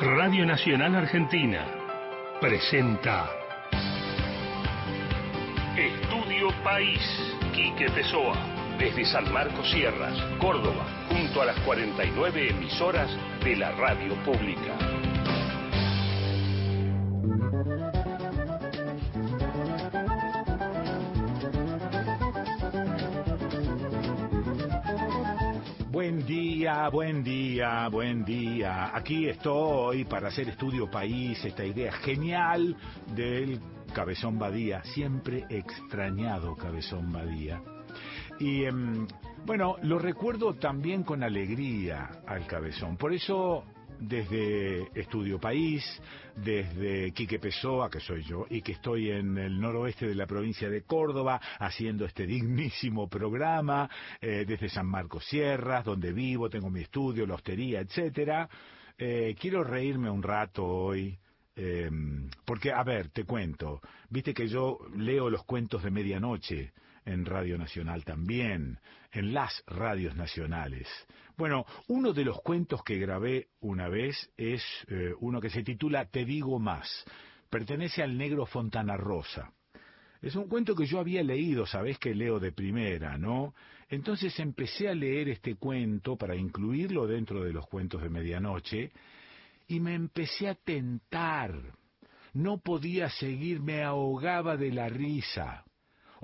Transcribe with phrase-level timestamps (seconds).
[0.00, 1.64] Radio Nacional Argentina
[2.40, 3.30] presenta
[5.76, 7.00] Estudio País,
[7.54, 8.36] Quique Pessoa,
[8.76, 13.08] desde San Marcos Sierras, Córdoba, junto a las 49 emisoras
[13.44, 14.76] de la radio pública.
[25.94, 27.33] Buen día, buen día,
[27.90, 28.90] buen día.
[28.96, 32.76] Aquí estoy para hacer Estudio País, esta idea genial
[33.14, 33.60] del
[33.94, 37.62] Cabezón Badía, siempre extrañado Cabezón Badía.
[38.40, 39.06] Y em,
[39.46, 42.96] bueno, lo recuerdo también con alegría al Cabezón.
[42.96, 43.62] Por eso
[43.98, 45.84] desde Estudio País,
[46.36, 50.68] desde Quique Pessoa, que soy yo, y que estoy en el noroeste de la provincia
[50.68, 53.88] de Córdoba haciendo este dignísimo programa,
[54.20, 58.48] eh, desde San Marcos Sierras, donde vivo, tengo mi estudio, la hostería, etcétera.
[58.96, 61.18] Eh, quiero reírme un rato hoy.
[61.56, 61.88] Eh,
[62.44, 63.80] porque, a ver, te cuento,
[64.10, 66.72] viste que yo leo los cuentos de medianoche
[67.04, 68.78] en Radio Nacional también,
[69.12, 70.88] en las radios nacionales.
[71.36, 76.06] Bueno, uno de los cuentos que grabé una vez es eh, uno que se titula
[76.06, 77.04] Te digo más.
[77.50, 79.52] Pertenece al negro Fontana Rosa.
[80.22, 83.54] Es un cuento que yo había leído, sabés que leo de primera, ¿no?
[83.90, 88.92] Entonces empecé a leer este cuento para incluirlo dentro de los cuentos de medianoche
[89.66, 91.52] y me empecé a tentar.
[92.32, 95.64] No podía seguir, me ahogaba de la risa.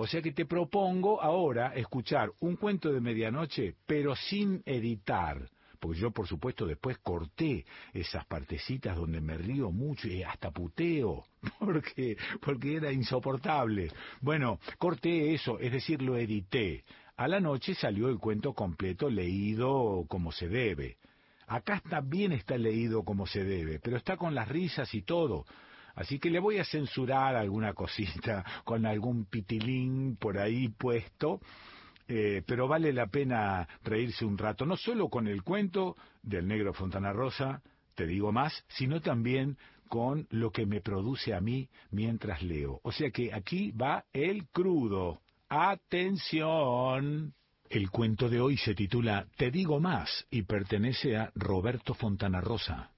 [0.02, 5.46] O sea que te propongo ahora escuchar un cuento de medianoche, pero sin editar.
[5.78, 11.26] Porque yo, por supuesto, después corté esas partecitas donde me río mucho y hasta puteo,
[11.58, 13.92] porque, porque era insoportable.
[14.22, 16.82] Bueno, corté eso, es decir, lo edité.
[17.18, 20.96] A la noche salió el cuento completo, leído como se debe.
[21.46, 25.44] Acá también está leído como se debe, pero está con las risas y todo.
[25.94, 31.40] Así que le voy a censurar alguna cosita con algún pitilín por ahí puesto.
[32.08, 36.72] Eh, pero vale la pena reírse un rato, no solo con el cuento del negro
[36.72, 37.62] Fontana Rosa,
[37.94, 39.56] te digo más, sino también
[39.88, 42.80] con lo que me produce a mí mientras leo.
[42.82, 45.20] O sea que aquí va el crudo.
[45.48, 47.34] Atención.
[47.68, 52.90] El cuento de hoy se titula Te digo más y pertenece a Roberto Fontana Rosa.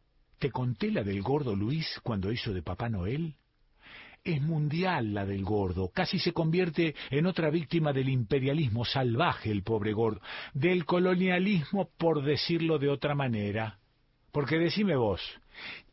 [0.43, 3.37] ¿Te conté la del gordo Luis cuando hizo de Papá Noel?
[4.25, 9.63] Es mundial la del gordo, casi se convierte en otra víctima del imperialismo salvaje el
[9.63, 10.21] pobre gordo,
[10.53, 13.79] del colonialismo por decirlo de otra manera.
[14.33, 15.21] Porque decime vos,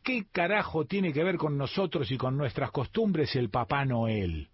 [0.02, 4.48] ¿qué carajo tiene que ver con nosotros y con nuestras costumbres el Papá Noel?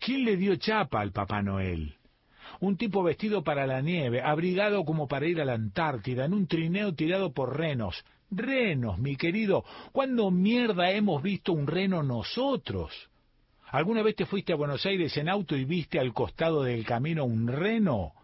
[0.00, 1.94] ¿Quién le dio chapa al Papá Noel?
[2.58, 6.48] Un tipo vestido para la nieve, abrigado como para ir a la Antártida, en un
[6.48, 8.04] trineo tirado por renos.
[8.34, 9.62] Renos, mi querido.
[9.92, 12.90] ¿Cuándo mierda hemos visto un reno nosotros?
[13.68, 17.24] ¿Alguna vez te fuiste a Buenos Aires en auto y viste al costado del camino
[17.24, 18.14] un reno?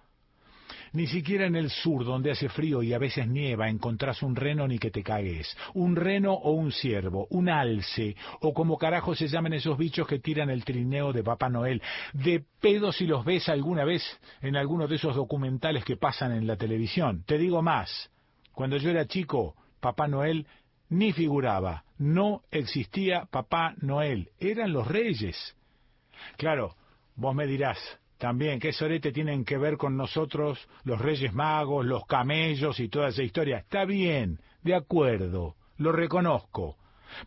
[0.94, 4.66] Ni siquiera en el sur, donde hace frío y a veces nieva, encontrás un reno
[4.66, 5.54] ni que te cagues.
[5.74, 10.20] Un reno o un ciervo, un alce, o como carajo se llaman esos bichos que
[10.20, 11.82] tiran el trineo de Papá Noel.
[12.14, 14.02] De pedo si los ves alguna vez
[14.40, 17.24] en alguno de esos documentales que pasan en la televisión.
[17.26, 18.10] Te digo más,
[18.52, 20.46] cuando yo era chico, Papá Noel
[20.88, 21.84] ni figuraba.
[21.98, 24.30] No existía Papá Noel.
[24.38, 25.56] Eran los reyes.
[26.36, 26.74] Claro,
[27.16, 27.78] vos me dirás,
[28.18, 33.08] también, ¿qué sorete tienen que ver con nosotros los Reyes Magos, los camellos y toda
[33.08, 33.58] esa historia?
[33.58, 36.76] Está bien, de acuerdo, lo reconozco.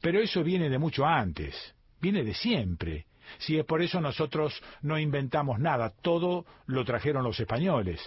[0.02, 1.56] Pero eso viene de mucho antes,
[2.02, 3.06] viene de siempre.
[3.40, 8.02] Si es por eso nosotros no inventamos nada, todo lo trajeron los españoles.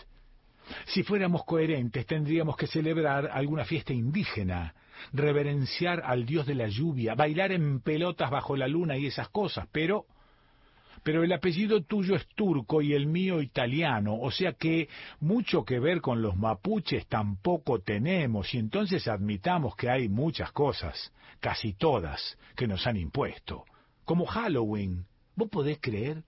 [0.86, 4.74] Si fuéramos coherentes tendríamos que celebrar alguna fiesta indígena,
[5.12, 9.68] reverenciar al dios de la lluvia, bailar en pelotas bajo la luna y esas cosas,
[9.72, 10.06] pero
[11.04, 14.88] pero el apellido tuyo es turco y el mío italiano, o sea que
[15.20, 21.12] mucho que ver con los mapuches tampoco tenemos, y entonces admitamos que hay muchas cosas,
[21.40, 23.64] casi todas, que nos han impuesto,
[24.06, 25.04] como Halloween.
[25.36, 26.22] ¿Vos podés creer?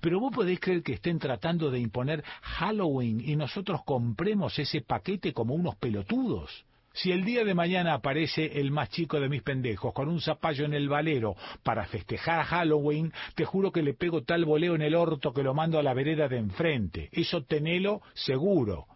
[0.00, 5.32] Pero vos podés creer que estén tratando de imponer Halloween y nosotros compremos ese paquete
[5.32, 6.64] como unos pelotudos.
[6.96, 10.64] Si el día de mañana aparece el más chico de mis pendejos con un zapallo
[10.64, 14.94] en el valero para festejar Halloween, te juro que le pego tal voleo en el
[14.94, 17.10] orto que lo mando a la vereda de enfrente.
[17.12, 18.86] Eso tenelo seguro.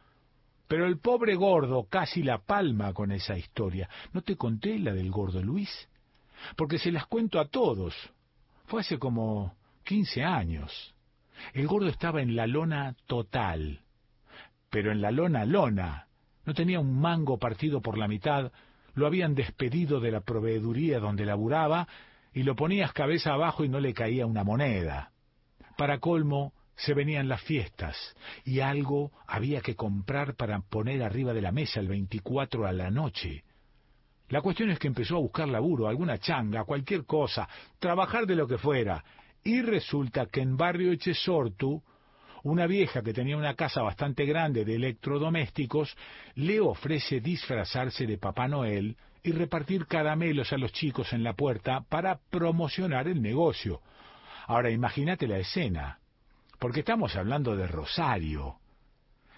[0.67, 3.91] Pero el pobre gordo casi la palma con esa historia.
[4.15, 5.69] ¿No te conté la del gordo Luis?
[6.57, 7.95] Porque se las cuento a todos.
[8.65, 9.57] Fue hace como
[9.91, 10.95] quince años.
[11.53, 13.81] El gordo estaba en la lona total.
[14.71, 16.07] Pero en la lona lona,
[16.45, 18.53] no tenía un mango partido por la mitad,
[18.95, 21.89] lo habían despedido de la proveeduría donde laburaba
[22.33, 25.11] y lo ponías cabeza abajo y no le caía una moneda.
[25.77, 27.97] Para colmo, se venían las fiestas
[28.45, 32.93] y algo había que comprar para poner arriba de la mesa el 24 a la
[32.93, 33.43] noche.
[34.29, 37.49] La cuestión es que empezó a buscar laburo, alguna changa, cualquier cosa,
[37.81, 39.05] trabajar de lo que fuera,
[39.45, 41.83] y resulta que en barrio Echesortu,
[42.43, 45.97] una vieja que tenía una casa bastante grande de electrodomésticos
[46.35, 51.83] le ofrece disfrazarse de Papá Noel y repartir caramelos a los chicos en la puerta
[51.89, 53.83] para promocionar el negocio.
[54.47, 55.99] Ahora imagínate la escena,
[56.59, 58.57] porque estamos hablando de Rosario.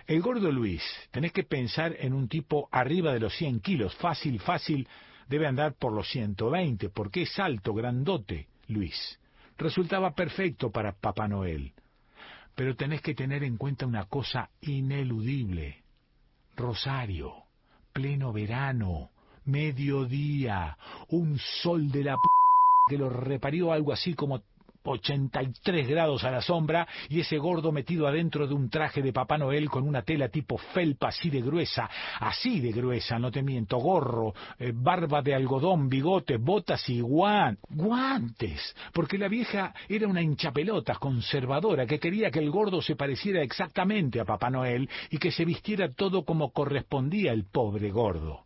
[0.07, 4.41] El gordo Luis, tenés que pensar en un tipo arriba de los 100 kilos, fácil,
[4.41, 4.89] fácil,
[5.29, 9.19] debe andar por los 120, porque es alto, grandote, Luis.
[9.63, 11.73] Resultaba perfecto para Papá Noel.
[12.57, 15.85] Pero tenés que tener en cuenta una cosa ineludible.
[16.57, 17.45] Rosario,
[17.93, 19.11] pleno verano,
[19.45, 20.77] mediodía,
[21.11, 22.21] un sol de la p
[22.89, 24.43] que lo reparió algo así como
[24.91, 29.39] 83 grados a la sombra y ese gordo metido adentro de un traje de Papá
[29.39, 31.89] Noel con una tela tipo felpa así de gruesa,
[32.21, 38.75] así de gruesa, no te miento, gorro, eh, barba de algodón, bigote, botas y guantes,
[38.93, 44.21] porque la vieja era una hinchapelotas conservadora que quería que el gordo se pareciera exactamente
[44.21, 48.45] a Papá Noel y que se vistiera todo como correspondía el pobre gordo.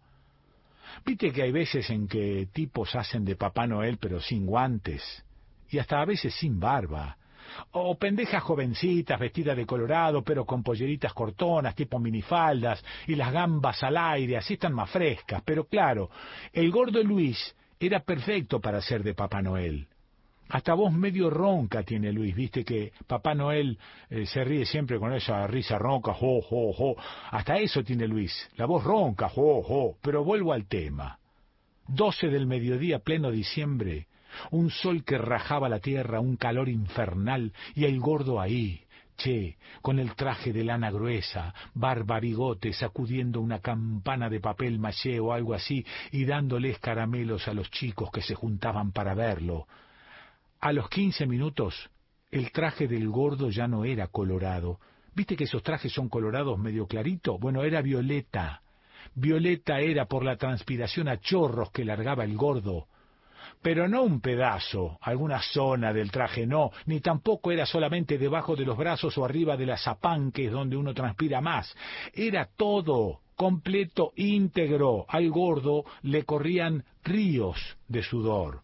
[1.05, 5.25] Viste que hay veces en que tipos hacen de Papá Noel pero sin guantes
[5.71, 7.17] y hasta a veces sin barba.
[7.73, 13.83] O pendejas jovencitas vestidas de colorado, pero con polleritas cortonas, tipo minifaldas, y las gambas
[13.83, 15.43] al aire, así están más frescas.
[15.45, 16.11] Pero claro,
[16.53, 19.87] el gordo Luis era perfecto para ser de Papá Noel.
[20.49, 23.79] Hasta voz medio ronca tiene Luis, viste que Papá Noel
[24.09, 26.97] eh, se ríe siempre con esa risa ronca, jo, jo, jo.
[27.31, 29.97] Hasta eso tiene Luis, la voz ronca, jo, jo.
[30.01, 31.19] Pero vuelvo al tema.
[31.89, 34.07] Doce del mediodía, pleno diciembre,
[34.51, 38.81] un sol que rajaba la tierra, un calor infernal, y el gordo ahí,
[39.17, 45.19] che, con el traje de lana gruesa, barba, bigote, sacudiendo una campana de papel maché
[45.21, 49.67] o algo así, y dándoles caramelos a los chicos que se juntaban para verlo.
[50.61, 51.91] A los quince minutos,
[52.31, 54.81] el traje del gordo ya no era colorado.
[55.15, 57.39] ¿Viste que esos trajes son colorados medio clarito?
[57.39, 58.63] Bueno, era violeta.
[59.15, 62.89] Violeta era por la transpiración a chorros que largaba el gordo
[63.67, 68.65] pero no un pedazo, alguna zona del traje, no, ni tampoco era solamente debajo de
[68.65, 71.75] los brazos o arriba de las apanques donde uno transpira más,
[72.15, 77.59] era todo, completo, íntegro, al gordo le corrían ríos
[77.89, 78.61] de sudor.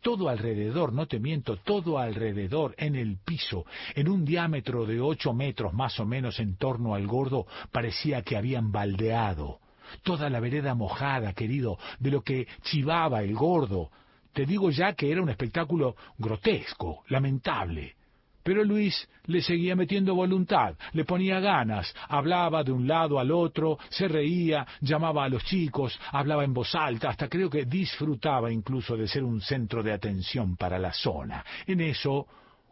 [0.00, 3.66] Todo alrededor, no te miento, todo alrededor, en el piso,
[3.96, 8.36] en un diámetro de ocho metros más o menos en torno al gordo, parecía que
[8.36, 9.58] habían baldeado.
[10.04, 13.90] Toda la vereda mojada, querido, de lo que chivaba el gordo,
[14.32, 17.94] te digo ya que era un espectáculo grotesco, lamentable.
[18.42, 23.78] Pero Luis le seguía metiendo voluntad, le ponía ganas, hablaba de un lado al otro,
[23.88, 28.96] se reía, llamaba a los chicos, hablaba en voz alta, hasta creo que disfrutaba incluso
[28.96, 31.44] de ser un centro de atención para la zona.
[31.66, 32.26] En eso,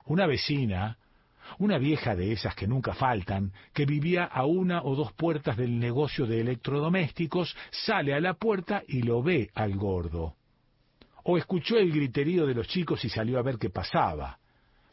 [0.06, 0.98] una vecina,
[1.58, 5.78] una vieja de esas que nunca faltan, que vivía a una o dos puertas del
[5.78, 10.34] negocio de electrodomésticos, sale a la puerta y lo ve al gordo
[11.24, 14.39] o escuchó el griterío de los chicos y salió a ver qué pasaba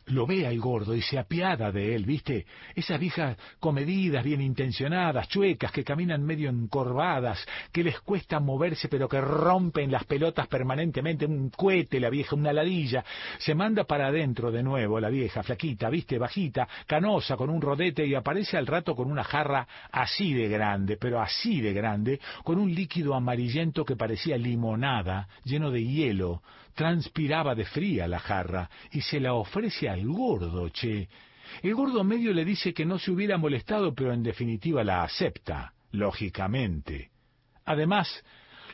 [0.07, 2.45] lo ve al gordo y se apiada de él, ¿viste?
[2.75, 9.09] Esas viejas comedidas, bien intencionadas, chuecas, que caminan medio encorvadas, que les cuesta moverse pero
[9.09, 13.03] que rompen las pelotas permanentemente, un cohete la vieja, una ladilla,
[13.39, 16.17] se manda para adentro de nuevo la vieja, flaquita, ¿viste?
[16.17, 20.97] Bajita, canosa, con un rodete y aparece al rato con una jarra así de grande,
[20.97, 26.41] pero así de grande, con un líquido amarillento que parecía limonada, lleno de hielo,
[26.77, 31.09] transpiraba de fría la jarra y se la ofrece al gordo, che.
[31.63, 35.73] El gordo medio le dice que no se hubiera molestado, pero en definitiva la acepta,
[35.91, 37.09] lógicamente.
[37.65, 38.23] Además,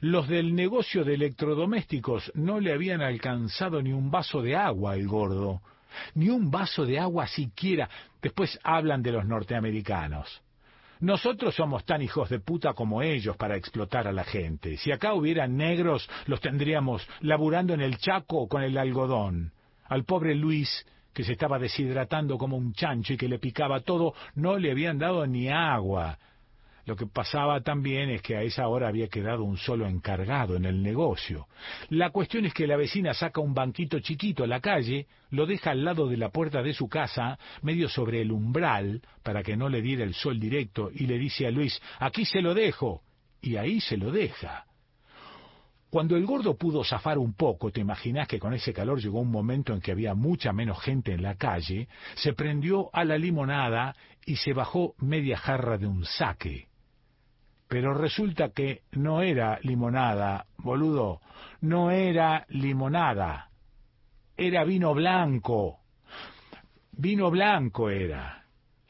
[0.02, 5.08] los del negocio de electrodomésticos no le habían alcanzado ni un vaso de agua al
[5.08, 5.62] gordo,
[6.14, 7.90] ni un vaso de agua siquiera.
[8.22, 10.42] Después hablan de los norteamericanos.
[11.04, 14.78] Nosotros somos tan hijos de puta como ellos para explotar a la gente.
[14.78, 19.52] Si acá hubieran negros, los tendríamos laburando en el chaco con el algodón.
[19.90, 24.14] Al pobre Luis, que se estaba deshidratando como un chancho y que le picaba todo,
[24.36, 26.20] no le habían dado ni agua.
[26.86, 30.66] Lo que pasaba también es que a esa hora había quedado un solo encargado en
[30.66, 31.48] el negocio.
[31.90, 35.72] La cuestión es que la vecina saca un banquito chiquito a la calle, lo deja
[35.72, 39.70] al lado de la puerta de su casa, medio sobre el umbral, para que no
[39.70, 43.02] le diera el sol directo, y le dice a Luis, aquí se lo dejo.
[43.42, 44.66] Y ahí se lo deja.
[45.90, 49.30] Cuando el gordo pudo zafar un poco, te imaginas que con ese calor llegó un
[49.30, 53.96] momento en que había mucha menos gente en la calle, se prendió a la limonada
[54.25, 56.73] y se bajó media jarra de un saque.
[57.74, 61.22] Pero resulta que no era limonada, boludo,
[61.62, 63.50] no era limonada,
[64.38, 65.80] era vino blanco.
[66.92, 68.46] Vino blanco era.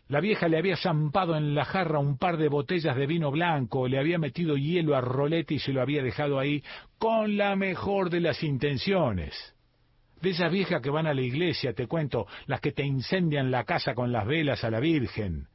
[0.10, 3.88] La vieja le había zampado en la jarra un par de botellas de vino blanco,
[3.88, 6.62] le había metido hielo a rolete y se lo había dejado ahí
[6.98, 9.56] con la mejor de las intenciones.
[10.22, 13.64] De esas viejas que van a la iglesia, te cuento, las que te incendian la
[13.64, 15.48] casa con las velas a la Virgen.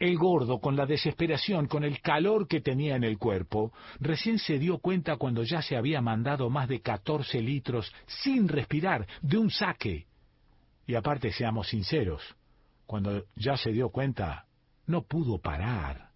[0.00, 4.58] El gordo, con la desesperación, con el calor que tenía en el cuerpo, recién se
[4.58, 9.50] dio cuenta cuando ya se había mandado más de catorce litros sin respirar, de un
[9.50, 10.06] saque.
[10.86, 12.22] Y aparte, seamos sinceros,
[12.86, 14.46] cuando ya se dio cuenta,
[14.86, 16.08] no pudo parar.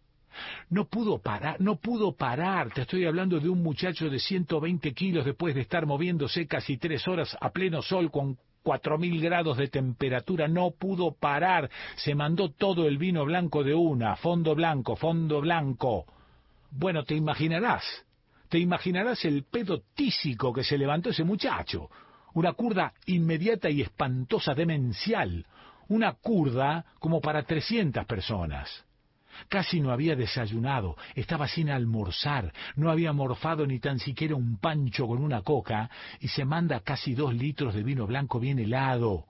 [0.70, 2.72] No pudo parar, no pudo parar.
[2.72, 7.06] Te estoy hablando de un muchacho de 120 kilos después de estar moviéndose casi tres
[7.06, 10.48] horas a pleno sol con cuatro mil grados de temperatura.
[10.48, 11.70] No pudo parar.
[11.94, 14.16] Se mandó todo el vino blanco de una.
[14.16, 16.06] Fondo blanco, fondo blanco.
[16.72, 17.84] Bueno, te imaginarás.
[18.48, 21.88] Te imaginarás el pedo tísico que se levantó ese muchacho.
[22.32, 25.46] Una curda inmediata y espantosa demencial
[25.88, 28.84] una curda como para trescientas personas.
[29.48, 35.06] Casi no había desayunado, estaba sin almorzar, no había morfado ni tan siquiera un pancho
[35.06, 39.26] con una coca y se manda casi dos litros de vino blanco bien helado.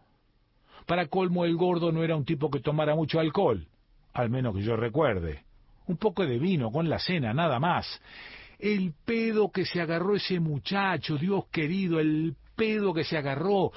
[0.87, 3.67] Para colmo el gordo no era un tipo que tomara mucho alcohol,
[4.13, 5.45] al menos que yo recuerde.
[5.87, 8.01] Un poco de vino con la cena, nada más.
[8.59, 13.73] El pedo que se agarró ese muchacho, Dios querido, el pedo que se agarró.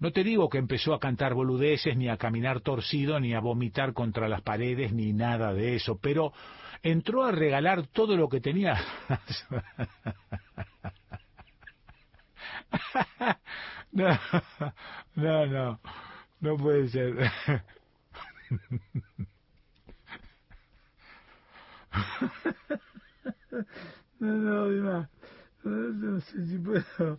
[0.00, 3.92] No te digo que empezó a cantar boludeces, ni a caminar torcido, ni a vomitar
[3.92, 6.32] contra las paredes, ni nada de eso, pero
[6.82, 8.80] entró a regalar todo lo que tenía.
[13.92, 14.18] no,
[15.16, 15.80] no, no,
[16.40, 17.14] no puede ser.
[24.20, 25.08] No, no, no,
[25.64, 27.18] no sé si puedo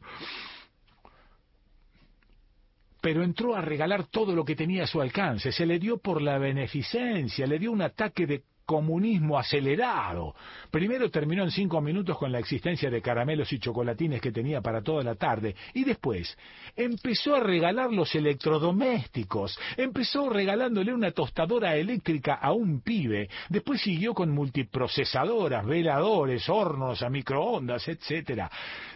[3.01, 6.22] pero entró a regalar todo lo que tenía a su alcance, se le dio por
[6.22, 10.34] la beneficencia, le dio un ataque de comunismo acelerado.
[10.72, 14.82] Primero terminó en cinco minutos con la existencia de caramelos y chocolatines que tenía para
[14.82, 16.38] toda la tarde, y después
[16.74, 24.13] empezó a regalar los electrodomésticos, empezó regalándole una tostadora eléctrica a un pibe, después siguió
[24.13, 28.50] con multiprocesadoras, veladores, hornos a microondas, etcétera.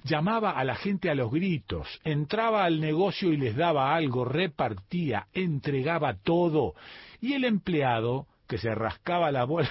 [0.05, 5.27] Llamaba a la gente a los gritos, entraba al negocio y les daba algo, repartía,
[5.33, 6.75] entregaba todo,
[7.19, 9.69] y el empleado que se rascaba la bola.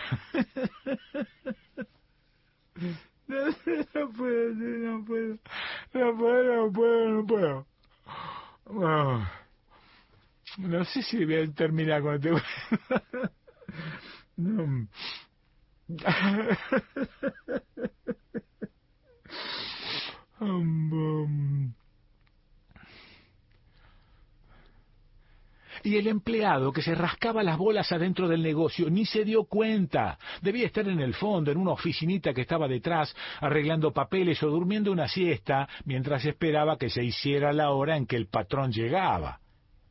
[3.26, 5.38] No, puedo, no puedo,
[5.94, 7.66] no puedo, no puedo, no puedo.
[10.58, 12.30] No sé si voy a terminar con este...
[14.36, 14.88] No.
[25.84, 30.18] Y el empleado que se rascaba las bolas adentro del negocio ni se dio cuenta.
[30.40, 34.90] Debía estar en el fondo, en una oficinita que estaba detrás, arreglando papeles o durmiendo
[34.90, 39.40] una siesta mientras esperaba que se hiciera la hora en que el patrón llegaba.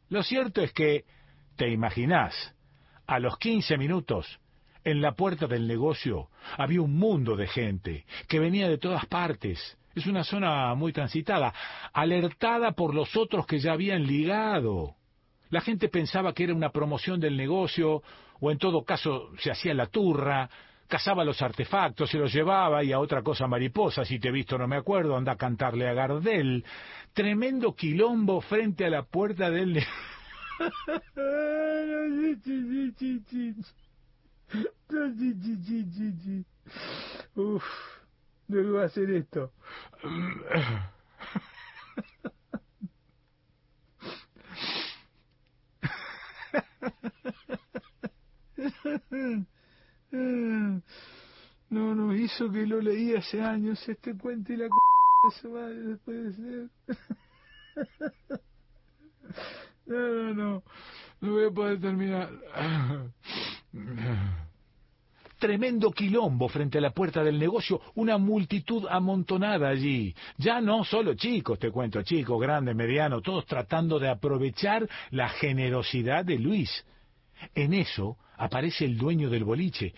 [0.10, 1.06] Lo cierto es que,
[1.58, 2.34] te imaginás,
[3.06, 4.40] a los quince minutos,
[4.84, 9.78] en la puerta del negocio había un mundo de gente que venía de todas partes.
[9.94, 11.54] Es una zona muy transitada,
[11.94, 14.96] alertada por los otros que ya habían ligado.
[15.54, 18.02] La gente pensaba que era una promoción del negocio,
[18.40, 20.50] o en todo caso se hacía la turra,
[20.88, 24.58] cazaba los artefactos, se los llevaba y a otra cosa mariposa, si te he visto
[24.58, 26.66] no me acuerdo, anda a cantarle a Gardel.
[27.14, 29.78] Tremendo quilombo frente a la puerta del...
[37.36, 37.64] Uf,
[38.48, 39.52] no a hacer esto.
[51.70, 54.72] No, no, hizo que lo leí hace años este cuento y la c
[55.42, 56.70] su madre después de ser.
[59.86, 60.64] No, no, no,
[61.20, 62.30] no voy a poder terminar.
[65.44, 70.16] Tremendo quilombo frente a la puerta del negocio, una multitud amontonada allí.
[70.38, 76.24] Ya no solo chicos, te cuento, chicos, grandes, medianos, todos tratando de aprovechar la generosidad
[76.24, 76.86] de Luis.
[77.56, 79.94] En eso aparece el dueño del boliche,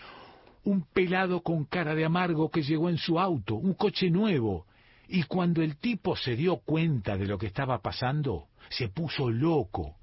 [0.63, 4.65] un pelado con cara de amargo que llegó en su auto, un coche nuevo,
[5.07, 9.95] Y cuando el tipo se dio cuenta de lo que estaba pasando, se puso loco.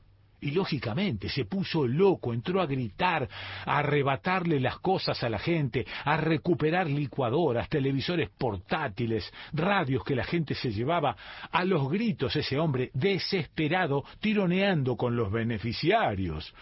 [0.43, 3.29] Y lógicamente se puso loco, entró a gritar,
[3.65, 10.25] a arrebatarle las cosas a la gente, a recuperar licuadoras, televisores portátiles, radios que la
[10.25, 11.17] gente se llevaba,
[11.51, 16.53] a los gritos ese hombre desesperado, tironeando con los beneficiarios.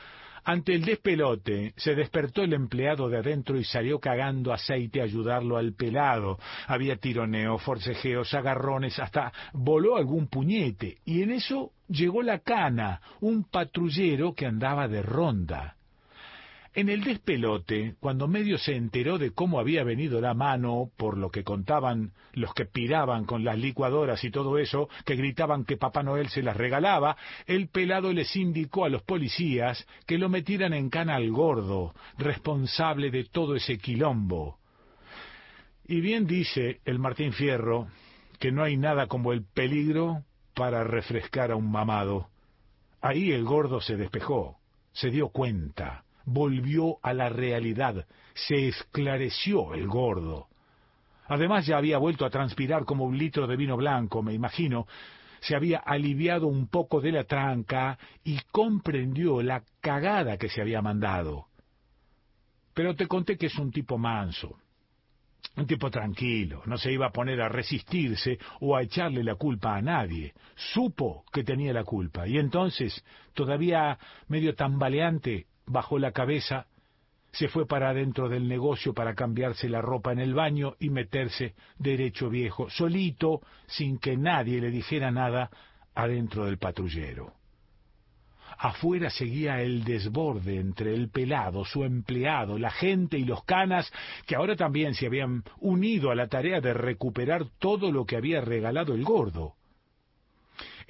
[0.45, 5.57] Ante el despelote, se despertó el empleado de adentro y salió cagando aceite a ayudarlo
[5.57, 6.39] al pelado.
[6.67, 10.99] Había tironeo, forcejeos, agarrones, hasta voló algún puñete.
[11.05, 15.77] Y en eso llegó la cana, un patrullero que andaba de ronda.
[16.73, 21.31] En el despelote, cuando medio se enteró de cómo había venido la mano, por lo
[21.31, 26.05] que contaban los que piraban con las licuadoras y todo eso, que gritaban que Papá
[26.05, 30.91] Noel se las regalaba, el pelado les indicó a los policías que lo metieran en
[30.91, 34.61] cana al gordo, responsable de todo ese quilombo.
[35.89, 37.89] Y bien dice el Martín Fierro
[38.39, 40.23] que no hay nada como el peligro
[40.55, 42.29] para refrescar a un mamado.
[43.01, 44.59] Ahí el gordo se despejó,
[44.93, 50.49] se dio cuenta volvió a la realidad, se esclareció el gordo.
[51.27, 54.87] Además ya había vuelto a transpirar como un litro de vino blanco, me imagino,
[55.41, 60.83] se había aliviado un poco de la tranca y comprendió la cagada que se había
[60.83, 61.47] mandado.
[62.75, 64.59] Pero te conté que es un tipo manso,
[65.57, 69.77] un tipo tranquilo, no se iba a poner a resistirse o a echarle la culpa
[69.77, 70.35] a nadie.
[70.55, 73.99] Supo que tenía la culpa y entonces, todavía
[74.29, 76.67] medio tambaleante, bajó la cabeza,
[77.33, 81.55] se fue para adentro del negocio para cambiarse la ropa en el baño y meterse
[81.79, 85.51] derecho viejo, solito, sin que nadie le dijera nada,
[85.95, 87.35] adentro del patrullero.
[88.59, 93.91] Afuera seguía el desborde entre el pelado, su empleado, la gente y los canas,
[94.27, 98.41] que ahora también se habían unido a la tarea de recuperar todo lo que había
[98.41, 99.55] regalado el gordo.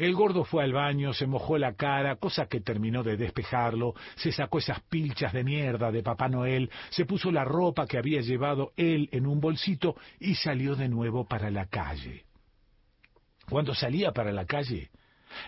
[0.01, 4.33] El gordo fue al baño, se mojó la cara, cosa que terminó de despejarlo, se
[4.33, 8.73] sacó esas pilchas de mierda de Papá Noel, se puso la ropa que había llevado
[8.79, 12.25] él en un bolsito y salió de nuevo para la calle.
[13.51, 14.89] Cuando salía para la calle,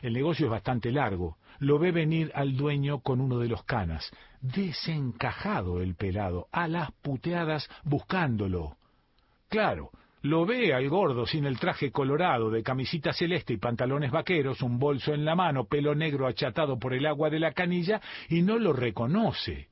[0.03, 4.11] el negocio es bastante largo, lo ve venir al dueño con uno de los canas,
[4.43, 8.77] desencajado el pelado, a las puteadas buscándolo.
[9.49, 14.63] Claro, lo ve al gordo sin el traje colorado, de camisita celeste y pantalones vaqueros,
[14.63, 18.43] un bolso en la mano, pelo negro achatado por el agua de la canilla, y
[18.43, 19.69] no lo reconoce.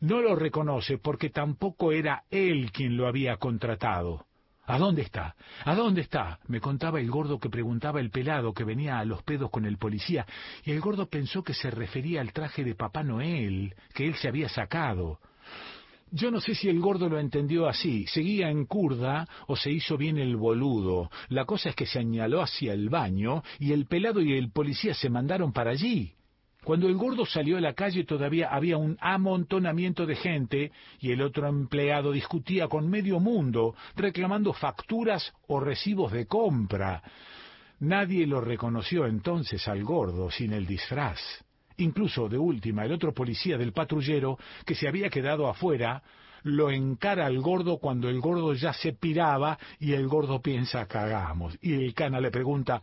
[0.00, 4.26] No lo reconoce porque tampoco era él quien lo había contratado.
[4.66, 5.34] ¿A dónde está?
[5.64, 6.38] ¿A dónde está?
[6.46, 9.78] me contaba el gordo que preguntaba el pelado que venía a los pedos con el
[9.78, 10.26] policía,
[10.64, 14.28] y el gordo pensó que se refería al traje de Papá Noel que él se
[14.28, 15.18] había sacado.
[16.12, 19.96] Yo no sé si el gordo lo entendió así, seguía en curda o se hizo
[19.96, 21.08] bien el boludo.
[21.28, 24.92] La cosa es que se añaló hacia el baño y el pelado y el policía
[24.94, 26.14] se mandaron para allí.
[26.64, 31.22] Cuando el gordo salió a la calle todavía había un amontonamiento de gente y el
[31.22, 37.02] otro empleado discutía con medio mundo, reclamando facturas o recibos de compra.
[37.78, 41.18] Nadie lo reconoció entonces al gordo sin el disfraz.
[41.80, 46.02] Incluso, de última, el otro policía del patrullero, que se había quedado afuera,
[46.42, 51.56] lo encara al gordo cuando el gordo ya se piraba y el gordo piensa cagamos.
[51.62, 52.82] Y el cana le pregunta,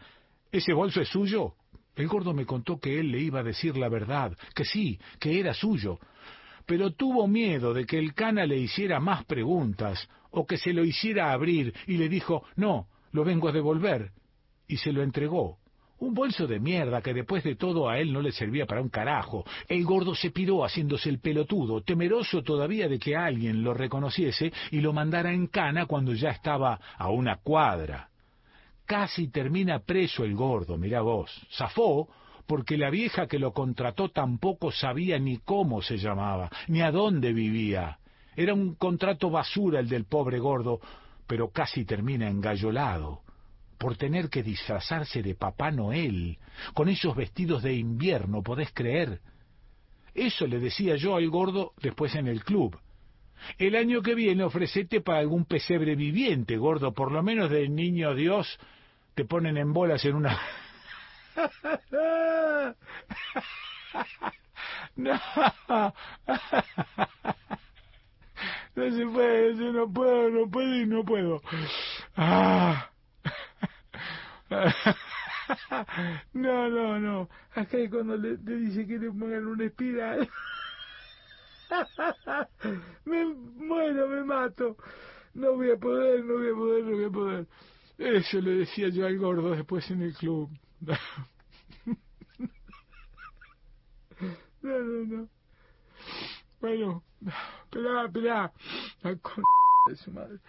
[0.52, 1.54] ¿ese bolso es suyo?
[1.96, 5.40] El gordo me contó que él le iba a decir la verdad, que sí, que
[5.40, 6.00] era suyo,
[6.66, 10.84] pero tuvo miedo de que el cana le hiciera más preguntas o que se lo
[10.84, 14.12] hiciera abrir y le dijo, no, lo vengo a devolver,
[14.68, 15.58] y se lo entregó.
[16.00, 18.90] Un bolso de mierda que después de todo a él no le servía para un
[18.90, 19.44] carajo.
[19.68, 24.80] El gordo se piró haciéndose el pelotudo, temeroso todavía de que alguien lo reconociese y
[24.82, 28.10] lo mandara en cana cuando ya estaba a una cuadra.
[28.86, 31.32] Casi termina preso el gordo, mirá vos.
[31.52, 32.08] Zafó
[32.46, 37.34] porque la vieja que lo contrató tampoco sabía ni cómo se llamaba, ni a dónde
[37.34, 37.98] vivía.
[38.36, 40.80] Era un contrato basura el del pobre gordo,
[41.26, 43.24] pero casi termina engallolado
[43.78, 46.38] por tener que disfrazarse de Papá Noel,
[46.74, 49.22] con esos vestidos de invierno, ¿podés creer?
[50.14, 52.80] Eso le decía yo al gordo después en el club.
[53.60, 58.16] El año que viene ofrecete para algún pesebre viviente, gordo, por lo menos del niño
[58.16, 58.60] Dios
[59.14, 60.40] te ponen en bolas en una...
[64.96, 65.20] no.
[68.76, 71.42] se puede, yo no puedo, no puedo y no puedo.
[72.16, 72.90] Ah.
[76.34, 77.30] no, no, no.
[77.56, 80.30] Acá es cuando le, dice que le pongan una espiral.
[83.06, 84.78] me muero, me mato.
[85.34, 87.48] No voy a poder, no voy a poder, no voy a poder.
[87.98, 90.50] Eso le decía yo al gordo después en el club.
[94.60, 95.30] No, no, no.
[96.60, 97.04] Bueno,
[97.66, 98.52] esperá, esperá.
[99.04, 99.44] Al con
[99.88, 100.40] de su madre.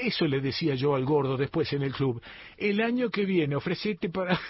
[0.00, 2.20] Eso le decía yo al gordo después en el club.
[2.56, 4.38] El año que viene ofrecete para...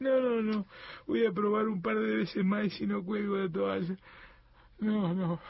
[0.00, 0.66] No, no, no.
[1.06, 3.96] Voy a probar un par de veces más y si no cuelgo de toalla.
[4.80, 5.40] No, no.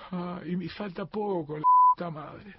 [0.44, 2.56] Y me falta poco, la puta madre.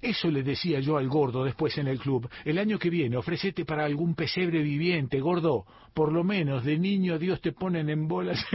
[0.00, 2.28] Eso le decía yo al gordo después en el club.
[2.44, 5.66] El año que viene ofrecete para algún pesebre viviente, gordo.
[5.94, 8.42] Por lo menos de niño Dios te ponen en bolas.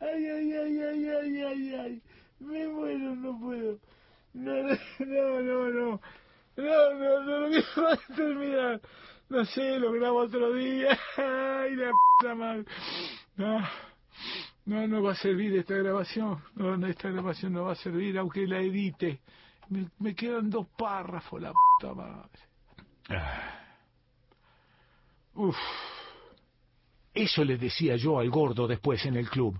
[0.00, 2.02] ay, ay, ay, ay, ay, ay, ay.
[2.40, 3.78] Me muero, no puedo.
[4.34, 6.00] No, no, no, no.
[6.56, 8.80] No, no, no, no quiero terminar.
[9.28, 10.98] No sé, lo grabo otro día.
[11.16, 12.64] Ay, la p*** madre.
[13.36, 13.66] No.
[14.64, 16.38] No, no va a servir esta grabación.
[16.54, 19.20] No, esta grabación no va a servir aunque la edite.
[19.98, 22.40] Me, quedan dos párrafos, la puta madre.
[23.08, 23.58] Ah.
[25.34, 25.56] Uf.
[27.14, 29.58] Eso le decía yo al gordo después en el club.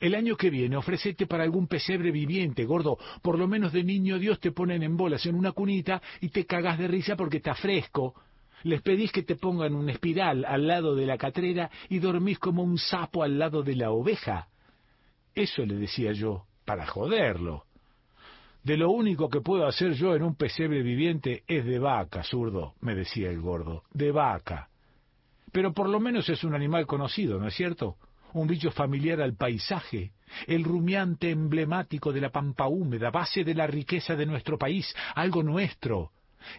[0.00, 2.98] El año que viene ofrecete para algún pesebre viviente, gordo.
[3.22, 6.46] Por lo menos de niño Dios te ponen en bolas en una cunita y te
[6.46, 8.14] cagas de risa porque está fresco.
[8.64, 12.62] Les pedís que te pongan un espiral al lado de la catrera y dormís como
[12.62, 14.48] un sapo al lado de la oveja.
[15.34, 17.64] Eso le decía yo, para joderlo.
[18.62, 22.72] De lo único que puedo hacer yo en un pesebre viviente es de vaca, zurdo,
[22.80, 24.70] me decía el gordo, de vaca.
[25.52, 27.96] Pero por lo menos es un animal conocido, ¿no es cierto?
[28.32, 30.12] Un bicho familiar al paisaje,
[30.46, 35.42] el rumiante emblemático de la pampa húmeda, base de la riqueza de nuestro país, algo
[35.42, 36.12] nuestro,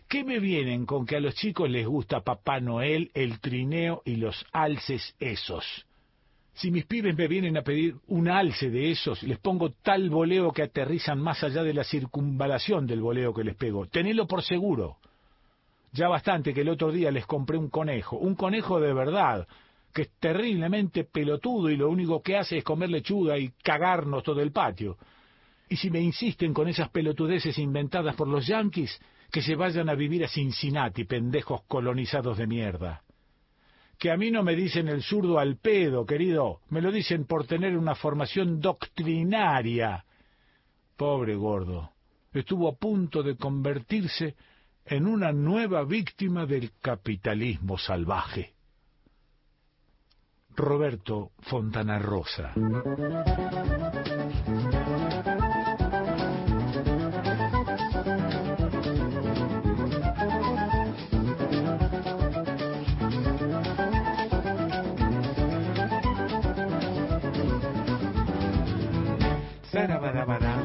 [0.08, 4.15] ¿Qué me vienen con que a los chicos les gusta Papá Noel, el trineo y
[4.15, 5.86] los alces esos?
[6.54, 10.52] Si mis pibes me vienen a pedir un alce de esos, les pongo tal voleo
[10.52, 13.88] que aterrizan más allá de la circunvalación del voleo que les pego.
[13.88, 14.98] Tenelo por seguro.
[15.91, 19.48] Ya bastante que el otro día les compré un conejo, un conejo de verdad,
[19.93, 24.41] que es terriblemente pelotudo y lo único que hace es comer lechuga y cagarnos todo
[24.41, 24.98] el patio.
[25.67, 28.98] Y si me insisten con esas pelotudeces inventadas por los yanquis,
[29.36, 33.04] que se vayan a vivir a Cincinnati, pendejos colonizados de mierda.
[34.00, 37.45] Que a mí no me dicen el zurdo al pedo, querido, me lo dicen por
[37.45, 40.06] tener una formación doctrinaria.
[40.95, 41.91] Pobre gordo,
[42.32, 44.38] estuvo a punto de convertirse
[44.86, 48.54] en una nueva víctima del capitalismo salvaje.
[50.56, 52.54] Roberto Fontana Rosa.
[69.76, 70.64] Saravadabada.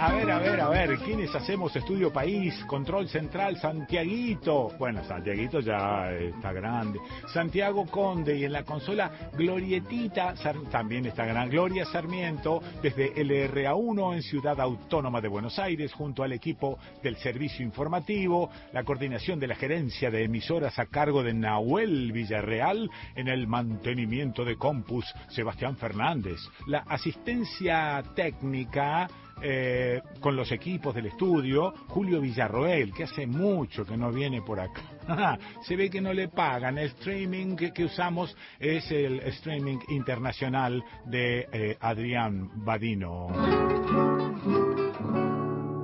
[0.00, 2.54] A ver, a ver, a ver, ¿quiénes hacemos Estudio País?
[2.66, 4.70] Control Central, Santiaguito.
[4.78, 6.98] Bueno, Santiaguito ya está grande.
[7.34, 10.32] Santiago Conde y en la consola Glorietita
[10.70, 11.54] también está grande.
[11.54, 17.62] Gloria Sarmiento desde LRA1 en Ciudad Autónoma de Buenos Aires junto al equipo del servicio
[17.62, 23.46] informativo, la coordinación de la gerencia de emisoras a cargo de Nahuel Villarreal en el
[23.46, 29.06] mantenimiento de Compus, Sebastián Fernández, la asistencia técnica
[29.42, 34.60] eh, con los equipos del estudio, Julio Villarroel, que hace mucho que no viene por
[34.60, 34.82] acá.
[35.62, 36.78] Se ve que no le pagan.
[36.78, 43.28] El streaming que, usamos es el streaming internacional de eh, Adrián Badino.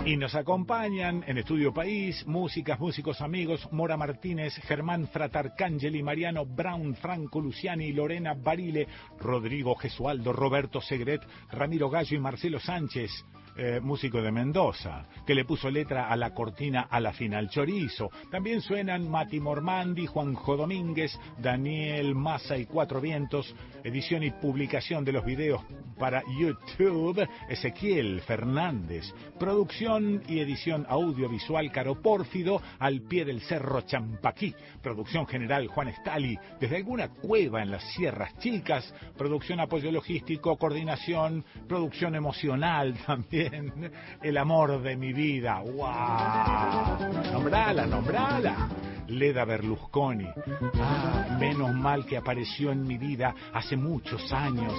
[0.09, 6.95] Y nos acompañan en Estudio País, músicas, músicos amigos, Mora Martínez, Germán Fratarcangeli, Mariano Brown,
[6.95, 8.89] Franco Luciani, Lorena Barile,
[9.21, 13.11] Rodrigo Gesualdo, Roberto Segret, Ramiro Gallo y Marcelo Sánchez.
[13.59, 17.51] Eh, músico de Mendoza, que le puso letra a la cortina a la final.
[17.51, 18.11] Chorizo.
[18.31, 25.13] También suenan Mati Mormandi, Juanjo Domínguez, Daniel Massa y Cuatro Vientos, edición y publicación de
[25.13, 25.61] los videos
[25.99, 34.55] para YouTube, Ezequiel Fernández, producción y edición audiovisual Caro Pórfido, al pie del cerro Champaquí,
[34.83, 41.45] producción general Juan Estali, desde alguna cueva en las Sierras Chicas, producción apoyo logístico, coordinación,
[41.69, 47.33] producción emocional también, el amor de mi vida, ¡wow!
[47.33, 48.69] Nombrala, nombrala.
[49.09, 50.29] Leda Berlusconi.
[50.75, 54.75] Ah, menos mal que apareció en mi vida hace muchos años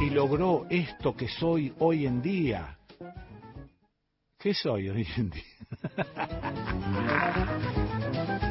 [0.00, 2.76] y logró esto que soy hoy en día.
[4.38, 5.42] ¿Qué soy hoy en día?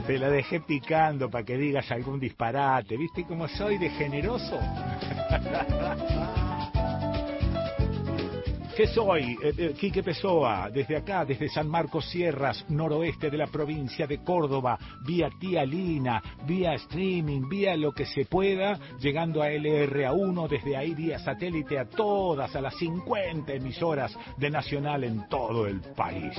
[0.10, 2.98] Te la dejé picando para que digas algún disparate.
[2.98, 4.60] ¿Viste cómo soy de generoso?
[8.76, 9.38] ¿Qué soy?
[9.44, 14.24] Eh, eh, Quique Pessoa, desde acá, desde San Marcos Sierras, noroeste de la provincia de
[14.24, 20.76] Córdoba, vía Tía Lina, vía streaming, vía lo que se pueda, llegando a LRA1, desde
[20.76, 26.36] ahí vía satélite a todas, a las 50 emisoras de Nacional en todo el país.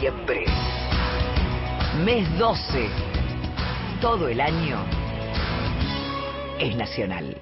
[0.00, 0.46] Diciembre.
[2.06, 2.88] Mes 12.
[4.00, 4.82] Todo el año
[6.58, 7.36] es nacional.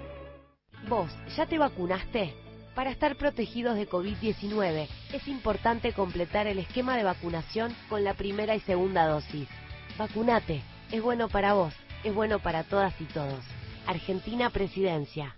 [0.88, 2.34] Vos, ¿ya te vacunaste?
[2.74, 8.56] Para estar protegidos de COVID-19 es importante completar el esquema de vacunación con la primera
[8.56, 9.48] y segunda dosis.
[9.96, 13.38] Vacunate, es bueno para vos, es bueno para todas y todos.
[13.86, 15.36] Argentina Presidencia.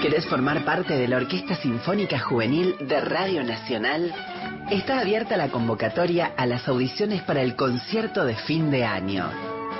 [0.00, 4.14] ¿Querés formar parte de la Orquesta Sinfónica Juvenil de Radio Nacional?
[4.70, 9.30] Está abierta la convocatoria a las audiciones para el concierto de fin de año.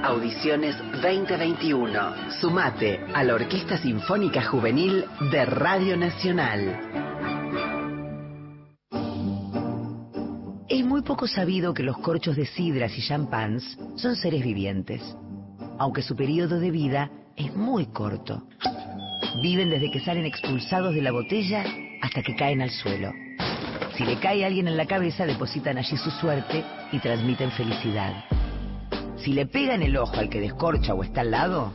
[0.04, 2.32] Audiciones 2021.
[2.42, 7.41] Sumate a la Orquesta Sinfónica Juvenil de Radio Nacional.
[10.72, 15.02] Es muy poco sabido que los corchos de sidras y champans son seres vivientes,
[15.78, 18.44] aunque su periodo de vida es muy corto.
[19.44, 21.66] Viven desde que salen expulsados de la botella
[22.02, 23.12] hasta que caen al suelo.
[23.98, 28.24] Si le cae alguien en la cabeza, depositan allí su suerte y transmiten felicidad.
[29.18, 31.74] Si le pegan el ojo al que descorcha o está al lado,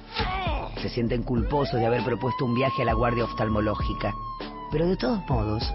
[0.81, 4.15] se sienten culposos de haber propuesto un viaje a la guardia oftalmológica.
[4.73, 5.71] Pero de todos modos,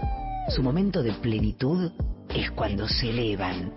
[0.48, 1.92] su momento de plenitud
[2.34, 3.72] es cuando se elevan.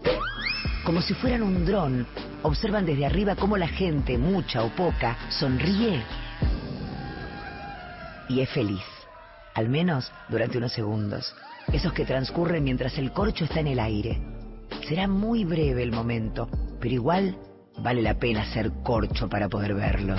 [0.84, 2.08] Como si fueran un dron,
[2.44, 6.02] observan desde arriba cómo la gente, mucha o poca, sonríe
[8.30, 8.84] y es feliz.
[9.54, 11.34] Al menos durante unos segundos.
[11.72, 14.22] Esos que transcurren mientras el corcho está en el aire.
[14.88, 17.36] Será muy breve el momento, pero igual
[17.78, 20.16] Vale la pena ser corcho para poder verlo.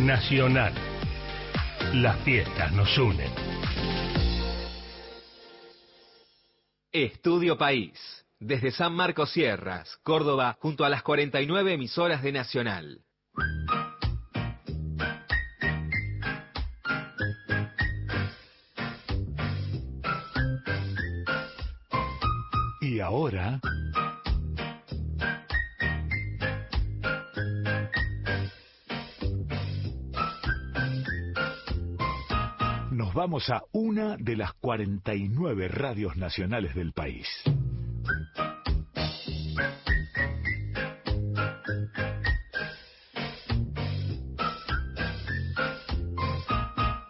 [0.00, 0.72] Nacional.
[1.94, 3.51] Las fiestas nos unen.
[6.94, 7.98] Estudio País.
[8.38, 13.00] Desde San Marcos Sierras, Córdoba, junto a las 49 emisoras de Nacional.
[22.82, 23.58] Y ahora...
[33.14, 37.28] Vamos a una de las 49 radios nacionales del país.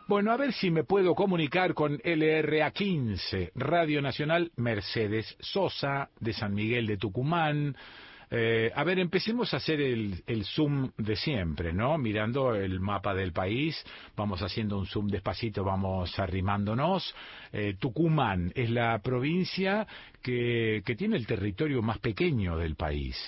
[0.09, 6.53] Bueno, a ver si me puedo comunicar con LRA15, Radio Nacional Mercedes Sosa, de San
[6.53, 7.77] Miguel de Tucumán.
[8.35, 11.99] Eh, a ver, empecemos a hacer el, zoom de siempre, ¿no?
[11.99, 13.77] Mirando el mapa del país,
[14.17, 17.15] vamos haciendo un zoom despacito, vamos arrimándonos.
[17.53, 19.87] Eh, Tucumán es la provincia
[20.23, 23.19] que, que tiene el territorio más pequeño del país.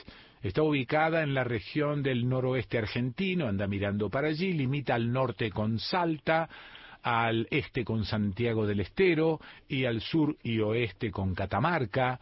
[0.42, 5.50] Está ubicada en la región del noroeste argentino, anda mirando para allí, limita al norte
[5.50, 6.48] con Salta,
[7.02, 9.38] al este con Santiago del Estero
[9.68, 12.18] y al sur y oeste con Catamarca.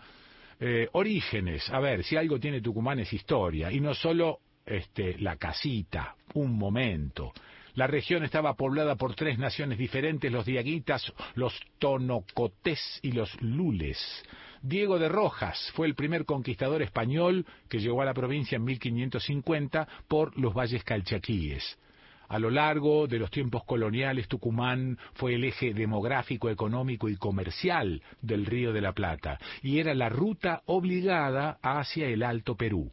[0.64, 5.34] Eh, orígenes, a ver, si algo tiene Tucumán es historia, y no solo este, la
[5.34, 7.32] casita, un momento.
[7.74, 13.98] La región estaba poblada por tres naciones diferentes, los diaguitas, los tonocotés y los lules.
[14.62, 19.88] Diego de Rojas fue el primer conquistador español que llegó a la provincia en 1550
[20.06, 21.76] por los valles calchaquíes.
[22.32, 28.00] A lo largo de los tiempos coloniales, Tucumán fue el eje demográfico, económico y comercial
[28.22, 32.90] del Río de la Plata y era la ruta obligada hacia el Alto Perú.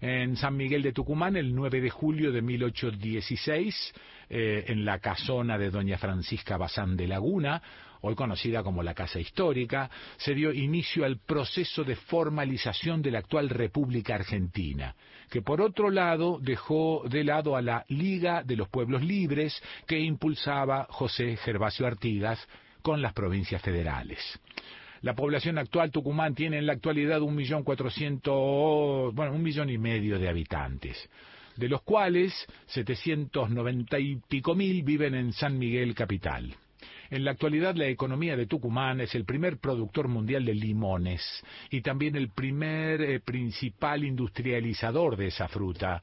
[0.00, 3.94] En San Miguel de Tucumán, el 9 de julio de 1816,
[4.28, 7.62] eh, en la casona de doña Francisca Bazán de Laguna,
[8.02, 13.20] hoy conocida como la Casa Histórica, se dio inicio al proceso de formalización de la
[13.20, 14.94] actual República Argentina,
[15.30, 19.98] que por otro lado dejó de lado a la Liga de los Pueblos Libres que
[19.98, 22.46] impulsaba José Gervasio Artigas
[22.82, 24.18] con las provincias federales.
[25.02, 29.78] La población actual Tucumán tiene en la actualidad un millón cuatrocientos, bueno, un millón y
[29.78, 31.08] medio de habitantes,
[31.56, 32.32] de los cuales
[32.66, 36.54] 790 y pico mil viven en San Miguel capital.
[37.12, 41.22] En la actualidad la economía de Tucumán es el primer productor mundial de limones
[41.68, 46.02] y también el primer eh, principal industrializador de esa fruta.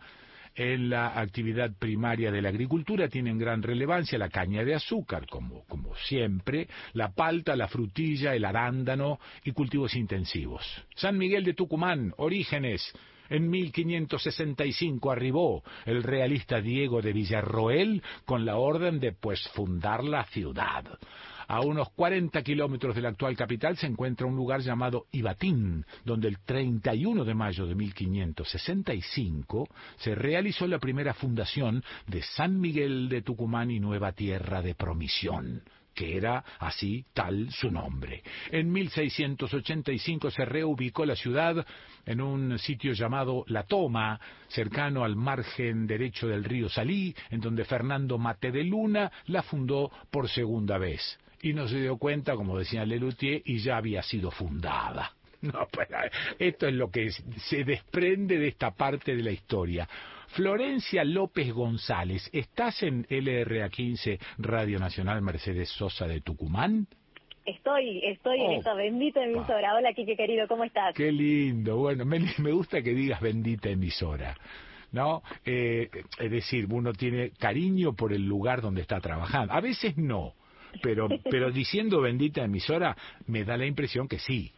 [0.54, 5.64] En la actividad primaria de la agricultura tienen gran relevancia la caña de azúcar, como,
[5.66, 10.64] como siempre, la palta, la frutilla, el arándano y cultivos intensivos.
[10.94, 12.94] San Miguel de Tucumán, orígenes,
[13.30, 20.26] en 1565 arribó el realista Diego de Villarroel con la orden de pues fundar la
[20.26, 20.86] ciudad.
[21.48, 26.28] A unos 40 kilómetros de la actual capital se encuentra un lugar llamado Ibatín, donde
[26.28, 33.24] el 31 de mayo de 1565 se realizó la primera fundación de San Miguel de
[33.24, 35.64] Tucumán y Nueva Tierra de Promisión
[35.94, 38.24] que era así tal su nombre.
[38.52, 41.66] En 1685 se reubicó la ciudad
[42.06, 47.66] en un sitio llamado La Toma, cercano al margen derecho del río Salí, en donde
[47.66, 51.20] Fernando Mate de Luna la fundó por segunda vez.
[51.42, 55.14] Y no se dio cuenta, como decía Lelutier, y ya había sido fundada.
[55.42, 55.98] No, pero
[56.38, 59.88] esto es lo que se desprende de esta parte de la historia.
[60.30, 66.88] Florencia López González, ¿estás en LRA15 Radio Nacional Mercedes Sosa de Tucumán?
[67.46, 69.74] Estoy, estoy en esta bendita emisora.
[69.76, 70.94] Hola, Kike querido, ¿cómo estás?
[70.94, 71.78] Qué lindo.
[71.78, 74.36] Bueno, me, me gusta que digas bendita emisora.
[74.92, 75.22] ¿No?
[75.46, 75.90] Eh,
[76.20, 79.54] es decir, uno tiene cariño por el lugar donde está trabajando.
[79.54, 80.34] A veces no,
[80.82, 82.96] pero, pero diciendo bendita emisora
[83.28, 84.52] me da la impresión que sí.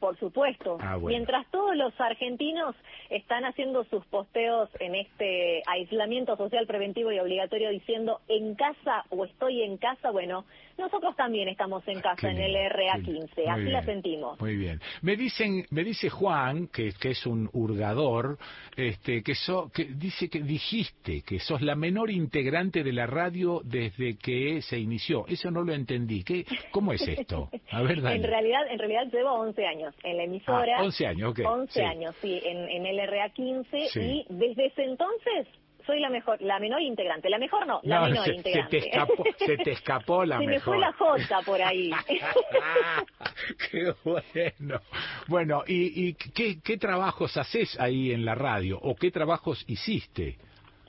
[0.00, 0.78] Por supuesto.
[0.80, 1.18] Ah, bueno.
[1.18, 2.74] Mientras todos los argentinos
[3.10, 9.26] están haciendo sus posteos en este aislamiento social preventivo y obligatorio diciendo en casa o
[9.26, 10.46] estoy en casa, bueno,
[10.78, 13.52] nosotros también estamos en casa en el RA15, qué lindo.
[13.52, 14.40] así Muy la bien, sentimos.
[14.40, 14.80] Muy bien.
[15.02, 18.38] Me dicen, me dice Juan, que, que es un hurgador,
[18.76, 23.60] este, que, so, que dice que dijiste que sos la menor integrante de la radio
[23.64, 25.26] desde que se inició.
[25.26, 26.24] Eso no lo entendí.
[26.24, 27.50] ¿Qué, ¿Cómo es esto?
[27.70, 28.16] A ver, dale.
[28.16, 30.78] En realidad, en realidad llevo 11 años en la emisora.
[30.78, 31.40] Ah, 11 años, ok.
[31.44, 31.80] 11 Sí.
[31.80, 34.00] años, sí, en, en el RA15 Sí.
[34.00, 35.46] y desde ese entonces
[35.86, 37.28] soy la mejor, la menor integrante.
[37.30, 38.80] La mejor no, la No, menor se, se integrante.
[38.80, 40.74] te escapó, se te escapó la Se me mejor.
[40.74, 41.90] fue la jota por ahí.
[43.70, 44.80] qué bueno.
[45.26, 48.78] Bueno, ¿y, y qué, qué trabajos haces ahí en la radio?
[48.80, 50.36] ¿O qué trabajos hiciste?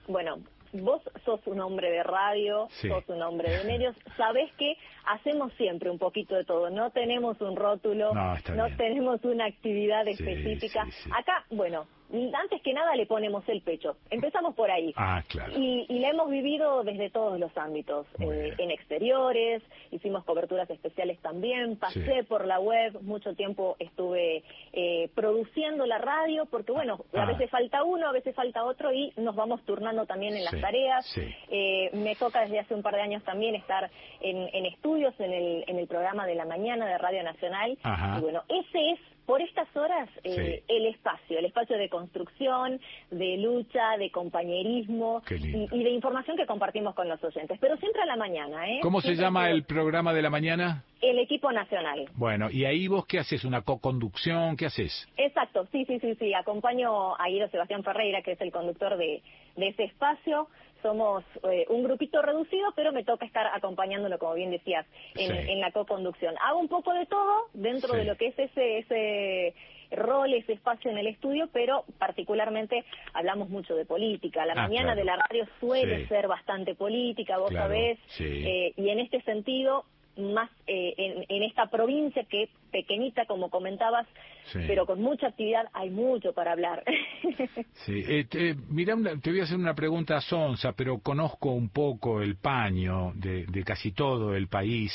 [0.08, 0.38] Bueno,
[0.74, 5.90] vos sos un hombre de radio, sos un hombre de medios, sabés que hacemos siempre
[5.90, 6.70] un poquito de todo.
[6.70, 10.86] No tenemos un rótulo, no, tenemos una actividad específica.
[11.16, 11.86] Acá, bueno,
[12.34, 13.98] antes que nada le ponemos el pecho.
[14.10, 14.94] Empezamos por ahí.
[14.96, 15.54] Ah, claro.
[15.58, 18.08] Y, y la hemos vivido desde todos los ámbitos.
[18.20, 24.44] Eh, en exteriores, hicimos coberturas especiales también, pasé por la web, mucho tiempo estuve
[24.74, 27.26] eh, produciendo la radio, porque bueno, a ah.
[27.26, 31.06] veces falta uno, a veces falta otro y nos vamos turnando también en las tareas.
[31.50, 33.90] Eh, me toca desde hace un par de años también estar
[34.20, 37.78] en, en estudios en el, en el programa de la mañana de Radio Nacional.
[38.18, 43.38] Y bueno, ese es por estas horas eh, el espacio, el espacio de construcción, de
[43.38, 48.16] lucha, de compañerismo y, de información que compartimos con los oyentes, pero siempre a la
[48.16, 48.70] mañana.
[48.70, 48.80] ¿eh?
[48.82, 50.84] ¿Cómo se llama el programa de la mañana?
[51.02, 52.10] El equipo nacional.
[52.16, 53.44] Bueno, ¿y ahí vos qué haces?
[53.44, 54.56] ¿Una co-conducción?
[54.56, 55.08] ¿Qué haces?
[55.18, 56.34] Exacto, sí, sí, sí, sí.
[56.34, 59.22] Acompaño a Guido Sebastián Ferreira, que es el conductor de,
[59.56, 60.48] de ese espacio
[60.82, 65.72] somos eh, un grupito reducido, pero me toca estar acompañándolo, como bien decías, en, la
[65.72, 66.36] co-conducción.
[66.42, 69.54] Hago un poco de todo dentro de lo que es ese, ese
[69.92, 74.46] rol, ese espacio en el estudio, pero particularmente hablamos mucho de política.
[74.46, 79.00] La ah, mañana de la radio suele ser bastante política, vos sabés, eh, y en
[79.00, 79.86] este sentido
[80.18, 84.08] más eh, en, esta provincia que pequeñita, como comentabas,
[84.54, 86.84] pero con mucha actividad, hay mucho para hablar.
[87.86, 92.22] sí, eh, te, mira, te voy a hacer una pregunta Sonsa, pero conozco un poco
[92.22, 94.92] el paño de, de casi todo el país.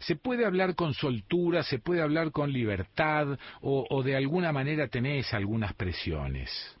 [0.00, 4.88] ¿Se puede hablar con soltura, se puede hablar con libertad o, o de alguna manera
[4.88, 6.79] tenés algunas presiones?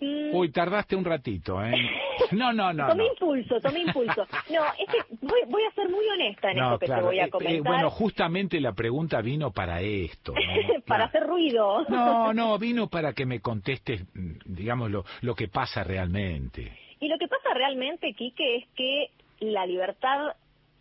[0.00, 1.72] Uy, tardaste un ratito, ¿eh?
[2.32, 2.88] No, no, no.
[2.88, 4.26] Tomé impulso, tomé impulso.
[4.50, 7.26] No, es que voy, a ser muy honesta en esto que te voy a eh,
[7.26, 7.72] eh, comentar.
[7.72, 10.34] bueno, justamente la pregunta vino para esto.
[10.86, 11.84] para hacer ruido.
[11.88, 14.04] No, no, vino para que me contestes,
[14.44, 16.76] digamos, lo, lo que pasa realmente.
[17.00, 20.34] Y lo que pasa realmente, Quique, es que la libertad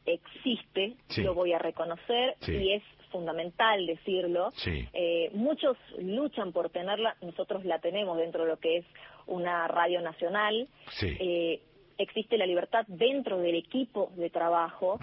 [0.05, 4.51] existe, lo voy a reconocer, y es fundamental decirlo.
[4.65, 8.85] Eh, muchos luchan por tenerla, nosotros la tenemos dentro de lo que es
[9.25, 10.67] una radio nacional.
[11.01, 11.61] Eh,
[11.97, 14.99] existe la libertad dentro del equipo de trabajo,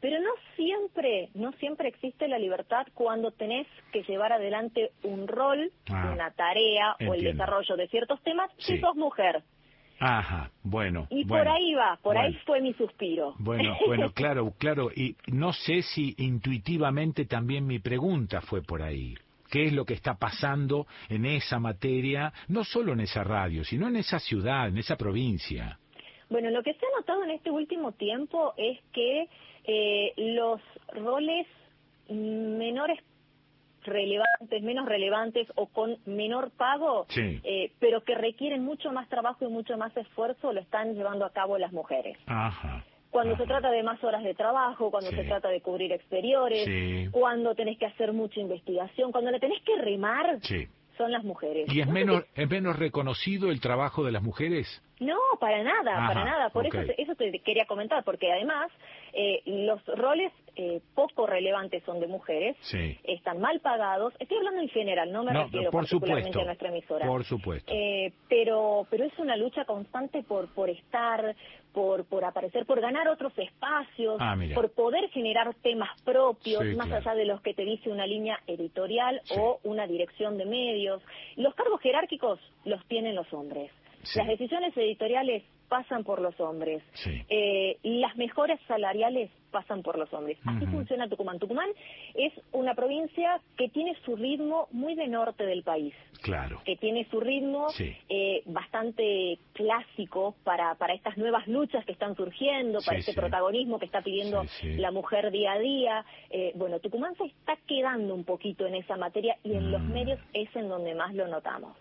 [0.00, 5.72] pero no siempre, no siempre existe la libertad cuando tenés que llevar adelante un rol,
[5.90, 6.10] ah.
[6.12, 9.42] una tarea o el desarrollo de ciertos temas si sos mujer.
[9.98, 11.06] Ajá, bueno.
[11.10, 13.34] Y por ahí va, por ahí fue mi suspiro.
[13.38, 14.90] Bueno, bueno, claro, claro.
[14.94, 19.14] Y no sé si intuitivamente también mi pregunta fue por ahí.
[19.50, 23.86] ¿Qué es lo que está pasando en esa materia, no solo en esa radio, sino
[23.88, 25.78] en esa ciudad, en esa provincia?
[26.28, 29.28] Bueno, lo que se ha notado en este último tiempo es que
[29.64, 30.60] eh, los
[30.92, 31.46] roles
[32.08, 32.98] menores
[33.86, 39.48] relevantes, menos relevantes o con menor pago, eh, pero que requieren mucho más trabajo y
[39.48, 42.18] mucho más esfuerzo, lo están llevando a cabo las mujeres.
[43.10, 47.54] Cuando se trata de más horas de trabajo, cuando se trata de cubrir exteriores, cuando
[47.54, 50.38] tenés que hacer mucha investigación, cuando le tenés que remar,
[50.96, 51.72] son las mujeres.
[51.72, 54.82] ¿Y es menos, es menos reconocido el trabajo de las mujeres?
[55.00, 56.50] No, para nada, para nada.
[56.50, 58.70] Por eso, eso te quería comentar, porque además
[59.12, 62.56] eh, los roles eh, poco relevantes son de mujeres,
[63.04, 64.14] están mal pagados.
[64.18, 67.06] Estoy hablando en general, no me refiero particularmente a nuestra emisora.
[67.06, 67.72] Por supuesto.
[67.74, 71.36] Eh, pero, pero es una lucha constante por, por estar,
[71.72, 77.14] por, por aparecer, por ganar otros espacios, ah, por poder generar temas propios, más allá
[77.14, 81.02] de los que te dice una línea editorial o una dirección de medios.
[81.36, 83.70] Los cargos jerárquicos los tienen los hombres.
[84.14, 86.82] Las decisiones editoriales pasan por los hombres.
[87.28, 90.38] Eh, las mejoras salariales pasan por los hombres.
[90.44, 91.38] Así funciona Tucumán.
[91.38, 91.68] Tucumán
[92.14, 95.94] es una provincia que tiene su ritmo muy de norte del país.
[96.20, 96.60] Claro.
[96.64, 102.80] Que tiene su ritmo eh, bastante clásico para, para estas nuevas luchas que están surgiendo,
[102.84, 106.04] para este protagonismo que está pidiendo la mujer día a día.
[106.30, 109.92] Eh, bueno, Tucumán se está quedando un poquito en esa materia y en los mm.
[109.92, 111.76] medios es en donde más lo notamos.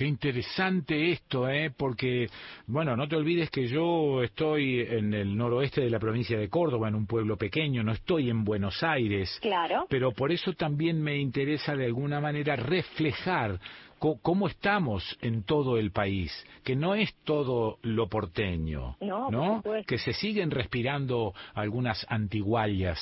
[0.00, 1.70] Qué interesante esto, ¿eh?
[1.76, 2.26] Porque,
[2.66, 6.88] bueno, no te olvides que yo estoy en el noroeste de la provincia de Córdoba,
[6.88, 9.38] en un pueblo pequeño, no estoy en Buenos Aires.
[9.42, 9.84] Claro.
[9.90, 13.60] Pero por eso también me interesa de alguna manera reflejar
[13.98, 16.32] cómo estamos en todo el país,
[16.64, 19.62] que no es todo lo porteño, ¿no?
[19.86, 22.98] Que se siguen respirando algunas antiguallas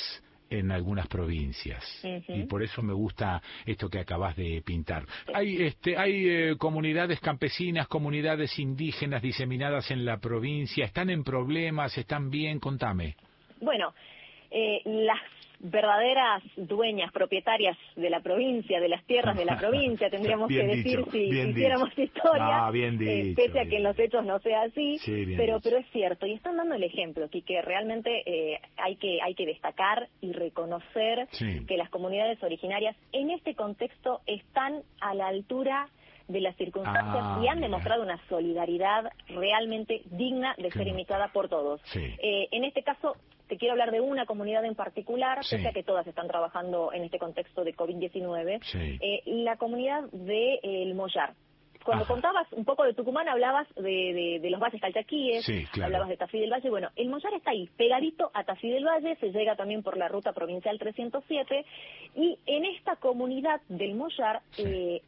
[0.51, 1.85] en algunas provincias.
[2.29, 5.05] Y por eso me gusta esto que acabas de pintar.
[5.35, 11.97] Hay este hay eh, comunidades campesinas, comunidades indígenas diseminadas en la provincia, están en problemas,
[11.99, 13.17] están bien, contame.
[13.61, 13.95] Bueno,
[14.51, 15.21] eh, las
[15.61, 21.05] verdaderas dueñas, propietarias de la provincia, de las tierras de la provincia, tendríamos que decir
[21.11, 24.97] si hiciéramos historia, eh, pese a que en los hechos no sea así,
[25.37, 29.35] pero pero es cierto, y están dando el ejemplo, que realmente eh, hay que hay
[29.35, 31.29] que destacar y reconocer
[31.67, 35.89] que las comunidades originarias en este contexto están a la altura
[36.29, 41.49] de las circunstancias ah, y han demostrado una solidaridad realmente digna de ser imitada por
[41.49, 41.81] todos.
[41.95, 43.17] Eh, en este caso,
[43.49, 47.05] te quiero hablar de una comunidad en particular, pese a que todas están trabajando en
[47.05, 51.33] este contexto de COVID-19, eh, la comunidad de El Mollar.
[51.89, 55.49] Cuando contabas un poco de Tucumán, hablabas de, los valles calchaquíes,
[55.83, 56.69] hablabas de Tafí del Valle.
[56.69, 60.07] Bueno, el Mollar está ahí, pegadito a Tafí del Valle, se llega también por la
[60.07, 61.65] ruta provincial 307,
[62.15, 65.01] y en esta comunidad del Mollar eh,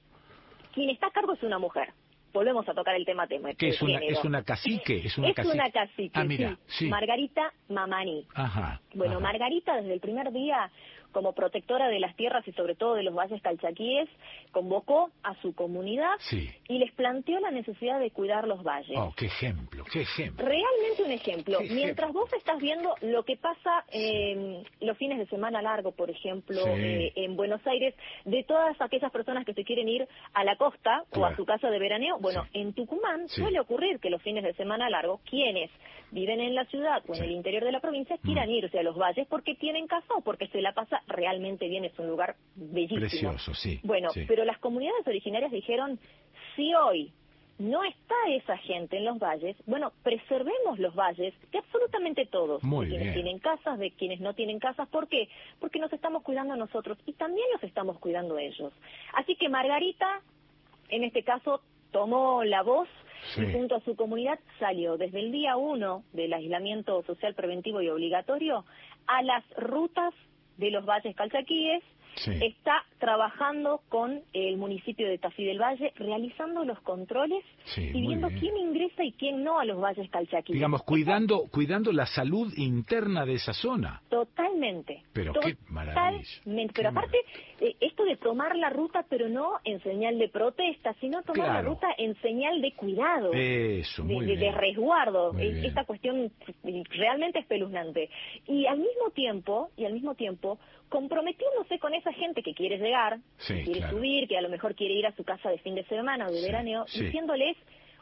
[0.73, 1.93] quien está a cargo es una mujer.
[2.33, 3.53] Volvemos a tocar el tema tema.
[3.55, 5.05] ¿Qué es una, es una cacique?
[5.05, 6.13] Es una cacique.
[6.15, 6.89] Ah, mira, sí.
[6.89, 8.25] Margarita Mamani.
[8.35, 8.81] Ajá.
[8.95, 10.71] Bueno, Margarita desde el primer día
[11.13, 14.09] como protectora de las tierras y sobre todo de los valles calchaquíes,
[14.53, 16.15] convocó a su comunidad
[16.69, 18.97] y les planteó la necesidad de cuidar los valles.
[18.97, 20.47] Oh, qué ejemplo, qué ejemplo.
[20.47, 21.59] Realmente un ejemplo.
[21.71, 26.61] Mientras vos estás viendo lo que pasa en los fines de semana largo, por ejemplo,
[26.67, 27.95] eh, en Buenos Aires,
[28.25, 31.71] de todas aquellas personas que se quieren ir a la costa o a su casa
[31.71, 35.71] de veraneo, bueno, en Tucumán suele ocurrir que los fines de semana largo, quienes
[36.11, 38.53] viven en la ciudad o en el interior de la provincia quieran mm.
[38.53, 41.99] irse a los valles porque tienen casa o porque se la pasa realmente bien, es
[41.99, 43.01] un lugar bellísimo.
[43.01, 43.81] Precioso, sí.
[43.83, 45.99] Bueno, pero las comunidades originarias dijeron,
[46.57, 47.13] si hoy
[47.61, 52.89] no está esa gente en los valles, bueno, preservemos los valles, que absolutamente todos, de
[52.89, 55.29] quienes tienen casas, de quienes no tienen casas, ¿por qué?
[55.59, 58.73] Porque nos estamos cuidando a nosotros y también los estamos cuidando a ellos.
[59.13, 60.23] Así que Margarita,
[60.89, 62.89] en este caso, tomó la voz
[63.37, 67.89] y junto a su comunidad salió desde el día uno del aislamiento social preventivo y
[67.89, 68.65] obligatorio
[69.07, 70.15] a las rutas
[70.57, 71.83] de los valles calchaquíes
[72.27, 77.45] está trabajando con el municipio de Tafí del Valle, realizando los controles
[77.77, 80.55] y viendo quién ingresa y quién no a los valles calchaquíes.
[80.55, 84.03] Digamos, cuidando, cuidando la salud interna de esa zona.
[84.09, 85.03] Totalmente.
[85.13, 86.25] Pero qué maravilla.
[86.75, 87.19] pero aparte,
[87.61, 91.63] eh, esto de tomar la ruta, pero no en señal de protesta, sino tomar la
[91.63, 93.31] ruta en señal de cuidado.
[93.33, 95.39] Eso, de, resguardo.
[95.39, 96.31] esta cuestión
[96.91, 98.11] realmente espeluznante.
[98.47, 100.59] Y al mismo tiempo, y al mismo tiempo,
[100.91, 104.95] comprometiéndose con esa gente que quiere llegar, que quiere subir, que a lo mejor quiere
[104.95, 107.57] ir a su casa de fin de semana o de veraneo, diciéndoles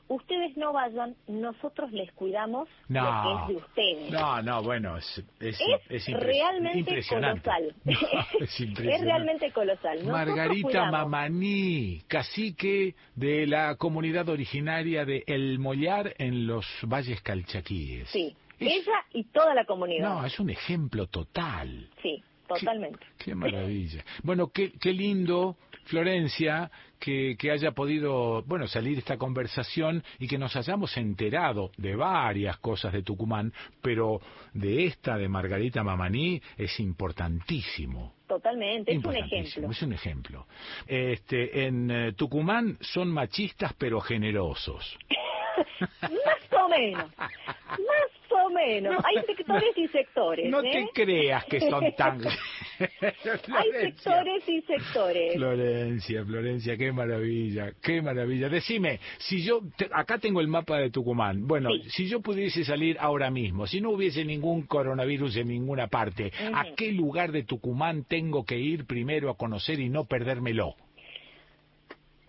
[0.09, 4.11] ustedes no vayan, nosotros les cuidamos lo que es de ustedes.
[4.11, 7.75] No, no, bueno, es, es, es, realmente colosal.
[7.85, 10.05] es, realmente colosal.
[10.05, 18.09] Margarita Mamaní, cacique de la comunidad originaria de El Mollar en los Valles Calchaquíes.
[18.09, 20.09] Sí, ella y toda la comunidad.
[20.09, 21.91] No, es un ejemplo total.
[22.03, 22.23] Sí.
[22.49, 23.07] Totalmente.
[23.19, 24.05] Qué, maravilla.
[24.23, 30.39] Bueno, qué, qué lindo, Florencia, que, que, haya podido, bueno, salir esta conversación y que
[30.39, 34.21] nos hayamos enterado de varias cosas de Tucumán, pero
[34.55, 38.15] de esta de Margarita Mamaní es importantísimo.
[38.27, 39.71] Totalmente, es un ejemplo.
[39.71, 40.47] Es un ejemplo.
[40.87, 44.99] Este, en eh, Tucumán son machistas pero generosos.
[46.03, 47.11] Más o menos.
[47.17, 48.97] Más o menos.
[49.05, 50.51] Hay sectores y sectores.
[50.51, 50.89] No te ¿eh?
[50.93, 52.21] creas que son tan...
[52.79, 55.35] Hay sectores y sectores.
[55.35, 58.49] Florencia, Florencia, qué maravilla, qué maravilla.
[58.49, 59.63] Decime, si yo,
[59.93, 61.47] acá tengo el mapa de Tucumán.
[61.47, 66.33] Bueno, si yo pudiese salir ahora mismo, si no hubiese ningún coronavirus en ninguna parte,
[66.55, 70.75] ¿a qué lugar de Tucumán tengo que ir primero a conocer y no perdérmelo?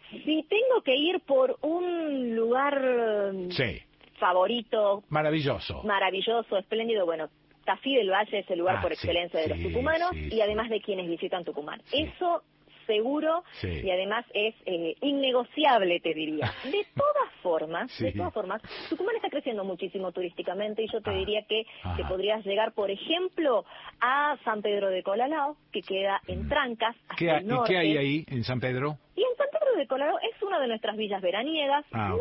[0.09, 3.83] Si tengo que ir por un lugar sí
[4.19, 5.03] favorito.
[5.09, 5.83] Maravilloso.
[5.83, 7.05] Maravilloso, espléndido.
[7.05, 7.29] Bueno,
[7.65, 10.81] Tafí del Valle es el lugar ah, por excelencia de los tucumanos y además de
[10.81, 11.81] quienes visitan Tucumán.
[11.91, 12.43] Eso
[12.89, 16.51] seguro y además es eh, innegociable, te diría.
[16.63, 21.13] De todas formas, de todas formas, Tucumán está creciendo muchísimo turísticamente y yo te ah,
[21.13, 21.65] diría que
[21.95, 23.63] te podrías llegar, por ejemplo,
[24.01, 26.49] a San Pedro de Colalao, que queda en mm.
[26.49, 26.95] Trancas.
[27.17, 28.97] ¿Qué, ¿Y qué hay ahí en San Pedro?
[29.19, 31.85] Y en San Pedro de Colorado es una de nuestras villas veraniegas.
[31.91, 32.15] Ah,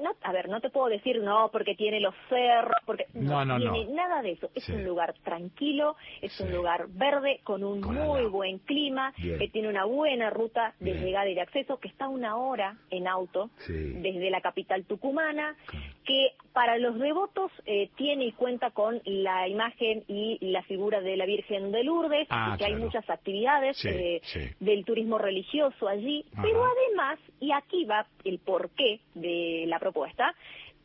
[0.00, 3.86] no a ver, no te puedo decir no porque tiene los cerros, porque no, tiene
[3.86, 4.50] nada de eso.
[4.54, 9.68] Es un lugar tranquilo, es un lugar verde con un muy buen clima, que tiene
[9.68, 14.30] una buena ruta de llegada y de acceso, que está una hora en auto desde
[14.30, 15.56] la capital tucumana,
[16.04, 21.16] que para los devotos eh, tiene y cuenta con la imagen y la figura de
[21.16, 24.20] la Virgen de Lourdes, ah, y que hay muchas actividades eh,
[24.60, 30.34] del turismo religioso allí, pero además, y aquí va el porqué de la propuesta,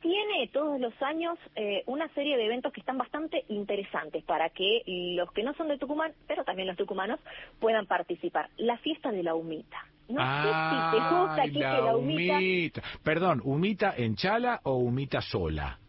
[0.02, 4.84] tiene todos los años eh, una serie de eventos que están bastante interesantes para que
[4.88, 7.20] los que no son de Tucumán, pero también los tucumanos,
[7.60, 8.50] puedan participar.
[8.58, 9.86] La fiesta de la humita.
[10.10, 12.82] No sé si te gusta aquí la, la humita.
[13.04, 15.80] Perdón, ¿humita en chala o humita sola?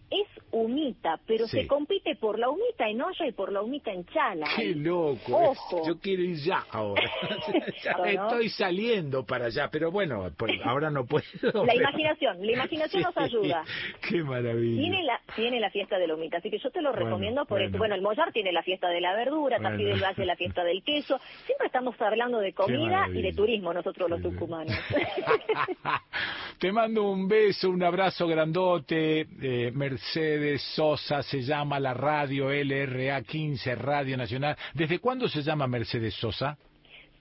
[0.52, 4.46] Humita, pero se compite por la humita en olla y por la humita en chala.
[4.56, 5.54] ¡Qué loco!
[5.86, 7.08] Yo quiero ir ya ahora.
[8.06, 10.30] Estoy saliendo para allá, pero bueno,
[10.64, 11.64] ahora no puedo.
[11.64, 13.64] La imaginación, la imaginación nos ayuda.
[14.08, 14.80] ¡Qué maravilla!
[14.80, 17.58] Tiene la, tiene la fiesta de la humita, así que yo te lo recomiendo por
[17.58, 17.78] bueno.
[17.78, 19.76] Bueno, el Mollar tiene la fiesta de la verdura, bueno.
[19.76, 21.18] del Valle la fiesta del queso.
[21.46, 24.74] Siempre estamos hablando de comida y de turismo nosotros los tucumanos.
[26.58, 32.50] te mando un beso, un abrazo grandote, eh, Mercedes de Sosa se llama la radio
[32.50, 34.56] LRA 15 Radio Nacional.
[34.74, 36.56] ¿Desde cuándo se llama Mercedes Sosa?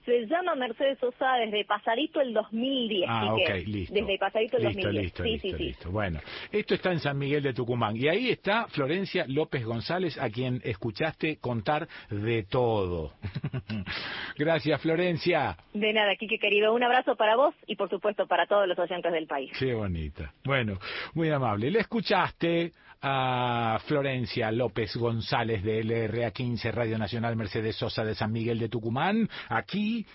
[0.04, 3.04] Se llama Mercedes Sosa desde Pasadito el 2010.
[3.06, 3.94] Ah, ok, listo.
[3.94, 5.04] Desde Pasadito el listo, 2010.
[5.04, 5.90] Listo, sí, listo, sí, listo.
[5.90, 7.96] Bueno, esto está en San Miguel de Tucumán.
[7.96, 13.12] Y ahí está Florencia López González, a quien escuchaste contar de todo.
[14.38, 15.56] Gracias, Florencia.
[15.74, 16.72] De nada, Kike querido.
[16.72, 19.52] Un abrazo para vos y, por supuesto, para todos los oyentes del país.
[19.58, 20.32] Qué bonita.
[20.44, 20.78] Bueno,
[21.12, 21.70] muy amable.
[21.70, 22.72] Le escuchaste
[23.02, 28.68] a Florencia López González de LRA 15 Radio Nacional Mercedes Sosa de San Miguel de
[28.68, 30.06] Tucumán, aquí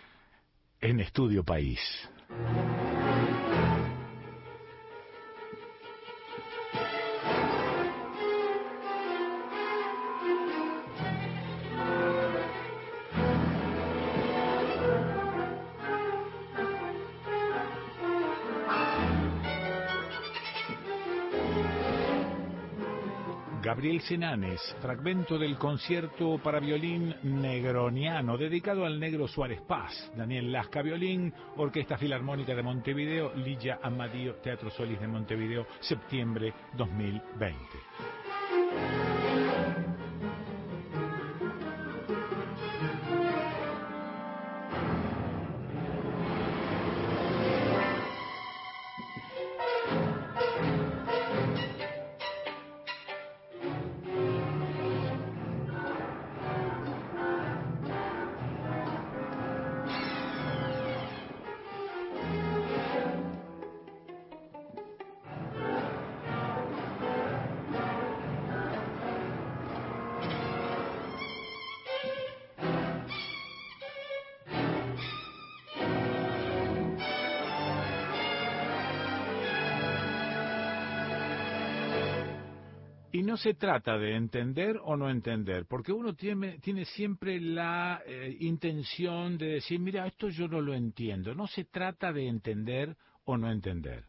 [0.81, 1.79] en Estudio País.
[23.75, 30.13] Gabriel Senanes, fragmento del concierto para violín negroniano, dedicado al negro Suárez Paz.
[30.15, 39.04] Daniel Lasca, violín, Orquesta Filarmónica de Montevideo, Lilla Amadío, Teatro Solís de Montevideo, septiembre 2020.
[83.25, 89.37] No se trata de entender o no entender, porque uno tiene, siempre la eh, intención
[89.37, 91.35] de decir, mira, esto yo no lo entiendo.
[91.35, 92.95] No se trata de entender
[93.25, 94.05] o no entender.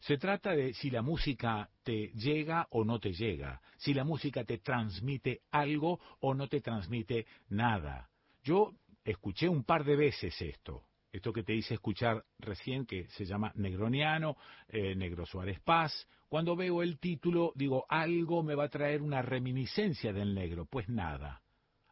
[0.00, 4.44] Se trata de si la música te llega o no te llega, si la música
[4.44, 8.08] te transmite algo o no te transmite nada.
[8.44, 13.24] Yo escuché un par de veces esto, esto que te hice escuchar recién, que se
[13.24, 14.36] llama Negroniano,
[14.68, 16.06] eh, Negro Suárez Paz.
[16.28, 20.66] Cuando veo el título, digo, algo me va a traer una reminiscencia del negro.
[20.66, 21.42] Pues nada.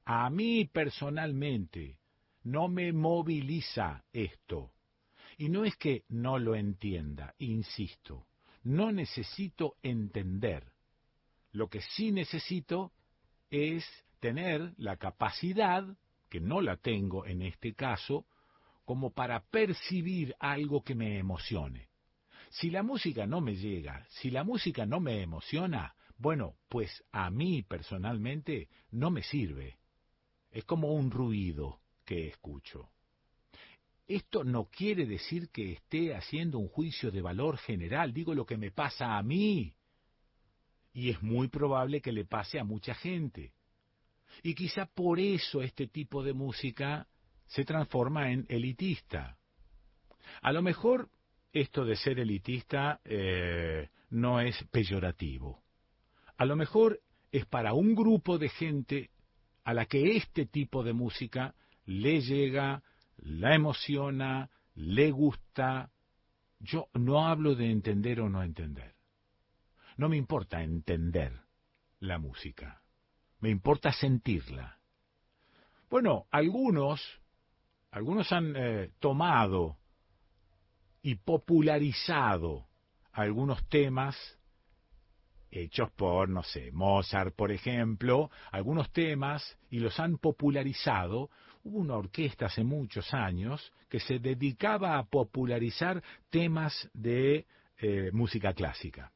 [0.04, 1.98] A mí personalmente
[2.44, 4.72] no me moviliza esto.
[5.38, 8.26] Y no es que no lo entienda, insisto,
[8.62, 10.72] no necesito entender.
[11.52, 12.92] Lo que sí necesito
[13.50, 13.84] es
[14.20, 15.84] tener la capacidad,
[16.30, 18.26] que no la tengo en este caso,
[18.86, 21.88] como para percibir algo que me emocione.
[22.48, 27.28] Si la música no me llega, si la música no me emociona, bueno, pues a
[27.28, 29.76] mí personalmente no me sirve.
[30.50, 32.88] Es como un ruido que escucho.
[34.06, 38.56] Esto no quiere decir que esté haciendo un juicio de valor general, digo lo que
[38.56, 39.74] me pasa a mí.
[40.94, 43.52] Y es muy probable que le pase a mucha gente.
[44.44, 47.08] Y quizá por eso este tipo de música
[47.46, 49.38] se transforma en elitista.
[50.42, 51.08] A lo mejor
[51.52, 55.62] esto de ser elitista eh, no es peyorativo.
[56.36, 57.00] A lo mejor
[57.32, 59.10] es para un grupo de gente
[59.64, 61.54] a la que este tipo de música
[61.86, 62.82] le llega,
[63.16, 65.90] la emociona, le gusta.
[66.60, 68.94] Yo no hablo de entender o no entender.
[69.96, 71.32] No me importa entender
[72.00, 72.82] la música.
[73.40, 74.78] Me importa sentirla.
[75.88, 77.00] Bueno, algunos
[77.96, 79.78] algunos han eh, tomado
[81.00, 82.66] y popularizado
[83.10, 84.14] algunos temas
[85.50, 91.30] hechos por, no sé, Mozart, por ejemplo, algunos temas y los han popularizado.
[91.64, 97.46] Hubo una orquesta hace muchos años que se dedicaba a popularizar temas de
[97.78, 99.10] eh, música clásica.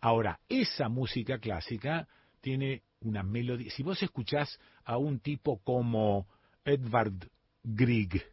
[0.00, 2.08] Ahora, esa música clásica
[2.40, 3.70] tiene una melodía.
[3.70, 6.26] Si vos escuchás a un tipo como
[6.64, 7.28] Edvard
[7.70, 8.24] Grieg,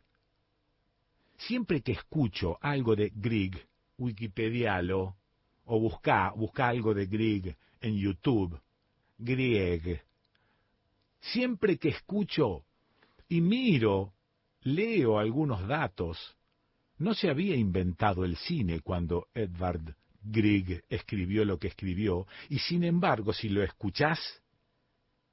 [1.37, 3.67] siempre que escucho algo de Grieg,
[3.97, 5.17] Wikipedialo,
[5.65, 8.57] o busca, busca algo de Grieg en YouTube,
[9.17, 10.01] Grieg,
[11.19, 12.63] siempre que escucho
[13.27, 14.13] y miro,
[14.61, 16.37] leo algunos datos,
[16.97, 22.85] no se había inventado el cine cuando Edvard Grieg escribió lo que escribió, y sin
[22.85, 24.41] embargo, si lo escuchás,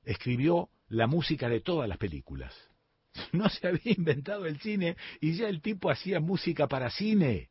[0.03, 2.72] escribió la música de todas las películas.
[3.33, 7.51] No se había inventado el cine y ya el tipo hacía música para cine.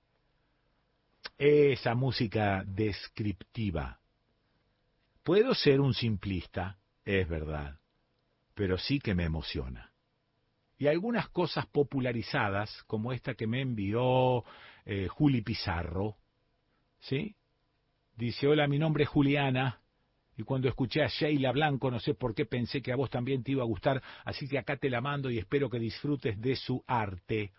[1.37, 3.99] Esa música descriptiva.
[5.23, 7.79] Puedo ser un simplista, es verdad,
[8.55, 9.91] pero sí que me emociona.
[10.77, 14.43] Y algunas cosas popularizadas, como esta que me envió
[14.85, 16.17] eh, Juli Pizarro,
[17.01, 17.35] ¿sí?
[18.15, 19.80] Dice, hola, mi nombre es Juliana,
[20.41, 23.43] y cuando escuché a Sheila Blanco, no sé por qué pensé que a vos también
[23.43, 26.55] te iba a gustar, así que acá te la mando y espero que disfrutes de
[26.55, 27.51] su arte.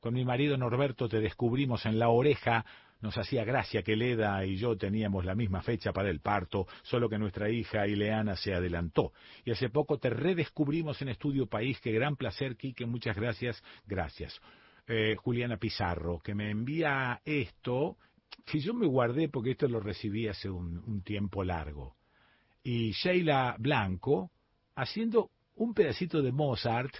[0.00, 2.66] Con mi marido Norberto te descubrimos en la oreja,
[3.00, 7.08] nos hacía gracia que Leda y yo teníamos la misma fecha para el parto, solo
[7.08, 9.12] que nuestra hija Ileana se adelantó.
[9.44, 14.38] Y hace poco te redescubrimos en Estudio País, qué gran placer, Quique, muchas gracias, gracias.
[14.86, 17.96] Eh, Juliana Pizarro, que me envía esto,
[18.44, 21.95] que yo me guardé porque esto lo recibí hace un, tiempo largo.
[22.68, 24.32] Y Sheila Blanco
[24.74, 26.92] haciendo un pedacito de Mozart,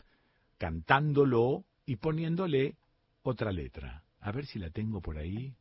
[0.59, 2.77] cantándolo y poniéndole
[3.23, 4.05] otra letra.
[4.21, 5.57] A ver si la tengo por ahí.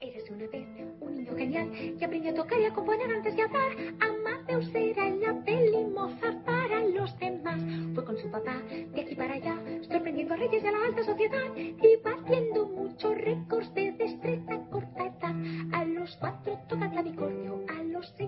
[0.00, 0.66] Eres una vez
[1.00, 3.70] un niño genial que aprendió a tocar y a componer antes de hablar.
[4.00, 7.62] Amadeus era la peli Mozart para los demás.
[7.94, 11.56] Fue con su papá de aquí para allá, sorprendiendo a reyes de la alta sociedad
[11.56, 15.72] y batiendo muchos récords de destreza corta edad.
[15.72, 17.64] A los cuatro toca clavicordio,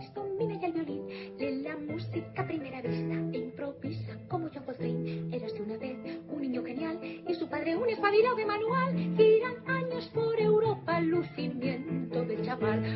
[0.01, 1.07] ya el violín.
[1.39, 5.29] Lee la música a primera vista e improvisa como John Coltrane.
[5.33, 5.97] Eres una vez
[6.29, 8.95] un niño genial y su padre un espabilado de manual.
[9.17, 12.94] Giran años por Europa, lucimiento de chaval.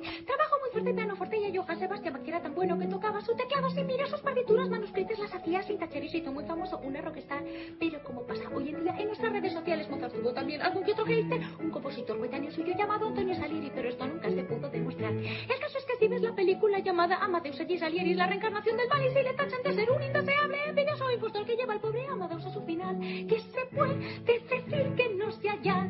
[0.00, 0.26] 626.
[0.26, 3.34] Trabajo muy fuerte, piano fuerte y Johann Sebastián Bach era tan bueno que tocaba su
[3.34, 7.00] teclado sin mirar sus partituras manuscritas, las hacía sin tachar y hizo muy famoso, una
[7.00, 7.42] rockstar.
[7.78, 10.92] Pero como pasa hoy en día en nuestras redes sociales, Mozart tuvo también algún que
[10.92, 15.12] otro hater, un compositor coetáneo suyo llamado Antonio Salieri, pero esto nunca se pudo demostrar.
[15.12, 18.88] El caso es que si ves la película llamada Amadeus y Salieri, la reencarnación del
[18.88, 22.06] mal y si le tachan de ser un indeseable, envidioso impostor que lleva al pobre
[22.06, 25.88] Amadeus a su final, que se puede decir que no se haya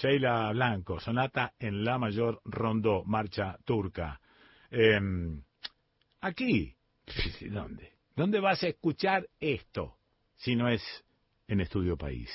[0.00, 4.20] Sheila Blanco, sonata en la mayor rondó, marcha turca.
[4.70, 5.00] Eh,
[6.20, 6.76] aquí,
[7.50, 7.94] ¿dónde?
[8.14, 9.96] ¿Dónde vas a escuchar esto
[10.36, 10.82] si no es
[11.48, 12.30] en Estudio País?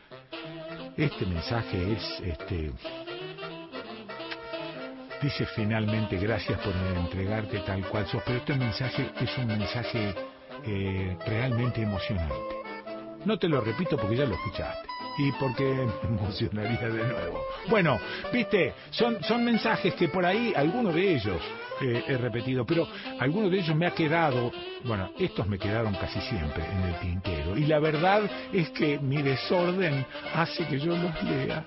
[0.98, 2.72] Este mensaje es, este,
[5.22, 10.16] dice finalmente gracias por entregarte tal cual sos, pero este mensaje es un mensaje
[10.66, 12.36] eh, realmente emocionante.
[13.26, 17.42] No te lo repito porque ya lo escuchaste y porque me emocionaría de nuevo.
[17.70, 18.00] Bueno,
[18.32, 21.42] viste, son, son mensajes que por ahí, algunos de ellos
[21.82, 22.88] eh, he repetido, pero
[23.20, 24.52] algunos de ellos me ha quedado,
[24.84, 27.58] bueno, estos me quedaron casi siempre en el tintero.
[27.58, 31.66] Y la verdad es que mi desorden hace que yo los lea.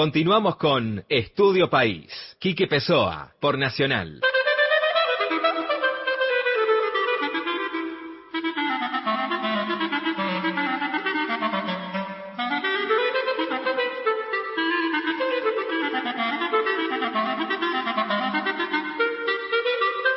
[0.00, 2.10] Continuamos con Estudio País.
[2.38, 4.22] Quique Pessoa, por Nacional.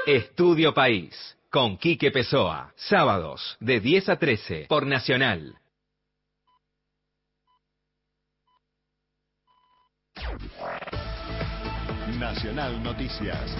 [0.05, 2.71] Estudio País, con Quique Pessoa.
[2.77, 5.57] Sábados, de 10 a 13, por Nacional.
[12.19, 13.55] Nacional Noticias.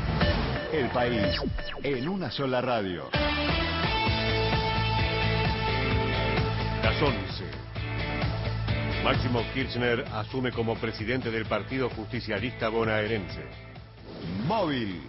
[0.71, 1.39] El país
[1.83, 3.09] en una sola radio.
[6.83, 7.17] Las 11.
[9.03, 13.43] Máximo Kirchner asume como presidente del Partido Justicialista Bonaerense.
[14.47, 15.01] Móvil.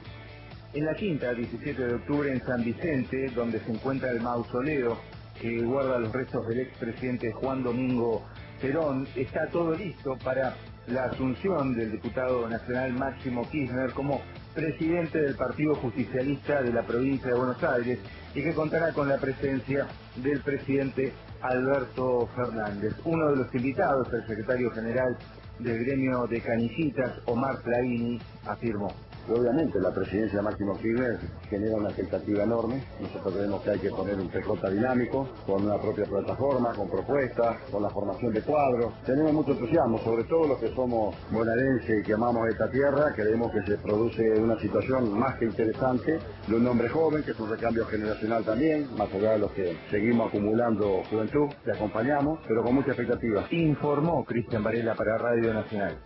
[0.73, 5.01] En la quinta, 17 de octubre, en San Vicente, donde se encuentra el mausoleo
[5.41, 8.25] que guarda los restos del expresidente Juan Domingo
[8.61, 10.55] Perón, está todo listo para
[10.87, 14.21] la asunción del diputado nacional Máximo Kirchner como
[14.55, 17.99] presidente del Partido Justicialista de la provincia de Buenos Aires
[18.35, 22.95] y que contará con la presencia del presidente Alberto Fernández.
[23.05, 25.17] Uno de los invitados, el secretario general
[25.59, 28.93] del gremio de canillitas, Omar Plaini, afirmó.
[29.29, 31.19] Obviamente la presidencia de Máximo Kirchner
[31.49, 32.85] genera una expectativa enorme.
[33.01, 37.57] Nosotros creemos que hay que poner un PJ dinámico, con una propia plataforma, con propuestas,
[37.71, 38.93] con la formación de cuadros.
[39.07, 43.13] Tenemos mucho entusiasmo, sobre todo los que somos bonaerenses y que amamos esta tierra.
[43.15, 47.41] Creemos que se produce una situación más que interesante de un hombre joven, que es
[47.41, 52.63] un recambio generacional también, más allá de los que seguimos acumulando juventud, te acompañamos, pero
[52.63, 53.47] con mucha expectativa.
[53.51, 55.97] Informó Cristian Varela para Radio Nacional.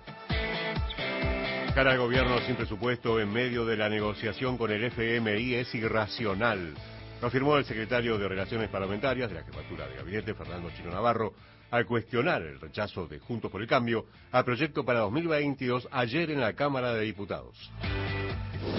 [1.78, 6.74] Cara al gobierno sin presupuesto en medio de la negociación con el FMI es irracional.
[7.20, 11.34] Lo afirmó el secretario de Relaciones Parlamentarias de la Jefatura de Gabinete, Fernando Chino Navarro,
[11.70, 16.40] al cuestionar el rechazo de Juntos por el Cambio al proyecto para 2022 ayer en
[16.40, 17.70] la Cámara de Diputados.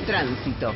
[0.06, 0.74] Tránsito.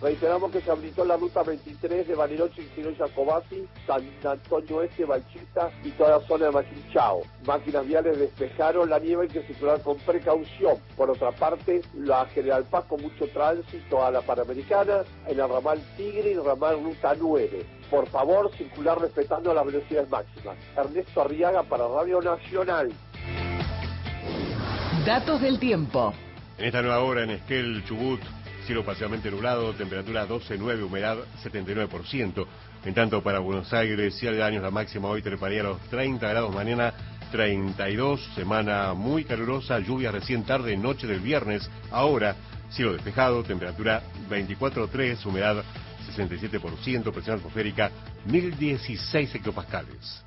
[0.00, 5.70] Reiteramos que se habilitó la ruta 23 de Bariloche, y Jacobasi, San Antonio Este, Balchita
[5.82, 7.22] y toda la zona de Machinchao.
[7.46, 10.78] Máquinas viales despejaron la nieve hay que circular con precaución.
[10.96, 15.80] Por otra parte, la General Paz con mucho tránsito a la Panamericana, en el ramal
[15.96, 17.66] Tigre y el ramal Ruta 9.
[17.90, 20.56] Por favor, circular respetando las velocidades máximas.
[20.76, 22.92] Ernesto Arriaga para Radio Nacional.
[25.06, 26.14] Datos del tiempo.
[26.58, 28.20] En esta nueva hora en Esquel, Chubut,
[28.64, 32.46] cielo parcialmente nublado, temperatura 12.9, humedad 79%.
[32.84, 36.54] En tanto, para Buenos Aires y aledaños, la máxima hoy treparía a los 30 grados,
[36.54, 36.92] mañana
[37.30, 41.68] 32, semana muy calurosa, lluvia recién tarde, noche del viernes.
[41.90, 42.36] Ahora,
[42.70, 45.62] cielo despejado, temperatura 24.3, humedad
[46.16, 47.90] 67%, presión atmosférica
[48.26, 50.22] 1016 hectopascales.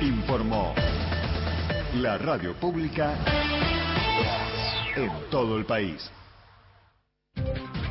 [0.00, 0.74] Informó
[1.94, 3.77] la radio pública
[5.04, 6.10] en todo el país.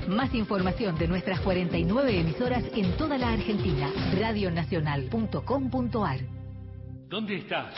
[0.08, 3.90] Más información de nuestras 49 emisoras en toda la Argentina.
[4.18, 6.20] Radionacional.com.ar
[7.10, 7.74] ¿Dónde estás?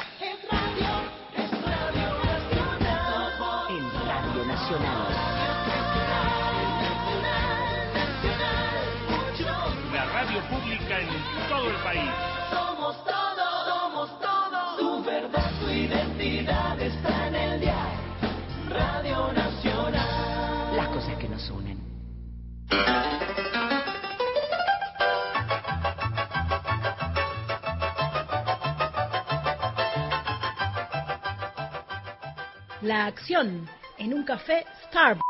[3.69, 5.07] En Radio Nacional.
[9.93, 11.07] La radio pública en
[11.49, 12.09] todo el país.
[12.51, 14.77] Somos todos, somos todos.
[14.77, 17.28] Tu verdad, tu identidad está
[21.39, 21.79] nos unen.
[32.81, 35.23] La acción en un café Starbucks.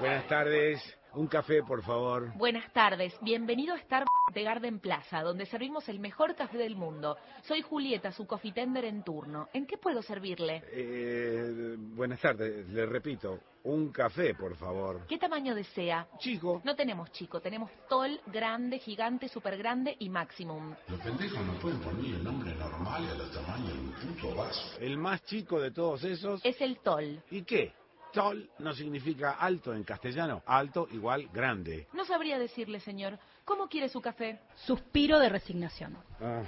[0.00, 1.03] Buenas tardes.
[1.16, 2.32] Un café, por favor.
[2.36, 7.16] Buenas tardes, bienvenido a Starbucks de Garden Plaza, donde servimos el mejor café del mundo.
[7.42, 9.48] Soy Julieta, su coffee tender en turno.
[9.52, 10.64] ¿En qué puedo servirle?
[10.72, 12.68] Eh, buenas tardes.
[12.68, 15.06] Le repito, un café, por favor.
[15.06, 16.08] ¿Qué tamaño desea?
[16.18, 16.60] Chico.
[16.64, 20.74] No tenemos chico, tenemos tall, grande, gigante, super grande y maximum.
[20.88, 24.80] Los pendejos no pueden poner el nombre normal a los tamaños de un puto vaso.
[24.80, 26.44] El más chico de todos esos.
[26.44, 27.22] Es el tall.
[27.30, 27.72] ¿Y qué?
[28.14, 30.42] Tall no significa alto en castellano.
[30.46, 31.88] Alto igual grande.
[31.92, 33.18] No sabría decirle, señor.
[33.44, 34.38] ¿Cómo quiere su café?
[34.54, 35.98] Suspiro de resignación.
[36.20, 36.42] Ah,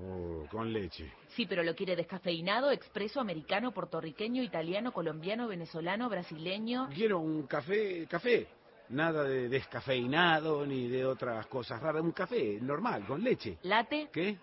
[0.00, 1.10] oh, con leche.
[1.28, 6.88] Sí, pero lo quiere descafeinado, expreso, americano, puertorriqueño, italiano, colombiano, venezolano, brasileño.
[6.94, 8.46] Quiero un café, café.
[8.90, 12.02] Nada de descafeinado ni de otras cosas raras.
[12.02, 13.58] Un café normal, con leche.
[13.62, 14.10] ¿Late?
[14.12, 14.36] ¿Qué?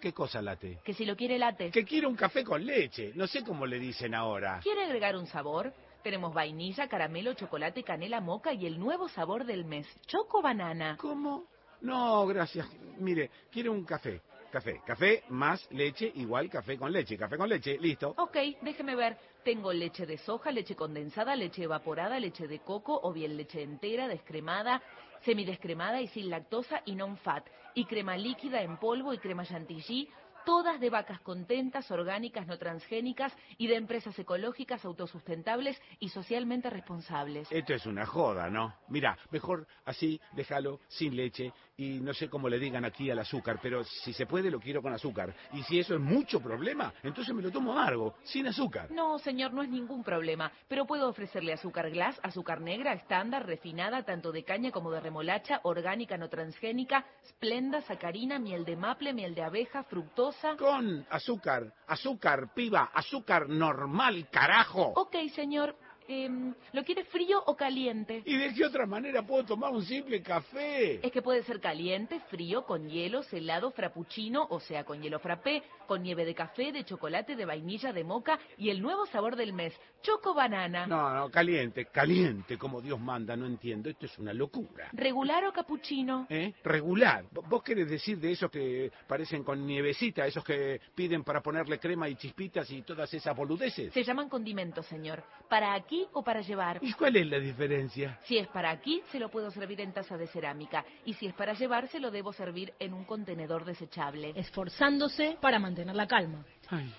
[0.00, 0.78] ¿Qué cosa late?
[0.84, 1.72] Que si lo quiere late.
[1.72, 3.10] Que quiero un café con leche.
[3.16, 4.60] No sé cómo le dicen ahora.
[4.62, 5.72] ¿Quiere agregar un sabor?
[6.08, 10.96] Tenemos vainilla, caramelo, chocolate, canela, moca y el nuevo sabor del mes, choco banana.
[10.98, 11.44] ¿Cómo?
[11.82, 12.66] No, gracias.
[12.96, 14.22] Mire, quiero un café.
[14.50, 14.80] Café.
[14.86, 17.18] Café más leche igual café con leche.
[17.18, 18.14] Café con leche, listo.
[18.16, 19.18] Ok, déjeme ver.
[19.44, 24.08] Tengo leche de soja, leche condensada, leche evaporada, leche de coco o bien leche entera,
[24.08, 24.82] descremada,
[25.26, 27.44] semidescremada y sin lactosa y non-fat.
[27.74, 30.08] Y crema líquida en polvo y crema chantilly
[30.48, 37.52] todas de vacas contentas, orgánicas, no transgénicas y de empresas ecológicas, autosustentables y socialmente responsables.
[37.52, 38.74] Esto es una joda, ¿no?
[38.88, 43.60] Mira, mejor así, déjalo sin leche y no sé cómo le digan aquí al azúcar,
[43.62, 45.34] pero si se puede lo quiero con azúcar.
[45.52, 48.90] Y si eso es mucho problema, entonces me lo tomo amargo, sin azúcar.
[48.90, 54.02] No, señor, no es ningún problema, pero puedo ofrecerle azúcar glass, azúcar negra, estándar, refinada,
[54.02, 59.34] tanto de caña como de remolacha, orgánica, no transgénica, splenda, sacarina, miel de maple, miel
[59.34, 64.92] de abeja, fructosa, con azúcar, azúcar, piba, azúcar normal, carajo.
[64.96, 65.76] Ok, señor.
[66.08, 66.28] Eh,
[66.72, 68.22] ¿Lo quiere frío o caliente?
[68.24, 71.06] ¿Y de qué otra manera puedo tomar un simple café?
[71.06, 75.62] Es que puede ser caliente, frío, con hielo, helado, frappuccino, o sea, con hielo frappé,
[75.86, 79.52] con nieve de café, de chocolate, de vainilla, de moca y el nuevo sabor del
[79.52, 80.86] mes, choco banana.
[80.86, 84.88] No, no, caliente, caliente, como Dios manda, no entiendo, esto es una locura.
[84.92, 86.26] ¿Regular o capuchino?
[86.30, 86.54] ¿Eh?
[86.64, 87.24] Regular.
[87.32, 92.08] ¿Vos querés decir de esos que parecen con nievecita, esos que piden para ponerle crema
[92.08, 93.92] y chispitas y todas esas boludeces?
[93.92, 95.22] Se llaman condimentos, señor.
[95.48, 96.78] Para aquí o para llevar.
[96.82, 98.18] ¿Y cuál es la diferencia?
[98.24, 100.84] Si es para aquí, se lo puedo servir en taza de cerámica.
[101.04, 104.32] Y si es para llevar, se lo debo servir en un contenedor desechable.
[104.36, 106.44] Esforzándose para mantener la calma.
[106.68, 106.92] Ay.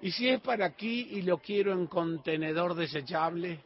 [0.00, 3.60] ¿Y si es para aquí y lo quiero en contenedor desechable?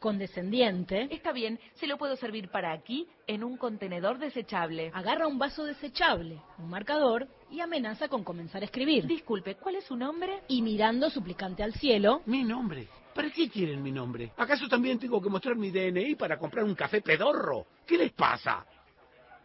[0.00, 1.08] Condescendiente.
[1.10, 4.90] Está bien, se lo puedo servir para aquí en un contenedor desechable.
[4.92, 9.06] Agarra un vaso desechable, un marcador y amenaza con comenzar a escribir.
[9.06, 10.40] Disculpe, ¿cuál es su nombre?
[10.48, 12.22] Y mirando suplicante al cielo.
[12.26, 12.88] Mi nombre.
[13.18, 14.30] ¿Para qué quieren mi nombre?
[14.36, 17.66] ¿Acaso también tengo que mostrar mi DNI para comprar un café pedorro?
[17.84, 18.64] ¿Qué les pasa?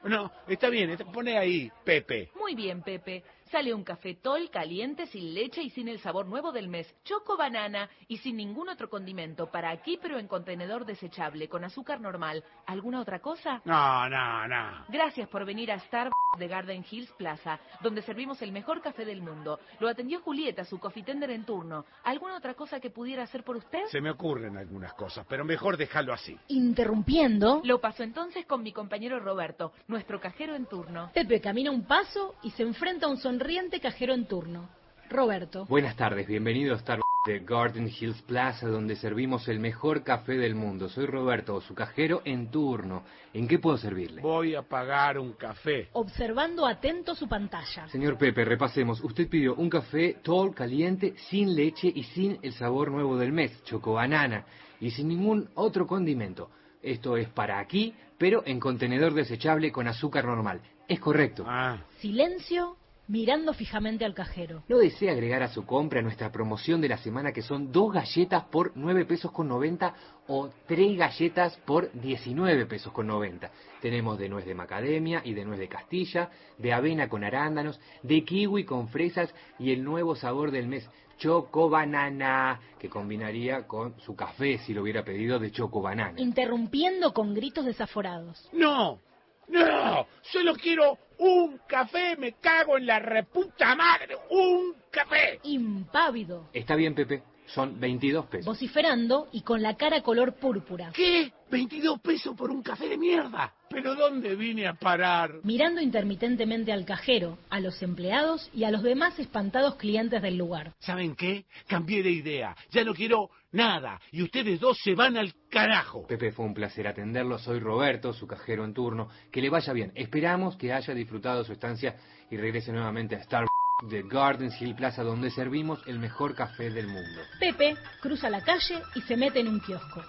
[0.03, 2.30] No, está bien, pone ahí, Pepe.
[2.39, 3.24] Muy bien, Pepe.
[3.54, 7.38] Sale un café tol caliente, sin leche y sin el sabor nuevo del mes, choco
[7.38, 9.51] banana y sin ningún otro condimento.
[9.51, 12.43] Para aquí, pero en contenedor desechable, con azúcar normal.
[12.66, 13.62] ¿Alguna otra cosa?
[13.64, 14.86] No, no, no.
[14.89, 19.22] Gracias por venir a Starbucks de Garden Hills Plaza, donde servimos el mejor café del
[19.22, 19.60] mundo.
[19.80, 21.86] Lo atendió Julieta, su coffee tender en turno.
[22.06, 23.86] ¿Alguna otra cosa que pudiera hacer por usted?
[23.91, 26.36] Se me ocurren algunas cosas, pero mejor dejarlo así.
[26.47, 27.62] Interrumpiendo.
[27.64, 31.12] Lo paso entonces con mi compañero Roberto, nuestro cajero en turno.
[31.14, 34.70] Pepe camina un paso y se enfrenta a un sonriente cajero en turno.
[35.10, 35.66] Roberto.
[35.66, 40.56] Buenas tardes, bienvenido a Starbucks de Garden Hills Plaza, donde servimos el mejor café del
[40.56, 40.88] mundo.
[40.88, 43.04] Soy Roberto, su cajero en turno.
[43.34, 44.22] ¿En qué puedo servirle?
[44.22, 45.89] Voy a pagar un café.
[45.91, 47.86] Observando atento su pantalla.
[47.89, 49.04] Señor Pepe, repasemos.
[49.04, 53.62] Usted pidió un café tall, caliente, sin leche y sin el sabor nuevo del mes,
[53.66, 54.46] chocobanana,
[54.80, 56.50] y sin ningún otro condimento.
[56.82, 60.62] Esto es para aquí, pero en contenedor desechable con azúcar normal.
[60.88, 61.44] Es correcto.
[61.46, 61.82] Ah.
[62.00, 62.78] Silencio,
[63.08, 64.64] mirando fijamente al cajero.
[64.68, 68.45] ¿No desea agregar a su compra nuestra promoción de la semana que son dos galletas
[68.45, 69.93] por 9 pesos con 90
[70.28, 73.51] o tres galletas por 19 pesos con 90?
[73.82, 78.24] Tenemos de nuez de macadamia y de nuez de castilla, de avena con arándanos, de
[78.24, 84.16] kiwi con fresas y el nuevo sabor del mes, choco banana, que combinaría con su
[84.16, 86.20] café si lo hubiera pedido de choco banana.
[86.20, 88.49] Interrumpiendo con gritos desaforados.
[88.54, 88.99] ¡No!
[89.48, 90.08] ¡No!
[90.22, 94.16] Solo quiero un café, me cago en la reputa madre.
[94.30, 95.39] ¡Un café!
[95.44, 96.50] Impávido.
[96.54, 97.24] Está bien, Pepe.
[97.48, 98.46] Son 22 pesos.
[98.46, 100.91] Vociferando y con la cara color púrpura.
[100.94, 101.32] ¿Qué?
[101.52, 103.54] ¿22 pesos por un café de mierda?
[103.70, 105.32] ¿Pero dónde vine a parar?
[105.44, 110.74] Mirando intermitentemente al cajero, a los empleados y a los demás espantados clientes del lugar.
[110.80, 111.46] ¿Saben qué?
[111.68, 112.56] Cambié de idea.
[112.72, 114.00] Ya no quiero nada.
[114.12, 116.08] Y ustedes dos se van al carajo.
[116.08, 117.38] Pepe, fue un placer atenderlo.
[117.38, 119.10] Soy Roberto, su cajero en turno.
[119.32, 119.91] Que le vaya bien.
[119.96, 121.96] Esperamos que haya disfrutado su estancia
[122.30, 123.46] y regrese nuevamente a Star
[123.82, 127.21] de Gardens Hill Plaza, donde servimos el mejor café del mundo.
[127.39, 130.01] Pepe cruza la calle y se mete en un kiosco.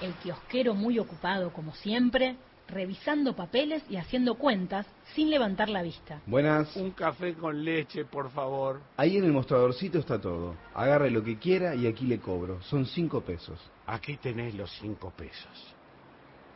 [0.00, 2.36] El kiosquero muy ocupado como siempre,
[2.68, 6.20] revisando papeles y haciendo cuentas sin levantar la vista.
[6.26, 6.76] Buenas.
[6.76, 8.80] Un café con leche, por favor.
[8.96, 10.54] Ahí en el mostradorcito está todo.
[10.74, 12.60] Agarre lo que quiera y aquí le cobro.
[12.62, 13.58] Son cinco pesos.
[13.86, 15.74] Aquí tenés los cinco pesos.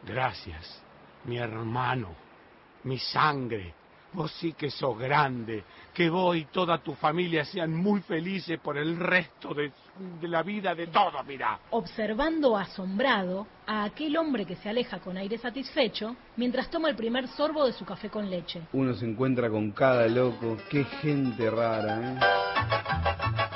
[0.05, 0.83] Gracias,
[1.24, 2.09] mi hermano,
[2.85, 3.74] mi sangre.
[4.12, 5.62] Vos sí que sos grande.
[5.95, 9.70] Que vos y toda tu familia sean muy felices por el resto de,
[10.20, 11.61] de la vida de todos, mirá.
[11.70, 17.28] Observando asombrado a aquel hombre que se aleja con aire satisfecho mientras toma el primer
[17.28, 18.62] sorbo de su café con leche.
[18.72, 20.57] Uno se encuentra con cada loco.
[20.68, 23.49] Qué gente rara, ¿eh?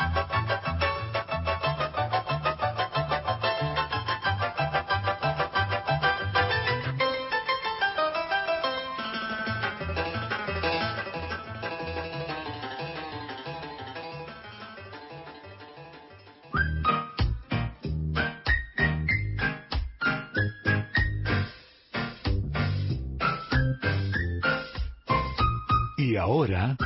[26.24, 26.76] Ahora...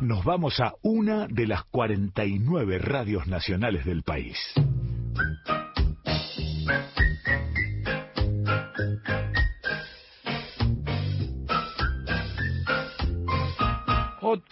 [0.00, 4.36] Nos vamos a una de las 49 radios nacionales del país.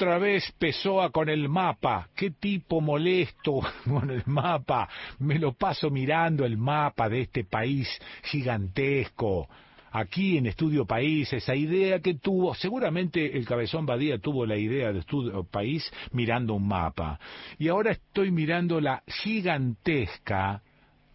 [0.06, 2.08] Otra vez Pessoa con el mapa.
[2.14, 4.88] Qué tipo molesto con el mapa.
[5.18, 7.88] Me lo paso mirando el mapa de este país
[8.22, 9.48] gigantesco.
[9.90, 14.92] Aquí en Estudio País, esa idea que tuvo, seguramente el Cabezón Badía tuvo la idea
[14.92, 17.18] de Estudio País mirando un mapa.
[17.58, 20.62] Y ahora estoy mirando la gigantesca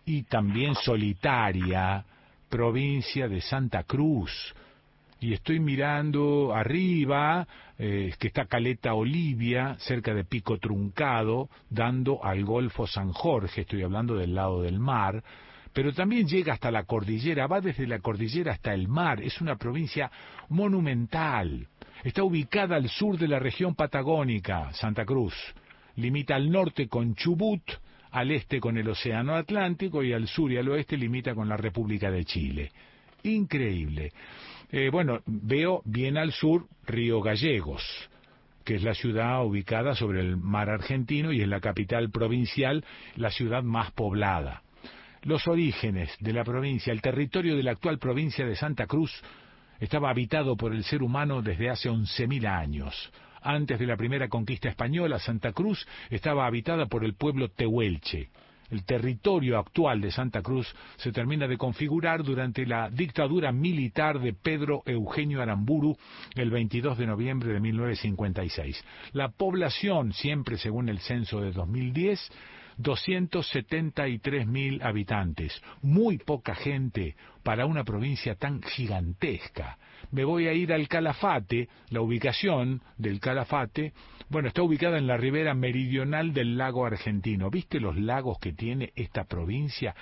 [0.03, 2.03] y también solitaria
[2.49, 4.53] provincia de Santa Cruz
[5.21, 7.47] y estoy mirando arriba,
[7.83, 13.81] eh, que está Caleta Olivia, cerca de Pico Truncado, dando al Golfo San Jorge, estoy
[13.81, 15.23] hablando del lado del mar,
[15.73, 19.55] pero también llega hasta la cordillera, va desde la cordillera hasta el mar, es una
[19.55, 20.11] provincia
[20.49, 21.69] monumental.
[22.03, 25.33] Está ubicada al sur de la región patagónica, Santa Cruz.
[25.95, 27.63] Limita al norte con Chubut,
[28.11, 31.57] al este con el Océano Atlántico y al sur y al oeste limita con la
[31.57, 32.71] República de Chile.
[33.23, 34.11] Increíble.
[34.73, 37.83] Eh, bueno, veo bien al sur Río Gallegos,
[38.63, 42.85] que es la ciudad ubicada sobre el mar argentino y es la capital provincial,
[43.17, 44.61] la ciudad más poblada.
[45.23, 49.11] Los orígenes de la provincia, el territorio de la actual provincia de Santa Cruz,
[49.81, 53.11] estaba habitado por el ser humano desde hace 11.000 años.
[53.41, 58.29] Antes de la primera conquista española, Santa Cruz estaba habitada por el pueblo tehuelche.
[58.71, 64.33] El territorio actual de Santa Cruz se termina de configurar durante la dictadura militar de
[64.33, 65.97] Pedro Eugenio Aramburu
[66.35, 68.81] el 22 de noviembre de 1956.
[69.11, 72.31] La población, siempre según el censo de 2010,
[72.77, 75.61] 273.000 habitantes.
[75.81, 79.77] Muy poca gente, para una provincia tan gigantesca.
[80.11, 83.93] Me voy a ir al Calafate, la ubicación del Calafate,
[84.31, 87.49] bueno, está ubicada en la ribera meridional del lago argentino.
[87.49, 89.93] ¿Viste los lagos que tiene esta provincia?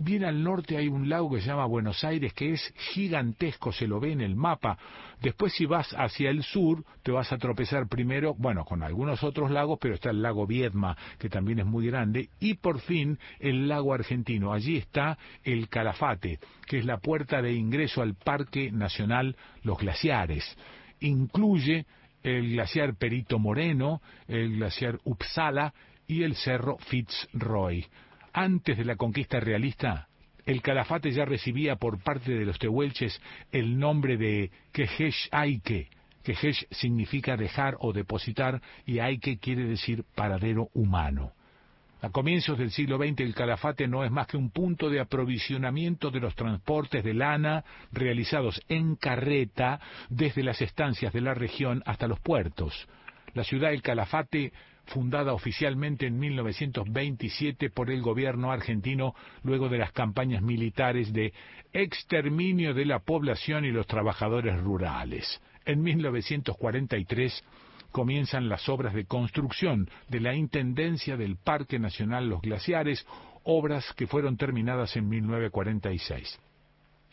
[0.00, 3.88] Bien al norte hay un lago que se llama Buenos Aires, que es gigantesco, se
[3.88, 4.78] lo ve en el mapa.
[5.20, 9.50] Después si vas hacia el sur, te vas a tropezar primero, bueno, con algunos otros
[9.50, 13.66] lagos, pero está el lago Viedma, que también es muy grande, y por fin el
[13.66, 14.52] lago argentino.
[14.52, 19.34] Allí está el Calafate, que es la puerta de ingreso al Parque Nacional
[19.64, 20.56] Los Glaciares.
[21.00, 21.86] Incluye
[22.22, 25.74] el glaciar Perito Moreno, el glaciar Uppsala
[26.06, 27.84] y el cerro Fitzroy.
[28.40, 30.06] Antes de la conquista realista,
[30.46, 33.20] el calafate ya recibía por parte de los tehuelches
[33.50, 35.88] el nombre de Quejesh Aike.
[36.22, 41.32] Quejesh significa dejar o depositar y Aike quiere decir paradero humano.
[42.00, 46.12] A comienzos del siglo XX el Calafate no es más que un punto de aprovisionamiento
[46.12, 52.06] de los transportes de lana realizados en carreta desde las estancias de la región hasta
[52.06, 52.86] los puertos.
[53.34, 54.52] La ciudad del Calafate,
[54.88, 61.32] fundada oficialmente en 1927 por el gobierno argentino luego de las campañas militares de
[61.72, 65.40] exterminio de la población y los trabajadores rurales.
[65.64, 67.44] En 1943
[67.92, 73.06] comienzan las obras de construcción de la Intendencia del Parque Nacional Los Glaciares,
[73.44, 76.38] obras que fueron terminadas en 1946.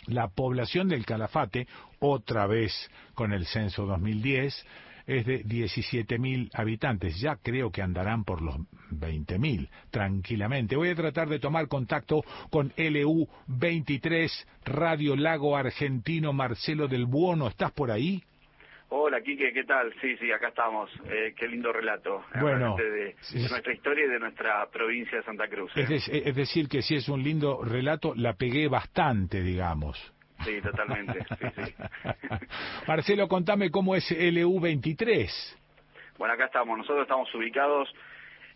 [0.08, 1.68] La población del Calafate,
[2.00, 2.74] otra vez
[3.16, 4.66] con el censo 2010,
[5.08, 7.20] es de 17.000 habitantes.
[7.20, 8.56] Ya creo que andarán por los
[8.92, 10.76] 20.000 tranquilamente.
[10.76, 17.48] Voy a tratar de tomar contacto con LU23, Radio Lago Argentino, Marcelo del Buono.
[17.48, 18.24] ¿Estás por ahí?
[18.90, 19.92] Hola, Quique, ¿qué tal?
[20.00, 20.90] Sí, sí, acá estamos.
[21.10, 22.24] Eh, qué lindo relato.
[22.36, 25.72] eh, Bueno, de, de nuestra historia y de nuestra provincia de Santa Cruz.
[25.76, 25.82] ¿eh?
[25.90, 30.14] Es, de- es decir, que si es un lindo relato, la pegué bastante, digamos.
[30.44, 31.26] Sí, totalmente.
[31.40, 31.74] Sí, sí.
[32.88, 35.30] Marcelo, contame cómo es LU23.
[36.18, 36.78] Bueno, acá estamos.
[36.78, 37.90] Nosotros estamos ubicados.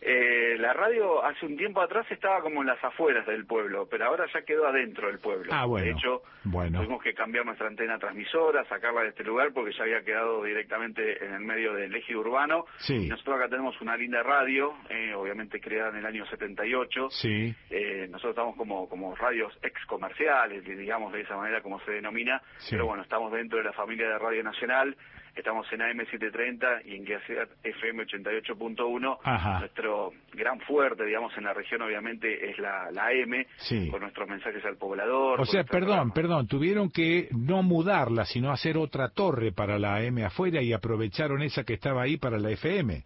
[0.01, 4.05] Eh, la radio hace un tiempo atrás estaba como en las afueras del pueblo, pero
[4.05, 5.51] ahora ya quedó adentro del pueblo.
[5.53, 5.85] Ah, bueno.
[5.85, 6.80] De hecho, Bueno.
[6.80, 11.23] tuvimos que cambiar nuestra antena transmisora, sacarla de este lugar porque ya había quedado directamente
[11.26, 12.65] en el medio del eje urbano.
[12.77, 12.95] Sí.
[12.95, 17.09] Y nosotros acá tenemos una linda radio, eh, obviamente creada en el año 78.
[17.09, 17.53] Sí.
[17.69, 22.41] Eh, nosotros estamos como, como radios ex comerciales, digamos de esa manera como se denomina,
[22.57, 22.71] Sí.
[22.71, 24.95] pero bueno, estamos dentro de la familia de Radio Nacional,
[25.40, 29.18] estamos en AM730 y en GACEAT FM 88.1.
[29.24, 29.60] Ajá.
[29.60, 33.90] Nuestro gran fuerte, digamos, en la región obviamente es la, la AM, Sí.
[33.90, 35.41] con nuestros mensajes al poblador.
[35.41, 40.24] O sea, perdón, perdón, tuvieron que no mudarla, sino hacer otra torre para la M
[40.24, 43.03] afuera y aprovecharon esa que estaba ahí para la FM.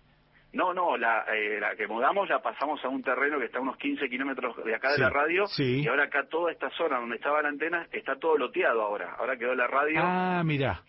[0.54, 3.62] No, no, la, eh, la que mudamos la pasamos a un terreno que está a
[3.62, 5.82] unos 15 kilómetros de acá Sí, de la radio sí.
[5.82, 9.16] y ahora acá toda esta zona donde estaba la antena está todo loteado ahora.
[9.18, 10.82] Ahora quedó la radio Ah, mira,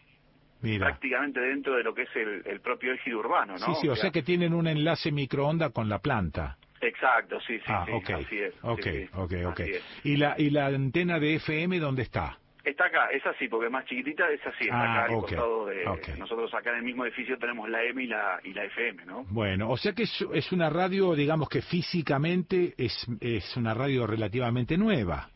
[0.65, 0.86] mira.
[0.86, 3.59] prácticamente dentro de lo que es el, el propio eje urbano, ¿no?
[3.66, 6.57] Sí, sí, o sea que tienen un enlace microonda con la planta.
[6.81, 8.55] Exacto, sí, sí, Ah, sí, así es.
[8.62, 9.61] ok, sí, ok, ok.
[10.05, 12.39] ¿Y la, ¿Y la antena de FM dónde está?
[12.62, 15.20] Está acá, es así, porque es más chiquitita, es así, está Ah, acá al ok,
[15.23, 15.85] costado de...
[16.19, 19.24] Nosotros acá en el mismo edificio tenemos la M y la, y la FM, ¿no?
[19.31, 24.07] Bueno, o sea que es, es una radio, digamos que físicamente es, es una radio
[24.07, 25.28] relativamente nueva.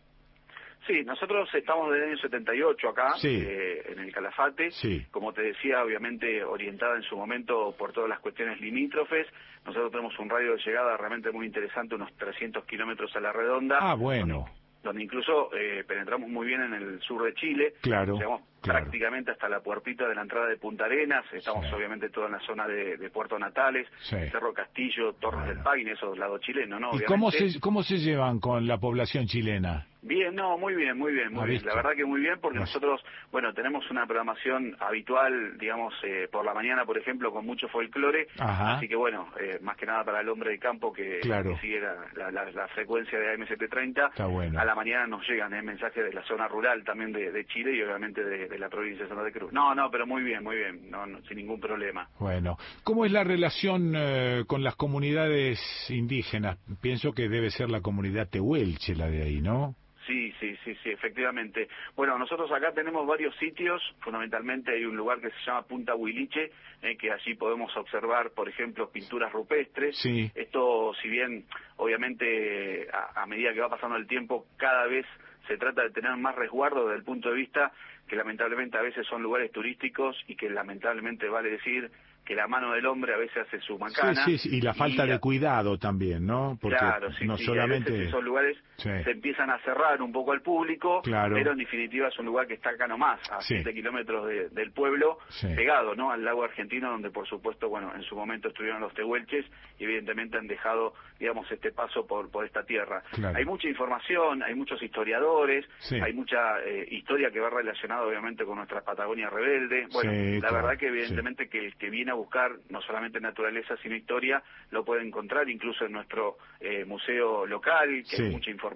[0.89, 3.40] Sí, nosotros estamos desde el año 78 acá, Sí.
[3.47, 4.70] eh, en el Calafate.
[4.73, 5.06] Sí.
[5.12, 9.27] Como te decía, obviamente orientada en su momento por todas las cuestiones limítrofes.
[9.66, 13.78] Nosotros tenemos un radio de llegada realmente muy interesante, unos 300 kilómetros a la redonda.
[13.81, 14.47] Ah, bueno,
[14.82, 17.74] donde incluso eh, penetramos muy bien en el sur de Chile.
[17.82, 18.78] Claro, Llegamos claro.
[18.81, 21.24] prácticamente hasta la puertita de la entrada de Punta Arenas.
[21.32, 21.74] Estamos Sí.
[21.74, 23.89] obviamente toda en la zona de, de Puerto Natales.
[24.09, 26.90] Cerro Castillo, Torres del Paine, esos lados chilenos, ¿no?
[26.94, 29.86] ¿y cómo se, cómo se llevan con la población chilena?
[30.09, 31.64] Bien, no, muy bien, muy bien, muy ¿Ha bien.
[31.66, 36.44] La verdad que muy bien porque nosotros, bueno, tenemos una programación habitual, digamos, eh, por
[36.44, 38.26] la mañana, por ejemplo, con mucho folclore.
[38.39, 38.76] Ajá.
[38.76, 41.51] Así que bueno, eh, más que nada para el hombre de campo que, Claro.
[41.55, 44.09] que sigue la, la- la- la frecuencia de AM730.
[44.09, 44.59] Está bueno.
[44.59, 47.74] A la mañana nos llegan eh, mensajes de la zona rural también de, de Chile
[47.76, 49.52] y obviamente de, de la provincia de Santa Cruz.
[49.52, 52.09] No, no, pero muy bien, muy bien, no, no, sin ningún problema.
[52.18, 55.60] Bueno, ¿cómo es la relación eh, con las comunidades
[55.90, 56.56] indígenas?
[56.80, 59.74] Pienso que debe ser la comunidad tehuelche la de ahí, ¿no?
[60.09, 61.68] Sí, sí, sí, sí, efectivamente.
[61.94, 66.51] Bueno, nosotros acá tenemos varios sitios, fundamentalmente hay un lugar que se llama Punta Huiliche,
[66.80, 69.98] eh, que allí podemos observar, por ejemplo, pinturas rupestres.
[69.98, 70.30] Sí.
[70.35, 71.44] Esto, si bien,
[71.76, 75.05] obviamente, a, a medida que va pasando el tiempo, cada vez
[75.47, 77.70] se trata de tener más resguardo desde el punto de vista
[78.09, 81.90] que lamentablemente a veces son lugares turísticos y que lamentablemente vale decir
[82.24, 84.24] que la mano del hombre a veces hace su macana.
[84.24, 86.59] Sí, sí, y la falta de cuidado también, ¿no?
[86.60, 88.05] Porque claro, sí, no sí, solamente...
[88.05, 88.90] esos lugares Sí.
[89.02, 91.34] se empiezan a cerrar un poco al público, Claro.
[91.34, 93.55] pero en definitiva es un lugar que está acá nomás, a Sí.
[93.56, 95.18] 7 kilómetros de- del pueblo,
[95.56, 96.12] pegado ¿no?
[96.12, 99.44] al lago argentino, donde por supuesto, bueno, en su momento estuvieron los tehuelches
[99.80, 103.02] y evidentemente han dejado, digamos, este paso por, por esta tierra.
[103.10, 103.36] Claro.
[103.36, 105.66] Hay mucha información, hay muchos historiadores,
[106.00, 109.88] hay mucha eh, historia que va relacionada obviamente con nuestra Patagonia rebelde.
[109.92, 113.76] Bueno, la claro, verdad que evidentemente que el que viene a buscar no solamente naturaleza
[113.82, 114.40] sino historia
[114.70, 118.67] lo puede encontrar incluso en nuestro eh, museo local, que hay mucha información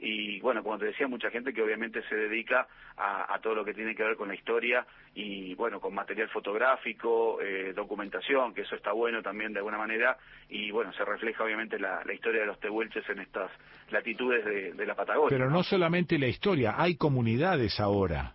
[0.00, 2.66] y bueno, como te decía, mucha gente que obviamente se dedica
[2.96, 6.28] a, a todo lo que tiene que ver con la historia y bueno, con material
[6.30, 10.16] fotográfico, eh, documentación, que eso está bueno también de alguna manera
[10.48, 13.50] y bueno, se refleja obviamente la, la historia de los tehuelches en estas
[13.90, 15.28] latitudes de, de la Patagonia.
[15.36, 18.34] Pero no solamente la historia, hay comunidades ahora.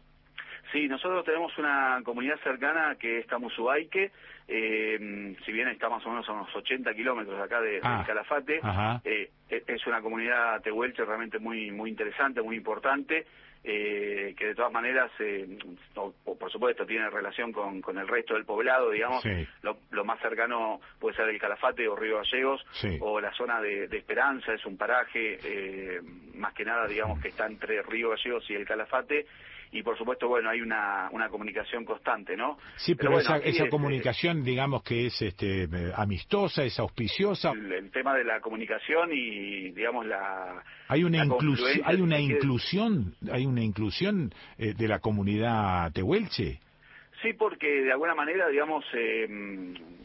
[0.75, 4.11] Sí, nosotros tenemos una comunidad cercana que es Tamuzuaike,
[4.45, 7.97] eh, si bien está más o menos a unos 80 kilómetros de acá de, Ah,
[7.99, 8.59] del Calafate,
[9.05, 13.25] eh, e- es una comunidad tehuelche realmente muy muy interesante, muy importante,
[13.63, 15.47] eh, que de todas maneras, eh,
[15.95, 19.47] o- o por supuesto, tiene relación con, con el resto del poblado, digamos, Sí.
[19.61, 22.97] lo, lo más cercano puede ser el Calafate o Río Gallegos, Sí.
[22.99, 26.01] o la zona de, de Esperanza, es un paraje, eh,
[26.33, 29.25] más que nada, digamos, que está entre Río Gallegos y el Calafate,
[29.71, 32.57] y por supuesto, bueno, hay una, una comunicación constante, ¿no?
[32.77, 37.51] Sí, pero, bueno, esa, esa es, comunicación, digamos que es este, amistosa, es auspiciosa.
[37.51, 40.63] el, el tema de la comunicación y, digamos, la...
[40.87, 45.91] Hay una, la inclus- confluencia, hay una inclusión, hay una inclusión eh, de la comunidad
[45.93, 46.59] tehuelche.
[47.21, 49.27] Sí, porque de alguna manera, digamos, eh,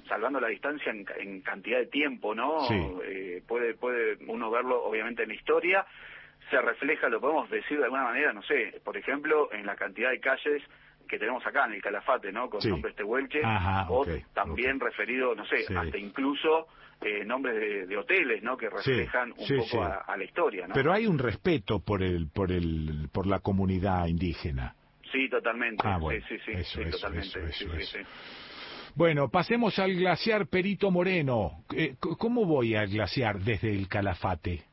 [0.09, 2.61] salvando la distancia en cantidad de tiempo, ¿no?
[2.67, 2.75] Sí.
[3.05, 5.87] Eh, puede, puede uno verlo, obviamente, en la historia,
[6.51, 10.11] se refleja, lo podemos decir de alguna manera, no sé, por ejemplo, en la cantidad
[10.11, 10.63] de calles
[11.09, 12.49] que tenemos acá en el Calafate, ¿no?
[12.49, 12.69] Con Sí.
[12.69, 15.75] nombres tehuelche, Ajá, o también referido, no sé, Sí.
[15.75, 16.67] hasta incluso
[17.03, 18.57] eh, nombres de, de hoteles, ¿no?
[18.59, 19.83] Que Sí, reflejan un poco.
[19.83, 20.75] A, a la historia, ¿no?
[20.75, 24.75] Pero hay un respeto por el, por el, por la comunidad indígena.
[25.11, 25.83] Sí, totalmente.
[25.87, 27.27] Ah, bueno, sí, sí, eso, sí, eso, totalmente.
[27.27, 27.99] eso, sí, eso, sí, eso.
[27.99, 28.05] sí.
[28.95, 31.65] Bueno, pasemos al glaciar Perito Moreno.
[31.75, 34.65] Eh, ¿Cómo voy al glaciar desde el Calafate?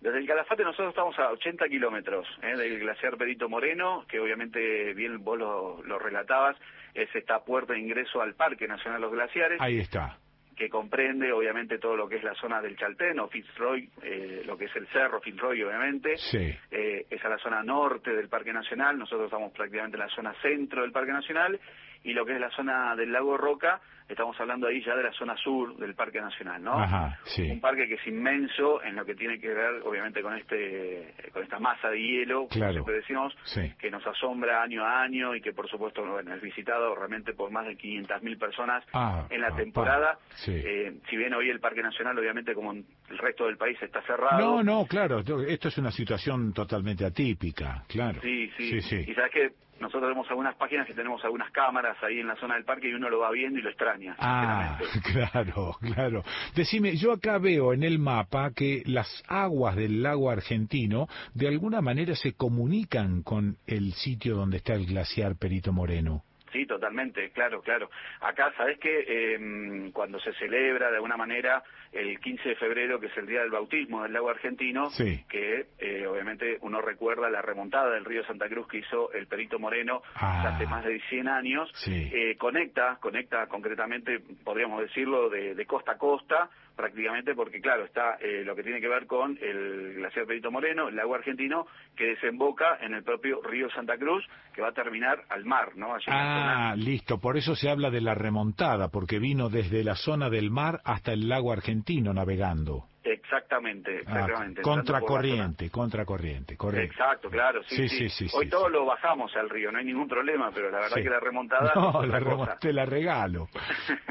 [0.00, 2.56] Desde el Calafate nosotros estamos a 80 kilómetros ¿eh?
[2.56, 6.56] del glaciar Perito Moreno, que obviamente bien vos lo, lo relatabas,
[6.94, 10.16] es esta puerta de ingreso al Parque Nacional Los Glaciares, Ahí está.
[10.56, 14.56] que comprende obviamente todo lo que es la zona del Chaltén o Fitzroy, eh, lo
[14.56, 16.56] que es el cerro Fitzroy obviamente, Sí.
[16.70, 20.32] eh, es a la zona norte del Parque Nacional, nosotros estamos prácticamente en la zona
[20.40, 21.58] centro del Parque Nacional,
[22.04, 25.12] y lo que es la zona del lago Roca, estamos hablando ahí ya de la
[25.12, 26.74] zona sur del Parque Nacional, ¿no?
[26.80, 27.42] Ajá, sí.
[27.50, 31.42] Un parque que es inmenso en lo que tiene que ver, obviamente, con este, con
[31.42, 33.72] esta masa de hielo, como siempre decimos, Sí.
[33.78, 37.50] que nos asombra año a año y que, por supuesto, bueno, es visitado realmente por
[37.50, 39.60] más de 500.000 personas Ah, en la papá.
[39.60, 40.18] temporada.
[40.36, 40.52] Sí.
[40.54, 42.84] Eh, si bien hoy el Parque Nacional, obviamente, como el
[43.18, 44.38] resto del país, está cerrado.
[44.38, 48.20] No, no, claro, esto es una situación totalmente atípica, claro.
[48.22, 48.80] Sí, sí.
[48.80, 49.04] Sí.
[49.06, 52.54] Y sabes que nosotros tenemos algunas páginas que tenemos algunas cámaras ahí en la zona
[52.56, 53.97] del parque y uno lo va viendo y lo extraña.
[54.18, 54.78] Ah,
[55.12, 56.24] claro, claro.
[56.54, 61.80] Decime, yo acá veo en el mapa que las aguas del lago argentino de alguna
[61.80, 66.24] manera se comunican con el sitio donde está el glaciar Perito Moreno.
[66.58, 67.88] Sí, totalmente, claro, claro.
[68.20, 71.62] Acá, ¿sabes que Cuando se celebra de alguna manera
[71.92, 75.24] el 15 de febrero, que es el Día del Bautismo del lago argentino, Sí.
[75.28, 79.58] que eh, obviamente uno recuerda la remontada del río Santa Cruz que hizo el Perito
[79.60, 80.48] Moreno Ah.
[80.54, 82.10] hace más de 100 años, Sí.
[82.12, 88.14] eh, conecta, conecta concretamente, podríamos decirlo, de, de costa a costa, prácticamente porque, claro, está
[88.20, 92.04] eh, lo que tiene que ver con el glaciar Perito Moreno, el lago argentino, que
[92.04, 94.24] desemboca en el propio río Santa Cruz,
[94.54, 95.96] que va a terminar al mar, ¿no?
[95.96, 100.30] Allí Ah, listo, por eso se habla de la remontada, porque vino desde la zona
[100.30, 102.84] del mar hasta el lago argentino navegando.
[103.12, 104.62] Exactamente, Ah, exactamente.
[104.62, 106.92] contracorriente, contracorriente, correcto.
[106.92, 108.08] Exacto, claro, sí, Sí, sí.
[108.10, 110.96] sí, Hoy sí, todos lo bajamos al río, no hay ningún problema, pero la verdad
[111.02, 112.58] que la remontada No, la remo- cosa.
[112.58, 113.48] te la regalo,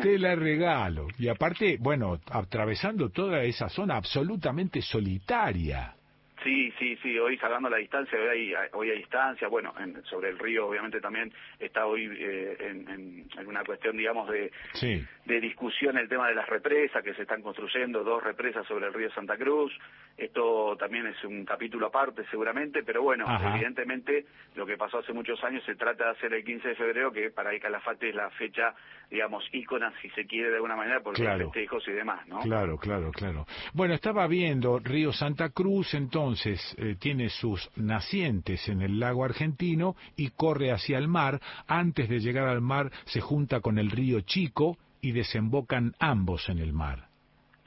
[0.01, 1.07] te la regalo.
[1.19, 5.93] Y aparte, bueno, atravesando toda esa zona absolutamente solitaria.
[6.43, 10.29] Sí, sí, sí, hoy salvando la distancia, hoy hay, hoy hay distancia, bueno, en- sobre
[10.29, 15.03] el río obviamente también está hoy eh, en, en- en una cuestión, digamos, de, Sí.
[15.25, 18.93] de discusión el tema de las represas que se están construyendo, dos represas sobre el
[18.93, 19.73] río Santa Cruz.
[20.15, 23.49] Esto también es un capítulo aparte seguramente, pero bueno, Ajá.
[23.55, 27.11] evidentemente lo que pasó hace muchos años se trata de hacer el 15 de febrero,
[27.11, 28.73] que para el Calafate es la fecha,
[29.09, 31.45] digamos, ícona, si se quiere de alguna manera, porque Claro.
[31.45, 32.39] hay festejos y demás, ¿no?
[32.39, 33.45] Claro, claro, claro.
[33.73, 39.23] Bueno, estaba viendo Río Santa Cruz, entonces entonces eh, tiene sus nacientes en el lago
[39.23, 41.39] argentino y corre hacia el mar.
[41.67, 46.59] Antes de llegar al mar se junta con el río Chico y desembocan ambos en
[46.59, 47.06] el mar.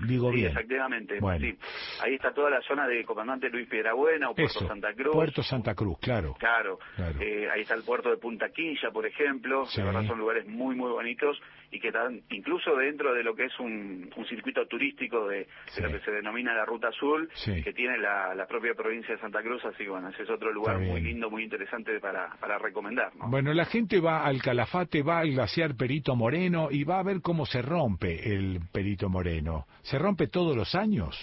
[0.06, 0.51] Digo Sí, bien.
[0.52, 1.18] efectivamente.
[1.20, 1.47] Bueno.
[1.47, 1.59] sí.
[2.02, 5.14] Ahí está toda la zona de Comandante Luis Piedrabuena o Puerto Eso, Santa Cruz.
[5.14, 6.35] Puerto Santa Cruz, claro.
[6.39, 7.20] Claro, Claro.
[7.20, 9.81] Eh, ahí está el puerto de Punta Quilla, por ejemplo, Sí.
[9.81, 11.40] la verdad son lugares muy, muy bonitos
[11.70, 15.82] y que están incluso dentro de lo que es un, un circuito turístico de, de
[15.82, 17.62] lo que se denomina la Ruta Azul, Sí.
[17.62, 20.52] que tiene la, la propia provincia de Santa Cruz, así que bueno, ese es otro
[20.52, 23.14] lugar muy lindo, muy interesante para, para recomendar.
[23.16, 23.28] ¿no?
[23.28, 27.20] Bueno, la gente va al Calafate, va al glaciar Perito Moreno y va a ver
[27.22, 29.66] cómo se rompe el Perito Moreno.
[29.82, 31.16] ¿Se rompe todos los años?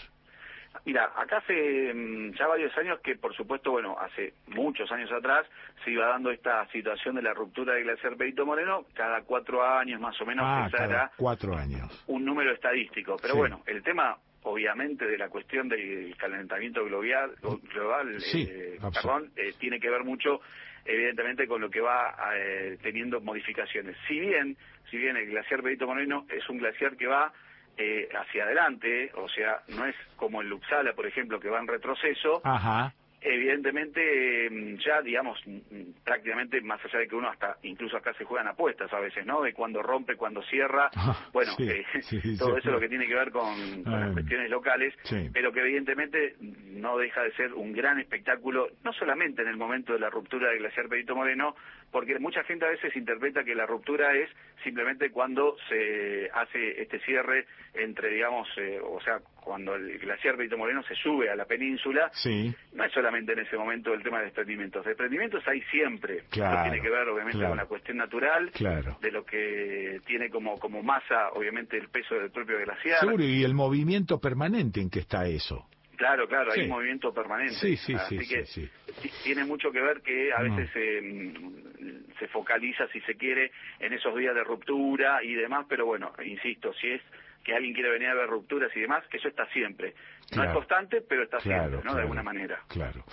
[0.88, 5.46] Mira, acá hace mm, ya varios años que, por supuesto, bueno, hace muchos años atrás
[5.84, 10.00] se iba dando esta situación de la ruptura del glaciar Perito Moreno, cada cuatro años
[10.00, 12.06] más o menos, ah, cada era cuatro años.
[12.08, 13.18] un número estadístico.
[13.22, 13.38] Pero Sí.
[13.40, 17.36] bueno, el tema, obviamente, de la cuestión del calentamiento global,
[17.74, 20.40] global Sí, eh, perdón, eh, tiene que ver mucho,
[20.86, 23.98] evidentemente, con lo que va eh, teniendo modificaciones.
[24.08, 24.56] Si bien,
[24.90, 27.34] si bien el glaciar Perito Moreno es un glaciar que va
[27.78, 31.68] eh, hacia adelante, o sea, no es como el Luxala, por ejemplo, que va en
[31.68, 32.94] retroceso, Ajá.
[33.22, 38.24] evidentemente eh, ya digamos mm, prácticamente más allá de que uno hasta incluso acá se
[38.26, 40.90] juegan apuestas a veces no de cuando rompe cuando cierra
[41.34, 42.60] bueno sí, eh, sí, todo sí.
[42.60, 44.94] eso es lo que tiene que ver con, con las Ah, cuestiones locales
[45.34, 49.94] pero que evidentemente no deja de ser un gran espectáculo no solamente en el momento
[49.94, 51.56] de la ruptura del glaciar Perito Moreno
[51.92, 54.30] porque mucha gente a veces interpreta que la ruptura es
[54.64, 60.58] simplemente cuando se hace este cierre entre digamos eh, o sea cuando el glaciar Perito
[60.58, 62.54] Moreno se sube a la península Sí.
[62.74, 64.86] no es solamente en ese momento el tema de desprendimientos.
[64.86, 66.24] Desprendimientos hay siempre.
[66.30, 67.52] Claro, tiene que ver, obviamente, claro.
[67.52, 68.98] con la cuestión natural, Claro.
[69.02, 73.00] de lo que tiene como, como masa, obviamente, el peso del propio glaciar.
[73.00, 75.66] Seguro, y el movimiento permanente en que está eso.
[75.98, 76.68] Claro, claro, hay Sí.
[76.68, 77.56] movimiento permanente.
[77.56, 78.70] Sí, sí, Así sí, que sí,
[79.02, 80.56] ti- tiene mucho que ver que a No.
[80.56, 85.66] veces eh, mm, se focaliza, si se quiere, en esos días de ruptura y demás,
[85.68, 87.02] pero bueno, insisto, si es
[87.44, 89.94] que alguien quiere venir a ver rupturas y demás, que eso está siempre.
[90.36, 91.82] No es constante, pero está Claro, siempre, ¿no?
[91.84, 91.96] claro.
[91.96, 92.60] De alguna manera.
[92.68, 93.04] Claro.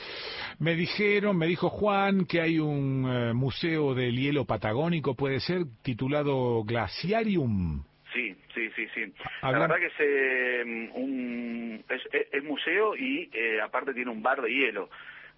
[0.59, 5.63] Me dijeron, me dijo Juan, que hay un eh, museo del hielo patagónico, puede ser,
[5.83, 7.85] titulado Glaciarium.
[8.13, 9.13] Sí, sí, sí, sí.
[9.43, 14.23] La verdad que es, eh, un, es, es- es museo y eh, aparte tiene un
[14.23, 14.89] bar de hielo.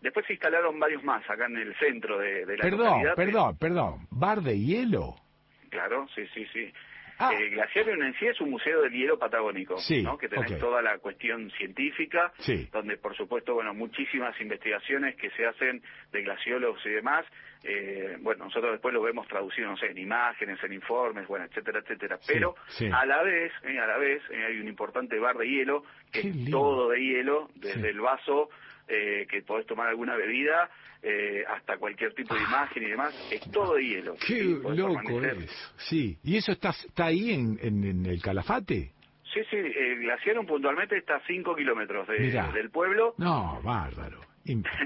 [0.01, 3.15] Después se instalaron varios más acá en el centro de, de la Perdón, localidad.
[3.17, 4.07] perdón, perdón.
[4.11, 5.17] ¿Bar de hielo?
[5.71, 6.73] Claro, sí, sí, sí.
[7.19, 9.81] Eh, Glaciarium en sí es un museo del hielo patagónico, Ah.
[9.81, 10.19] Sí, ¿no?
[10.19, 12.69] que tenés toda la cuestión científica, Sí.
[12.73, 15.83] donde por supuesto, bueno, muchísimas investigaciones que se hacen
[16.13, 17.25] de glaciólogos y demás,
[17.65, 21.81] eh, bueno, nosotros después lo vemos traducido, no sé, en imágenes, en informes, bueno, etcétera,
[21.81, 22.55] etcétera, pero
[22.93, 26.21] a la vez, eh, a la vez, eh, hay un importante bar de hielo, que
[26.23, 26.59] Qué es lindo.
[26.59, 28.51] todo de hielo, desde el vaso,
[28.89, 30.71] eh, que podés tomar alguna bebida,
[31.03, 34.15] eh, hasta cualquier tipo de imagen y demás, es todo de hielo.
[34.15, 35.73] Qué Sí, loco es.
[35.89, 36.19] Sí.
[36.25, 38.93] ¿Y eso está, está ahí en, en, en el Calafate?
[39.33, 43.15] Sí, sí, el Glaciaron puntualmente está a 5 kilómetros de- del pueblo.
[43.19, 44.21] No, bárbaro.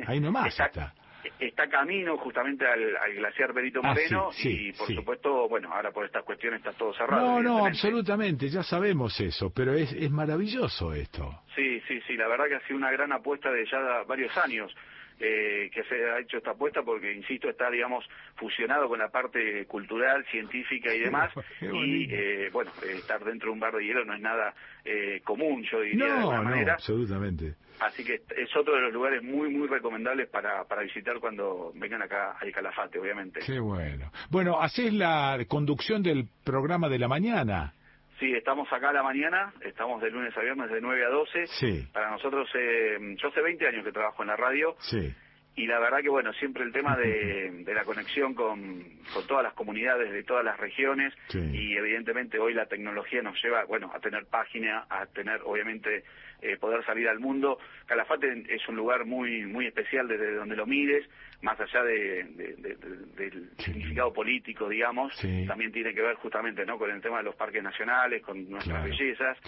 [0.07, 0.95] Ahí nomás Está- está.
[1.39, 4.95] Está camino justamente al, al glaciar Perito Ah, sí, Moreno sí, y por sí.
[4.95, 7.27] supuesto, bueno, ahora por estas cuestiones está todo cerrado.
[7.27, 11.43] No, no, absolutamente, ya sabemos eso, pero es, es maravilloso esto.
[11.55, 13.79] Sí, sí, sí, la verdad que ha sido una gran apuesta de ya
[14.09, 14.75] varios años
[15.21, 18.05] eh, que se ha hecho esta apuesta porque, insisto, está, digamos,
[18.37, 21.31] fusionado con la parte cultural, científica y demás.
[21.61, 25.63] Y, eh, bueno, estar dentro de un bar de hielo no es nada eh, común,
[25.71, 26.73] yo diría, de alguna No, no, manera.
[26.75, 27.55] absolutamente.
[27.81, 32.03] Así que es otro de los lugares muy, muy recomendables para, para visitar cuando vengan
[32.03, 33.41] acá al Calafate, obviamente.
[33.45, 34.11] Qué bueno.
[34.31, 37.73] Bueno, haces la conducción del programa de la mañana.
[38.21, 41.47] Sí, estamos acá a la mañana, estamos de lunes a viernes de 9 a 12.
[41.47, 41.89] Sí.
[41.93, 45.11] Para nosotros, eh, yo hace 20 años que trabajo en la radio Sí.
[45.57, 48.85] y la verdad que, bueno, siempre el tema de, de la conexión con,
[49.15, 51.39] con todas las comunidades de todas las regiones Sí.
[51.41, 56.05] y evidentemente hoy la tecnología nos lleva, bueno, a tener página, a tener, obviamente,
[56.43, 57.59] eh, poder salir al mundo.
[57.87, 61.09] Calafate es un lugar muy muy especial desde donde lo mires,
[61.43, 65.45] más allá de, de- de- de- del significado político, digamos, Sí.
[65.47, 68.83] también tiene que ver justamente no con el tema de los parques nacionales, con nuestras
[68.83, 69.39] Claro, bellezas.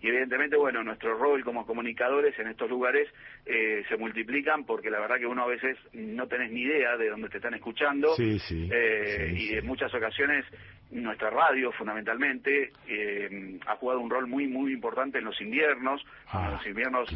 [0.00, 3.08] Y evidentemente, bueno, nuestro rol como comunicadores en estos lugares
[3.46, 7.08] eh, se multiplican porque la verdad que uno a veces no tenés ni idea de
[7.10, 8.14] dónde te están escuchando.
[8.16, 10.44] Sí, sí, Eh, sí, y en muchas ocasiones
[10.90, 16.04] nuestra radio, fundamentalmente, eh, ha jugado un rol muy, muy importante en los inviernos.
[16.28, 17.08] Ah, los inviernos,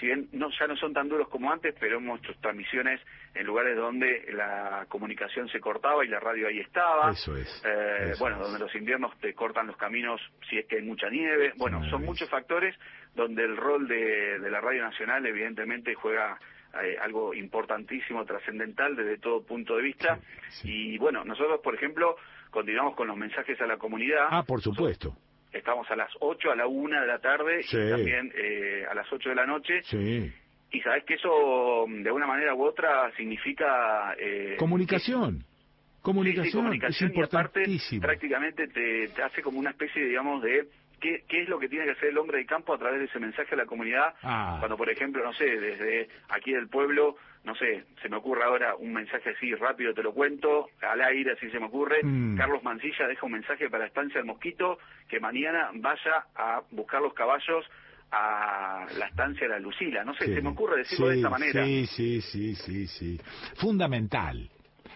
[0.00, 3.00] si bien no, ya no son tan duros como antes, pero hemos hecho transmisiones
[3.34, 7.10] en lugares donde la comunicación se cortaba y la radio ahí estaba.
[7.10, 7.62] Eso es.
[7.64, 8.42] Eh, eso bueno, es.
[8.42, 11.52] donde los inviernos te cortan los caminos si es que hay mucha nieve.
[11.56, 12.74] Bueno, son muchos factores
[13.14, 16.38] donde el rol de, de la Radio Nacional evidentemente juega
[16.82, 20.18] eh, algo importantísimo, trascendental desde todo punto de vista.
[20.62, 22.16] Y bueno, nosotros, por ejemplo,
[22.50, 24.26] continuamos con los mensajes a la comunidad.
[24.30, 25.14] Ah, por supuesto.
[25.52, 27.76] Estamos a las 8, a la 1 de la tarde Sí.
[27.78, 29.82] y también eh, a las 8 de la noche.
[29.84, 30.30] Sí.
[30.70, 34.14] Y sabes que eso, de una manera u otra, significa...
[34.18, 35.44] Eh, Comunicación.
[36.02, 38.02] Comunicación, Sí, sí, comunicación es y aparte importantísimo.
[38.02, 40.68] prácticamente te, te hace como una especie, digamos, de
[41.00, 43.06] qué, qué es lo que tiene que hacer el hombre de campo a través de
[43.06, 44.14] ese mensaje a la comunidad.
[44.22, 44.56] Ah.
[44.58, 48.74] Cuando, por ejemplo, no sé, desde aquí del pueblo, no sé, se me ocurre ahora
[48.76, 52.00] un mensaje así rápido, te lo cuento, al aire, así se me ocurre.
[52.02, 52.36] Mm.
[52.36, 54.78] Carlos Mancilla deja un mensaje para Estancia del Mosquito
[55.08, 57.64] que mañana vaya a buscar los caballos
[58.10, 60.04] a la estancia de la Lucila.
[60.04, 60.34] No sé, Sí.
[60.34, 61.64] se me ocurre decirlo de esta manera.
[61.64, 63.20] Sí, sí, sí, sí, sí.
[63.56, 64.48] Fundamental.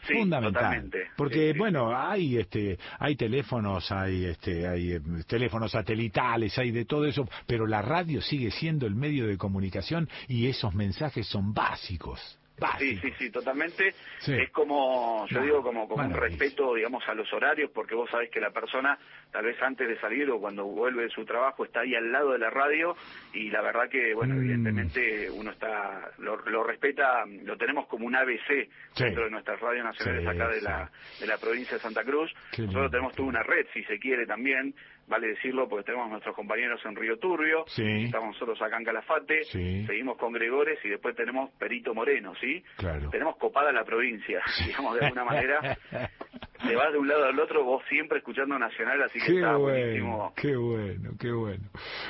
[0.07, 0.63] Sí, fundamental.
[0.63, 0.99] totalmente.
[1.17, 7.05] porque bueno hay este hay teléfonos hay este hay eh, teléfonos satelitales hay de todo
[7.05, 12.39] eso pero la radio sigue siendo el medio de comunicación y esos mensajes son básicos
[12.79, 13.93] Sí, sí, sí, totalmente.
[14.21, 14.35] Sí.
[14.35, 18.31] Es como, yo digo, como, como un respeto, digamos, a los horarios, porque vos sabés
[18.31, 18.97] que la persona,
[19.33, 22.33] tal vez antes de salir o cuando vuelve de su trabajo, está ahí al lado
[22.33, 22.95] de la radio
[23.33, 24.39] y la verdad que, bueno, Mm.
[24.39, 29.05] evidentemente uno está, lo, lo respeta, lo tenemos como un ABC Sí.
[29.05, 32.33] dentro de nuestras radios nacionales Sí, acá de la, de la provincia de Santa Cruz.
[32.59, 34.75] Nosotros tenemos toda una red, si se quiere también,
[35.09, 38.05] vale decirlo, porque tenemos nuestros compañeros en Río Turbio, Sí.
[38.05, 39.87] estamos nosotros acá en Calafate, Sí.
[39.87, 42.63] seguimos con Gregores y después tenemos Perito Moreno, ¿sí?
[42.77, 43.11] Claro.
[43.11, 45.77] Tenemos copada la provincia, digamos, de alguna manera.
[46.63, 49.57] Te vas de un lado al otro, vos siempre escuchando Nacional, así que Qué está
[49.57, 50.33] bueno, buenísimo.
[50.37, 51.65] qué bueno, qué bueno.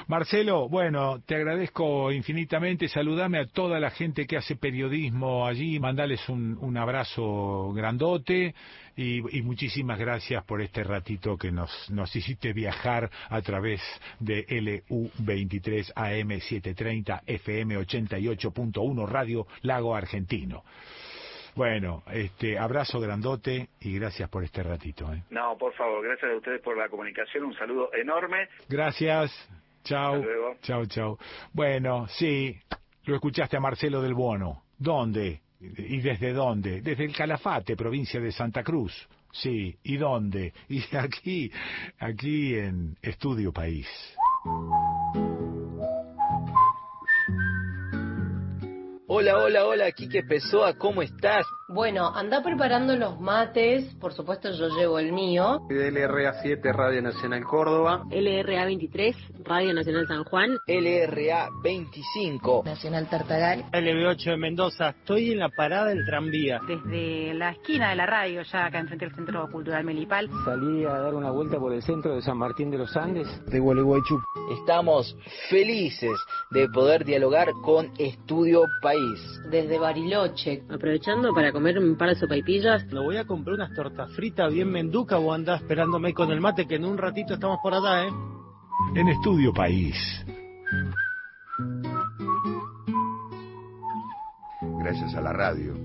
[0.08, 2.86] Marcelo, bueno, te agradezco infinitamente.
[2.88, 5.80] Saludame a toda la gente que hace periodismo allí.
[5.80, 8.54] Mandales un, un abrazo grandote
[8.96, 13.80] y, y muchísimas gracias por este ratito que nos, nos hiciste viajar a través
[14.20, 20.64] de LU23 AM 730 FM 88.1 Radio Lago Argentino.
[21.54, 25.12] Bueno, este abrazo grandote y gracias por este ratito.
[25.12, 25.22] ¿eh?
[25.30, 28.48] No, por favor, gracias a ustedes por la comunicación, un saludo enorme.
[28.68, 29.30] Gracias.
[29.84, 30.24] Chao.
[30.62, 31.18] Chao, chao.
[31.52, 32.56] Bueno, sí,
[33.04, 34.62] lo escuchaste a Marcelo del Bono.
[34.78, 35.40] ¿Dónde?
[35.76, 36.80] ¿Y desde dónde?
[36.82, 38.92] Desde el Calafate, provincia de Santa Cruz.
[39.32, 40.52] Sí, ¿y dónde?
[40.68, 41.50] Y aquí,
[41.98, 43.86] aquí en Estudio País.
[49.14, 51.44] Hola, hola, hola, Quique Pessoa, ¿cómo estás?
[51.68, 55.60] Bueno, anda preparando los mates, por supuesto yo llevo el mío.
[55.68, 58.04] LRA 7 Radio Nacional Córdoba.
[58.10, 60.56] LRA 23, Radio Nacional San Juan.
[60.66, 62.62] LRA 25.
[62.64, 63.64] Nacional Tartagal.
[63.70, 64.88] LB8 de Mendoza.
[64.90, 66.60] Estoy en la parada del tranvía.
[66.66, 70.30] Desde la esquina de la radio, ya acá enfrente del Centro Cultural Melipal.
[70.46, 73.28] Salí a dar una vuelta por el centro de San Martín de los Andes.
[73.46, 74.20] De Gualeguaychú.
[74.58, 75.16] Estamos
[75.48, 76.18] felices
[76.50, 79.01] de poder dialogar con Estudio País.
[79.50, 80.62] Desde Bariloche.
[80.68, 82.86] Aprovechando para comer un par de sopaipillas.
[82.86, 86.66] Me voy a comprar unas tortas fritas bien menduca o andás esperándome con el mate
[86.66, 88.12] que en un ratito estamos por allá, ¿eh?
[88.94, 89.96] En Estudio País.
[94.78, 95.81] Gracias a la radio.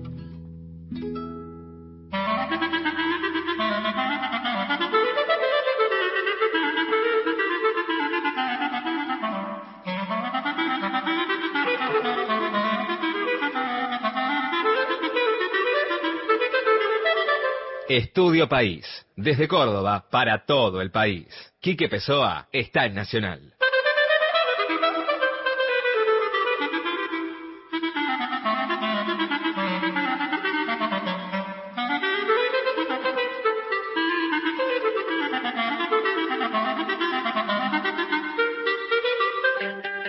[17.88, 18.84] Estudio País,
[19.16, 21.26] desde Córdoba para todo el país.
[21.58, 23.54] Quique Pessoa está en Nacional.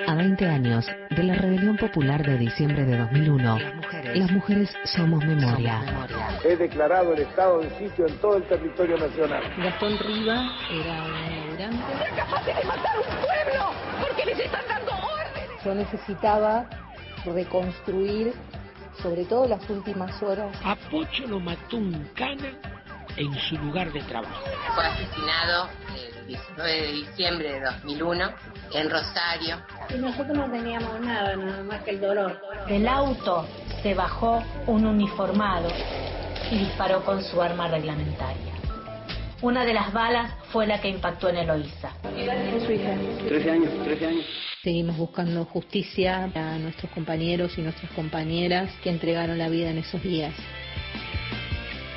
[0.05, 5.81] A 20 años de la rebelión popular de diciembre de 2001, las mujeres, somos memoria.
[6.43, 9.43] He declarado el estado de sitio en todo el territorio nacional.
[9.57, 12.15] Gastón Riva era un laburante.
[12.15, 13.71] capaces de matar un pueblo
[14.01, 15.63] porque les están dando órdenes.
[15.63, 16.69] Yo necesitaba
[17.25, 18.33] reconstruir,
[19.01, 20.55] sobre todo las últimas horas.
[20.63, 22.53] A Pocho lo mató un cana
[23.17, 24.45] en su lugar de trabajo.
[24.75, 28.31] Fue asesinado el 19 de diciembre de 2001
[28.73, 29.57] en Rosario.
[29.89, 32.39] Y nosotros no teníamos nada, nada más que el dolor.
[32.67, 33.47] Del auto
[33.81, 35.69] se bajó un uniformado
[36.51, 38.53] y disparó con su arma reglamentaria.
[39.41, 41.93] Una de las balas fue la que impactó en Eloísa.
[42.65, 42.93] su hija?
[43.25, 44.25] 13 años, 13 años.
[44.61, 50.03] Seguimos buscando justicia a nuestros compañeros y nuestras compañeras que entregaron la vida en esos
[50.03, 50.33] días.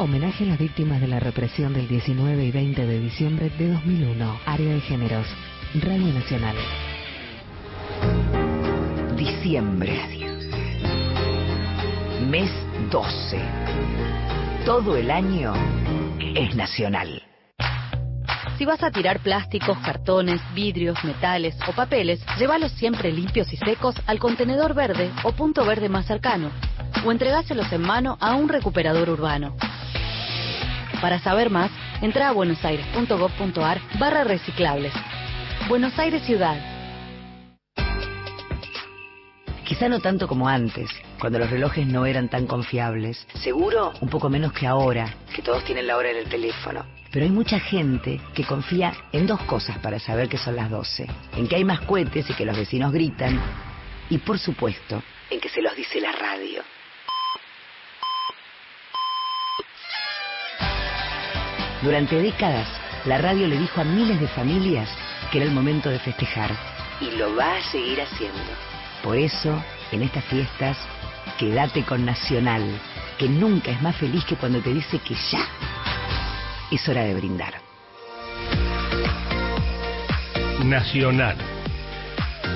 [0.03, 4.41] Homenaje a las víctimas de la represión del 19 y 20 de diciembre de 2001.
[4.47, 5.29] Área de Géneros.
[5.75, 6.57] Radio Nacional.
[9.17, 10.01] Diciembre.
[12.29, 12.51] Mes
[12.91, 13.41] 12.
[14.65, 15.55] Todo el año
[16.35, 17.23] es nacional.
[18.59, 23.95] Si vas a tirar plásticos, cartones, vidrios, metales o papeles, llévalos siempre limpios y secos
[24.09, 26.51] al contenedor verde o punto verde más cercano,
[27.07, 29.55] o entregáselos en mano a un recuperador urbano.
[31.03, 34.93] Para saber más, entra a buenosaires.gov.ar barra reciclables.
[35.69, 36.57] Buenos Aires Ciudad.
[39.65, 40.89] Quizá no tanto como antes,
[41.19, 43.27] cuando los relojes no eran tan confiables.
[43.35, 46.87] Seguro un poco menos que ahora, que todos tienen la hora en el teléfono.
[47.11, 51.09] Pero hay mucha gente que confía en dos cosas para saber que son las 12.
[51.37, 53.41] En que hay más cohetes y que los vecinos gritan.
[54.09, 56.63] Y por supuesto, en que se los dice la radio.
[61.83, 62.69] Durante décadas,
[63.07, 64.89] la radio le dijo a miles de familias
[65.31, 66.51] que era el momento de festejar.
[67.01, 68.39] Y lo va a seguir haciendo.
[69.03, 69.61] Por eso,
[69.91, 70.77] en estas fiestas,
[71.39, 72.63] quédate con Nacional,
[73.19, 75.45] que nunca es más feliz que cuando te dice que ya
[76.71, 77.55] es hora de brindar.
[80.65, 81.37] Nacional.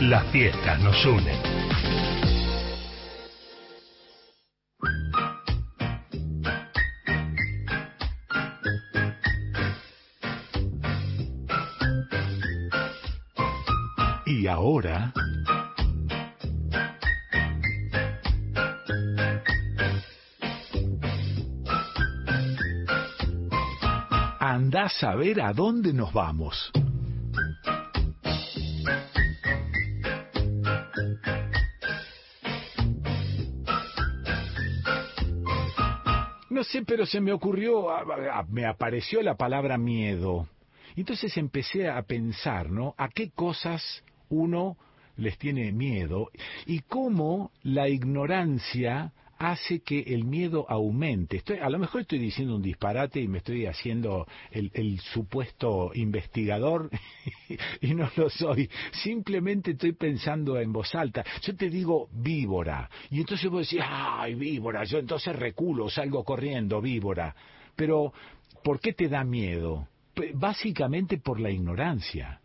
[0.02, 1.55] Las fiestas nos unen.
[14.66, 15.12] Ahora...
[24.40, 26.72] Andá a saber a dónde nos vamos.
[36.50, 37.86] No sé, pero se me ocurrió,
[38.48, 40.48] me apareció la palabra miedo.
[40.96, 42.94] Entonces empecé a pensar, ¿no?
[42.96, 44.76] ¿A qué cosas uno
[45.16, 46.30] les tiene miedo
[46.66, 51.38] y cómo la ignorancia hace que el miedo aumente.
[51.38, 55.90] Estoy, a lo mejor estoy diciendo un disparate y me estoy haciendo el, el supuesto
[55.94, 56.90] investigador
[57.80, 58.70] y no lo soy.
[58.92, 61.24] Simplemente estoy pensando en voz alta.
[61.42, 66.80] Yo te digo víbora y entonces vos decís, ay, víbora, yo entonces reculo, salgo corriendo,
[66.80, 67.34] víbora.
[67.74, 68.12] Pero,
[68.64, 69.88] ¿por qué te da miedo?
[70.34, 72.40] Básicamente por la ignorancia.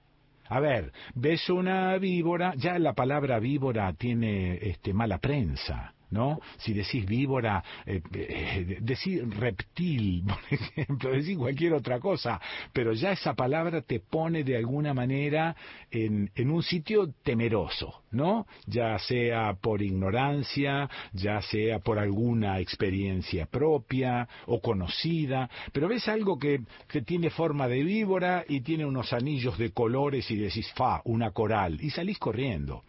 [0.51, 6.39] A ver, ves una víbora, ya la palabra víbora tiene este, mala prensa, ¿no?
[6.57, 12.39] Si decís víbora, eh, eh, decís reptil, por ejemplo, decís cualquier otra cosa,
[12.73, 15.55] pero ya esa palabra te pone de alguna manera
[15.89, 18.45] en, en un sitio temeroso, ¿no?
[18.67, 26.37] Ya sea por ignorancia, ya sea por alguna experiencia propia o conocida, pero ves algo
[26.37, 31.01] que, que tiene forma de víbora y tiene unos anillos de colores y decís, fa,
[31.05, 32.83] una coral, y salís corriendo.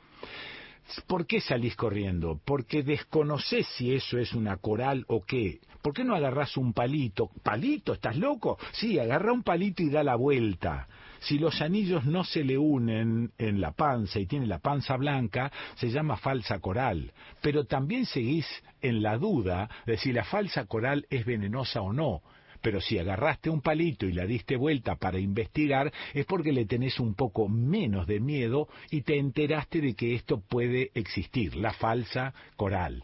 [1.07, 2.41] ¿Por qué salís corriendo?
[2.45, 5.61] Porque desconocés si eso es una coral o qué.
[5.81, 7.31] ¿Por qué no agarrás un palito?
[7.43, 7.93] ¿Palito?
[7.93, 8.59] ¿Estás loco?
[8.73, 10.87] Sí, agarra un palito y da la vuelta.
[11.21, 15.51] Si los anillos no se le unen en la panza y tiene la panza blanca,
[15.77, 17.13] se llama falsa coral.
[17.41, 18.47] Pero también seguís
[18.81, 22.23] en la duda de si la falsa coral es venenosa o no.
[22.63, 27.01] Pero si agarraste un palito y la diste vuelta para investigar, es porque le tenés
[27.01, 32.33] un poco menos de miedo y te enteraste de que esto puede existir, la falsa
[32.57, 33.03] coral.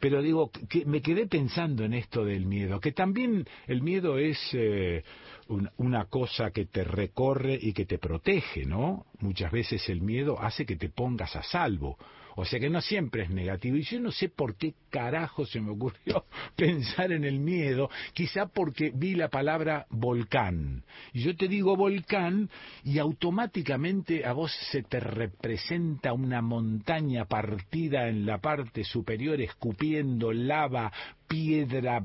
[0.00, 4.38] Pero digo, que me quedé pensando en esto del miedo, que también el miedo es
[4.54, 5.02] eh,
[5.48, 9.04] un- una cosa que te recorre y que te protege, ¿no?
[9.20, 11.98] Muchas veces el miedo hace que te pongas a salvo.
[12.40, 13.76] O sea que no siempre es negativo.
[13.76, 16.24] Y yo no sé por qué carajo se me ocurrió
[16.56, 17.90] pensar en el miedo.
[18.14, 20.82] Quizá porque vi la palabra volcán.
[21.12, 22.48] Y yo te digo volcán
[22.82, 30.32] y automáticamente a vos se te representa una montaña partida en la parte superior escupiendo
[30.32, 30.90] lava,
[31.28, 32.02] piedra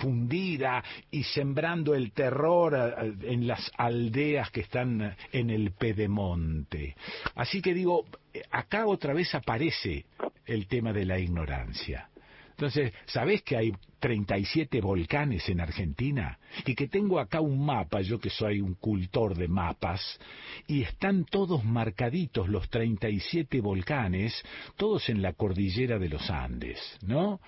[0.00, 6.94] fundida y sembrando el terror en las aldeas que están en el pedemonte.
[7.34, 8.04] Así que digo,
[8.50, 10.06] acá otra vez aparece
[10.46, 12.08] el tema de la ignorancia.
[12.50, 16.38] Entonces, ¿sabés que hay 37 volcanes en Argentina?
[16.66, 20.20] Y que tengo acá un mapa, yo que soy un cultor de mapas,
[20.66, 24.44] y están todos marcaditos los 37 volcanes,
[24.76, 27.40] todos en la cordillera de los Andes, ¿no?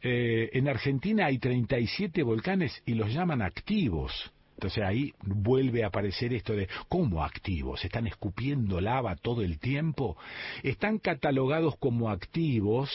[0.00, 4.32] Eh, en Argentina hay 37 volcanes y los llaman activos.
[4.62, 7.84] Entonces ahí vuelve a aparecer esto de ¿cómo activos?
[7.84, 10.16] ¿Están escupiendo lava todo el tiempo?
[10.62, 12.88] Están catalogados como activos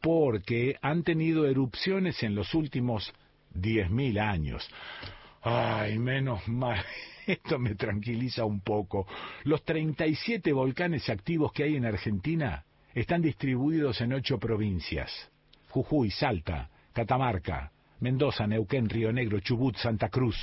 [0.00, 3.12] porque han tenido erupciones en los últimos
[3.54, 4.68] 10.000 años.
[5.42, 6.84] Ay, menos mal.
[7.28, 9.06] Esto me tranquiliza un poco.
[9.44, 15.12] Los 37 volcanes activos que hay en Argentina Están distribuidos en ocho provincias.
[15.68, 17.70] Jujuy, Salta, Catamarca,
[18.00, 20.36] Mendoza, Neuquén, Río Negro, Chubut, Santa Cruz.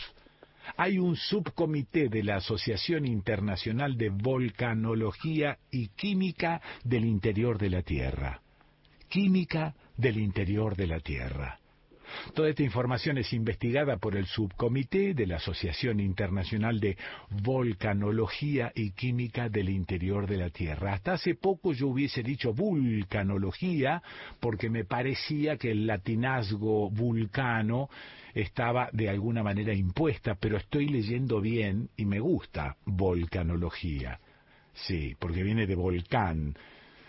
[0.78, 7.82] Hay un subcomité de la Asociación Internacional de Volcanología y Química del Interior de la
[7.82, 8.42] Tierra.
[9.10, 11.61] Química del Interior de la Tierra.
[12.34, 16.98] Toda esta información es investigada por el subcomité de la Asociación Internacional de
[17.44, 20.94] Volcanología y Química del Interior de la Tierra.
[20.94, 24.02] Hasta hace poco yo hubiese dicho vulcanología
[24.40, 27.90] porque me parecía que el latinazgo vulcano
[28.34, 34.20] estaba de alguna manera impuesta, pero estoy leyendo bien y me gusta volcanología.
[34.74, 36.56] Sí, porque viene de volcán.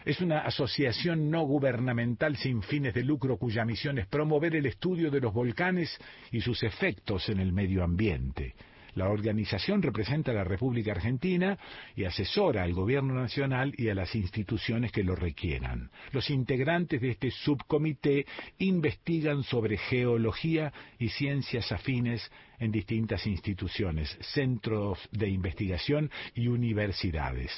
[0.05, 5.11] Es una asociación no gubernamental sin fines de lucro cuya misión es promover el estudio
[5.11, 5.97] de los volcanes
[6.33, 8.55] y sus efectos en el medio ambiente.
[8.95, 11.59] La organización representa a la República Argentina
[11.97, 15.91] y asesora al Gobierno Nacional y a las instituciones que lo requieran.
[16.11, 18.27] Los integrantes de este subcomité
[18.59, 27.51] investigan sobre geología y ciencias afines en distintas instituciones, centros de investigación y universidades.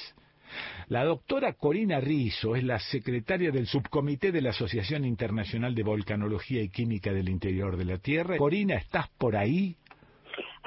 [0.87, 6.61] La doctora Corina Rizzo es la secretaria del subcomité de la Asociación Internacional de Volcanología
[6.61, 8.37] y Química del Interior de la Tierra.
[8.37, 9.77] Corina, ¿estás por ahí?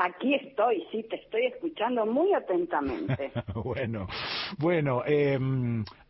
[0.01, 3.33] Aquí estoy, sí, te estoy escuchando muy atentamente.
[3.55, 4.07] bueno,
[4.57, 5.37] bueno, eh,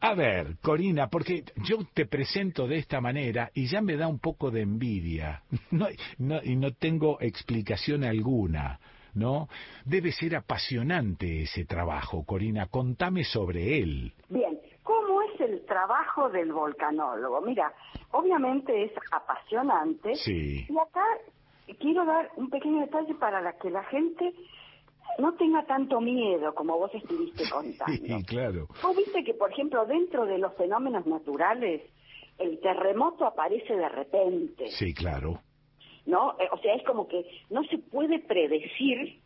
[0.00, 4.18] a ver, Corina, porque yo te presento de esta manera y ya me da un
[4.18, 5.86] poco de envidia, no,
[6.18, 8.78] no, y no tengo explicación alguna.
[9.18, 9.48] ¿No?
[9.84, 12.66] Debe ser apasionante ese trabajo, Corina.
[12.66, 14.12] Contame sobre él.
[14.28, 17.40] Bien, ¿cómo es el trabajo del volcanólogo?
[17.40, 17.72] Mira,
[18.12, 20.14] obviamente es apasionante.
[20.14, 20.66] Sí.
[20.68, 21.04] Y acá
[21.78, 24.32] quiero dar un pequeño detalle para la que la gente
[25.18, 27.92] no tenga tanto miedo como vos estuviste contando.
[27.92, 28.68] Sí, claro.
[28.82, 31.82] Vos viste que, por ejemplo, dentro de los fenómenos naturales,
[32.38, 34.68] el terremoto aparece de repente.
[34.68, 35.40] Sí, claro.
[36.08, 36.32] ¿No?
[36.40, 39.20] Eh, O sea, es como que no se puede predecir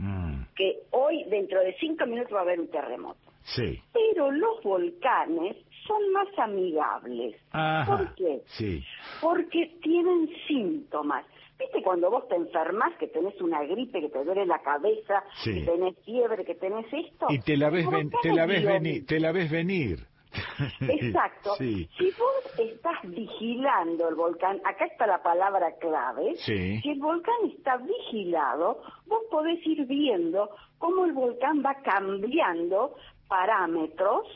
[0.00, 3.18] Mm, que hoy, dentro de cinco minutos, va a haber un terremoto.
[3.42, 3.80] sí.
[3.92, 5.56] Pero los volcanes
[5.88, 7.34] son más amigables.
[7.50, 7.96] Ajá.
[7.96, 8.42] ¿Por qué?
[8.46, 8.84] Sí.
[9.20, 11.24] Porque tienen síntomas.
[11.58, 15.54] ¿Viste cuando vos te enfermas, que tenés una gripe, que te duele la cabeza, Sí.
[15.54, 17.26] que tenés fiebre, que tenés esto?
[17.30, 19.98] Y te la ves, ven- te volcanes la ves digo, venir, te la ves venir.
[20.80, 21.54] Exacto.
[21.56, 21.88] Sí.
[21.98, 26.34] Si vos estás vigilando el volcán, acá está la palabra clave.
[26.36, 26.80] Sí.
[26.80, 32.94] Si el volcán está vigilado, vos podés ir viendo cómo el volcán va cambiando
[33.28, 34.26] parámetros,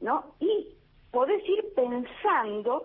[0.00, 0.34] ¿no?
[0.40, 0.68] Y
[1.10, 2.84] podés ir pensando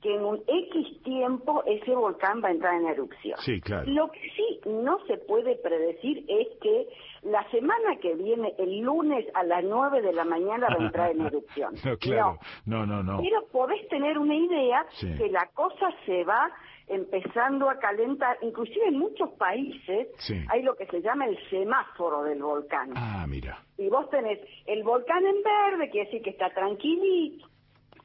[0.00, 3.38] que en un X tiempo ese volcán va a entrar en erupción.
[3.40, 3.84] Sí, claro.
[3.86, 6.88] Lo que sí no se puede predecir es que
[7.22, 11.10] la semana que viene, el lunes a las 9 de la mañana, va a entrar
[11.10, 11.74] en erupción.
[11.84, 12.38] No, claro.
[12.66, 13.18] No, no, no.
[13.22, 15.14] Pero podés tener una idea Sí.
[15.18, 16.50] que la cosa se va
[16.88, 18.36] empezando a calentar.
[18.42, 20.34] Inclusive en muchos países Sí.
[20.48, 22.90] hay lo que se llama el semáforo del volcán.
[22.96, 23.62] Ah, mira.
[23.78, 27.46] Y vos tenés el volcán en verde, quiere decir que está tranquilito,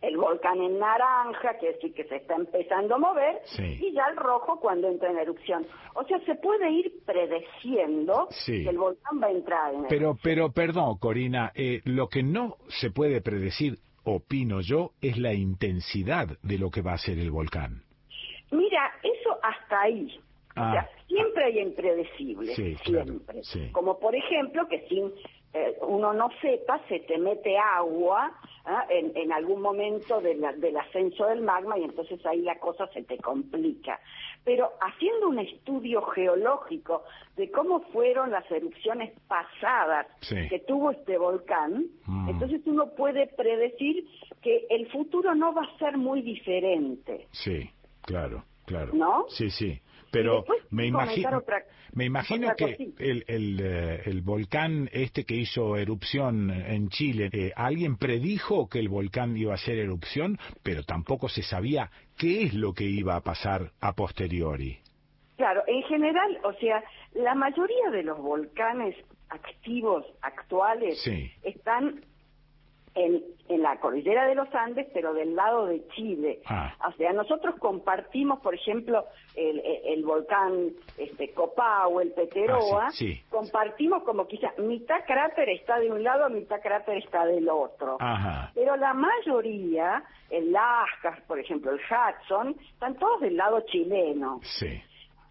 [0.08, 3.78] el volcán en naranja, quiere decir que se está empezando a mover, Sí.
[3.82, 5.66] y ya el rojo cuando entra en erupción.
[5.96, 8.64] O sea, se puede ir predeciendo Sí.
[8.64, 12.58] que el volcán va a entrar en Pero, pero, perdón, Corina, eh, lo que no
[12.68, 17.32] se puede predecir, opino yo, es la intensidad de lo que va a ser el
[17.32, 17.82] volcán.
[18.52, 20.20] Mira, eso hasta ahí.
[20.56, 20.70] Ah.
[20.70, 23.44] O sea, siempre hay impredecibles, Sí, claro, siempre.
[23.44, 23.70] sí.
[23.72, 25.12] Como por ejemplo que sin
[25.58, 28.32] eh, uno no sepa, se te mete agua
[28.66, 28.86] ¿ah?
[28.90, 32.88] en, en algún momento de la- del ascenso del magma y entonces ahí la cosa
[32.88, 34.00] se te complica.
[34.44, 37.04] Pero haciendo un estudio geológico
[37.38, 40.36] de cómo fueron las erupciones pasadas Sí.
[40.50, 42.30] que tuvo este volcán, Mm.
[42.30, 44.06] entonces uno puede predecir
[44.42, 47.28] que el futuro no va a ser muy diferente.
[47.32, 47.70] Sí,
[48.02, 48.92] claro, claro.
[48.94, 49.26] ¿No?
[49.30, 49.80] Sí, sí.
[50.16, 51.64] Pero me imagino, otra-
[51.94, 57.30] me imagino otra que el, el, eh, el volcán este que hizo erupción en Chile,
[57.34, 62.44] eh, alguien predijo que el volcán iba a hacer erupción, pero tampoco se sabía qué
[62.44, 64.78] es lo que iba a pasar a posteriori.
[65.36, 66.82] Claro, en general, o sea,
[67.14, 68.96] la mayoría de los volcanes
[69.30, 71.30] activos actuales Sí.
[71.44, 72.06] están
[72.96, 76.40] en, en la cordillera de los Andes, pero del lado de Chile.
[76.48, 76.74] Ah.
[76.88, 79.06] O sea, nosotros compartimos, por ejemplo,
[79.36, 81.34] el, el- volcán este,
[82.02, 83.24] el Peteroa, Ah, sí, sí.
[83.30, 87.98] compartimos como quizá mitad cráter está de un lado, mitad cráter está del otro.
[88.00, 88.52] Ajá.
[88.56, 94.40] Pero la mayoría, el Lascas, por ejemplo, el Hudson, están todos del lado chileno.
[94.44, 94.82] Sí.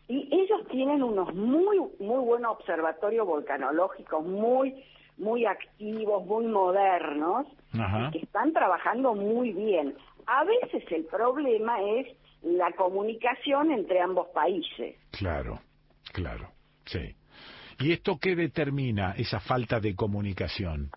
[0.06, 4.84] Y ellos tienen unos muy, muy buenos observatorios volcanológicos, muy,
[5.16, 8.10] muy activos, muy modernos, Ajá.
[8.12, 9.94] que están trabajando muy bien.
[10.26, 12.06] A veces el problema es
[12.42, 14.96] la comunicación entre ambos países.
[15.10, 15.60] Claro,
[16.12, 16.48] claro,
[16.84, 17.14] sí.
[17.80, 20.90] ¿Y esto qué determina esa falta de comunicación?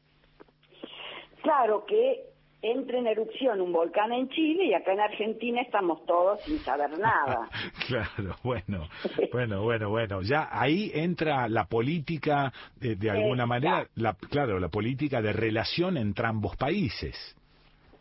[1.42, 2.24] Claro que
[2.62, 6.98] entra en erupción un volcán en Chile y acá en Argentina estamos todos sin saber
[6.98, 7.50] nada.
[7.88, 8.90] Claro, bueno,
[9.32, 10.22] bueno, bueno, bueno.
[10.22, 12.52] Ya ahí entra la política,
[12.82, 17.37] eh, de alguna manera, la, claro, la política de relación entre ambos países.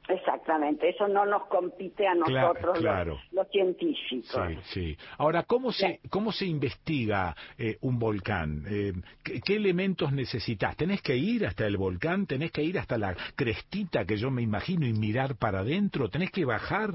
[0.09, 3.15] Exactamente, eso no nos compite a nosotros claro.
[3.15, 4.49] los, los científicos.
[4.49, 4.97] Sí, sí.
[5.19, 8.65] Ahora, ¿cómo se, cómo se investiga eh, un volcán?
[8.69, 8.93] Eh,
[9.25, 10.77] ¿qué, qué elementos necesitas?
[10.77, 12.27] ¿Tenés que ir hasta el volcán?
[12.27, 16.09] ¿Tenés que ir hasta la crestita que yo me imagino y mirar para adentro?
[16.09, 16.91] ¿Tenés que bajar?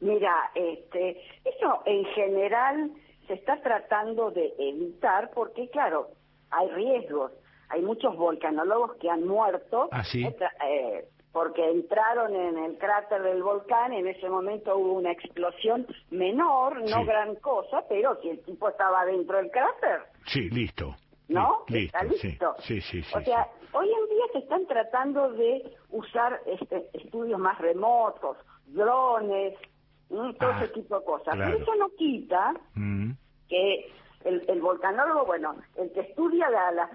[0.00, 2.92] Mira, este, eso en general
[3.26, 6.08] se está tratando de evitar porque, claro,
[6.50, 7.32] hay riesgos.
[7.68, 10.24] Hay muchos volcanólogos que han muerto ¿Ah, sí?
[10.24, 16.80] eh, porque entraron en el cráter del volcán, en ese momento hubo una explosión menor,
[16.80, 17.04] no Sí.
[17.04, 20.94] gran cosa, pero si el tipo estaba dentro del cráter, Sí, listo.
[21.28, 21.64] ¿no?
[21.68, 22.56] Está listo.
[22.58, 23.16] Sí, sí, sí.
[23.16, 28.36] o sea, hoy en día se están tratando de usar este, estudios más remotos,
[28.66, 29.56] drones,
[30.08, 31.34] todo Ah, ese tipo de cosas.
[31.34, 31.52] claro.
[31.52, 33.12] Pero eso no quita Mm,
[33.48, 33.92] que
[34.24, 36.90] el, el volcanólogo, bueno, el que estudia la- la-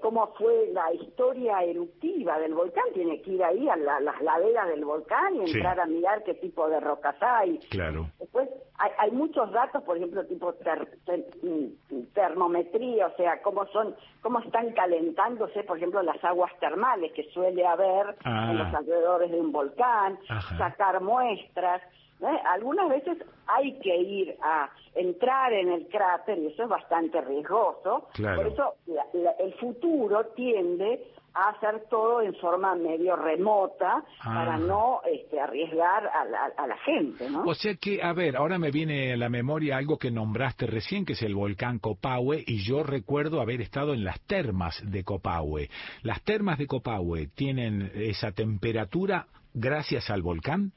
[0.00, 4.68] cómo fue la historia eruptiva del volcán, tiene que ir ahí a la- las laderas
[4.68, 5.56] del volcán y Sí.
[5.58, 7.58] entrar a mirar qué tipo de rocas hay.
[7.70, 8.06] claro.
[8.18, 8.48] Después
[8.78, 13.94] hay, hay muchos datos, por ejemplo, tipo ter- ter- mm, termometría, o sea, cómo son,
[14.22, 18.48] cómo están calentándose, por ejemplo, las aguas termales que suele haber Ah.
[18.50, 20.58] en los alrededores de un volcán, Ajá.
[20.58, 21.82] sacar muestras.
[22.20, 22.38] ¿Eh?
[22.46, 28.08] Algunas veces hay que ir a entrar en el cráter y eso es bastante riesgoso.
[28.14, 28.36] Claro.
[28.42, 31.04] Por eso la- la- el futuro tiende
[31.34, 34.58] a hacer todo en forma medio remota para Ah.
[34.58, 37.44] no este, arriesgar a la, a la gente, ¿no?
[37.44, 41.04] O sea que, a ver, ahora me viene a la memoria algo que nombraste recién,
[41.04, 45.68] que es el volcán Copahue, y yo recuerdo haber estado en las termas de Copahue.
[46.02, 50.72] ¿Las termas de Copahue tienen esa temperatura gracias al volcán?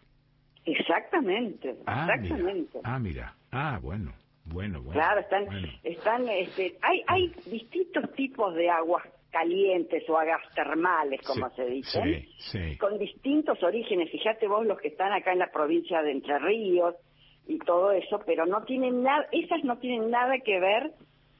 [0.66, 2.78] Exactamente, Ah, exactamente.
[2.78, 2.82] mira.
[2.84, 3.36] Ah, mira.
[3.52, 4.14] Ah, bueno,
[4.46, 5.00] bueno, bueno.
[5.00, 5.68] Claro, están, bueno.
[5.84, 12.00] están, este, hay, hay distintos tipos de aguas calientes o aguas termales, como Sí, se
[12.02, 12.78] Sí, sí.
[12.78, 14.12] con distintos orígenes.
[14.12, 16.96] Fíjate vos los que están acá en la provincia de Entre Ríos
[17.48, 20.92] y todo eso, pero no tienen nada, esas no tienen nada que ver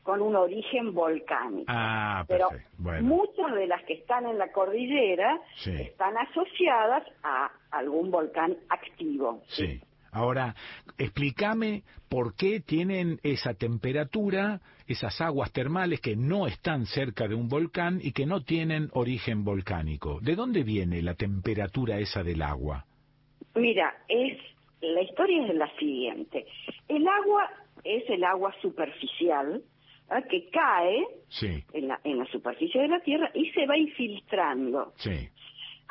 [0.04, 1.66] con un origen volcánico.
[1.68, 2.50] Ah, pero.
[2.78, 8.58] Bueno, muchas de las que están en la cordillera sí, están asociadas a algún volcán
[8.70, 9.42] activo.
[9.48, 9.82] sí.
[10.14, 10.56] Ahora,
[10.98, 17.48] explícame por qué tienen esa temperatura, esas aguas termales que no están cerca de un
[17.48, 20.20] volcán y que no tienen origen volcánico.
[20.20, 22.86] ¿De dónde viene la temperatura esa del agua?
[23.56, 24.38] Mira, es
[24.82, 26.46] la historia es la siguiente.
[26.90, 27.50] El agua
[27.84, 29.64] es el agua superficial
[30.12, 30.22] ¿ah?
[30.30, 34.94] que cae Sí, en la, en la superficie de la Tierra y se va infiltrando.
[34.98, 35.30] sí.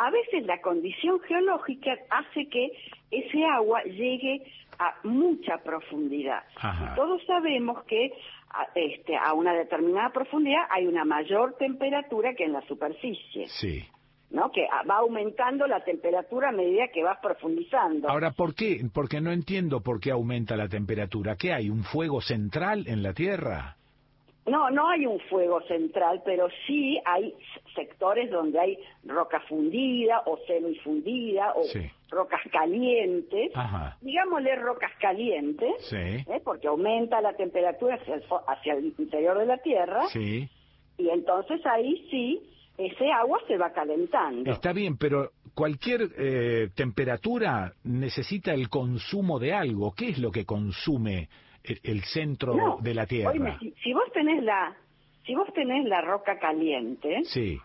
[0.02, 2.70] A veces la condición geológica hace que
[3.10, 4.40] ese agua llegue
[4.78, 6.42] a mucha profundidad.
[6.56, 6.94] Ajá.
[6.94, 8.10] Todos sabemos que
[8.48, 13.84] a, este, a una determinada profundidad hay una mayor temperatura que en la superficie, Sí.
[14.30, 14.50] ¿no?
[14.50, 18.08] Que va aumentando la temperatura a medida que vas profundizando.
[18.08, 18.80] Ahora, ¿por qué?
[18.94, 21.36] Porque no entiendo por qué aumenta la temperatura.
[21.36, 21.68] ¿Qué hay?
[21.68, 23.76] ¿Un fuego central en la Tierra?
[24.50, 27.34] No, no hay un fuego central, pero sí hay
[27.74, 31.80] sectores donde hay roca fundida o semifundida o Sí.
[32.10, 33.52] rocas calientes.
[33.54, 33.96] Ajá.
[34.00, 35.96] Digámosle rocas calientes, Sí.
[35.96, 36.40] ¿eh?
[36.44, 40.48] porque aumenta la temperatura hacia el, hacia el interior de la Tierra Sí.
[40.98, 42.40] y entonces ahí sí
[42.78, 44.50] ese agua se va calentando.
[44.50, 49.92] Está bien, pero cualquier eh, temperatura necesita el consumo de algo.
[49.94, 51.28] ¿Qué es lo que consume
[51.64, 53.30] el, el centro No, de la Tierra?
[53.30, 54.76] oíme, si, si vos tenés la
[55.26, 57.58] si vos tenés la roca caliente, Sí.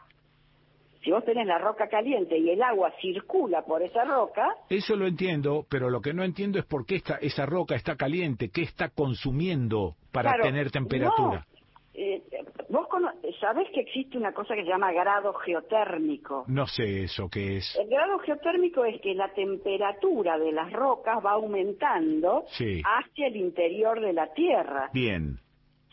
[1.03, 5.07] si vos tenés la roca caliente y el agua circula por esa roca, Eso lo
[5.07, 8.63] entiendo, pero lo que no entiendo es por qué esta, esa roca está caliente, qué
[8.63, 11.45] está consumiendo para Claro, tener temperatura.
[11.49, 11.55] no.
[11.97, 12.22] Eh,
[12.69, 16.43] vos cono- sabés que existe una cosa que se llama grado geotérmico.
[16.47, 17.76] No sé eso qué es.
[17.80, 22.81] El grado geotérmico es que la temperatura de las rocas va aumentando Sí.
[22.84, 24.89] hacia el interior de la Tierra.
[24.93, 25.39] Bien.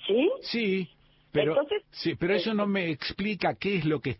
[0.07, 0.29] ¿Sí?
[0.41, 0.89] Sí,
[1.31, 4.17] pero, Entonces, sí, pero eso no me explica qué es lo que...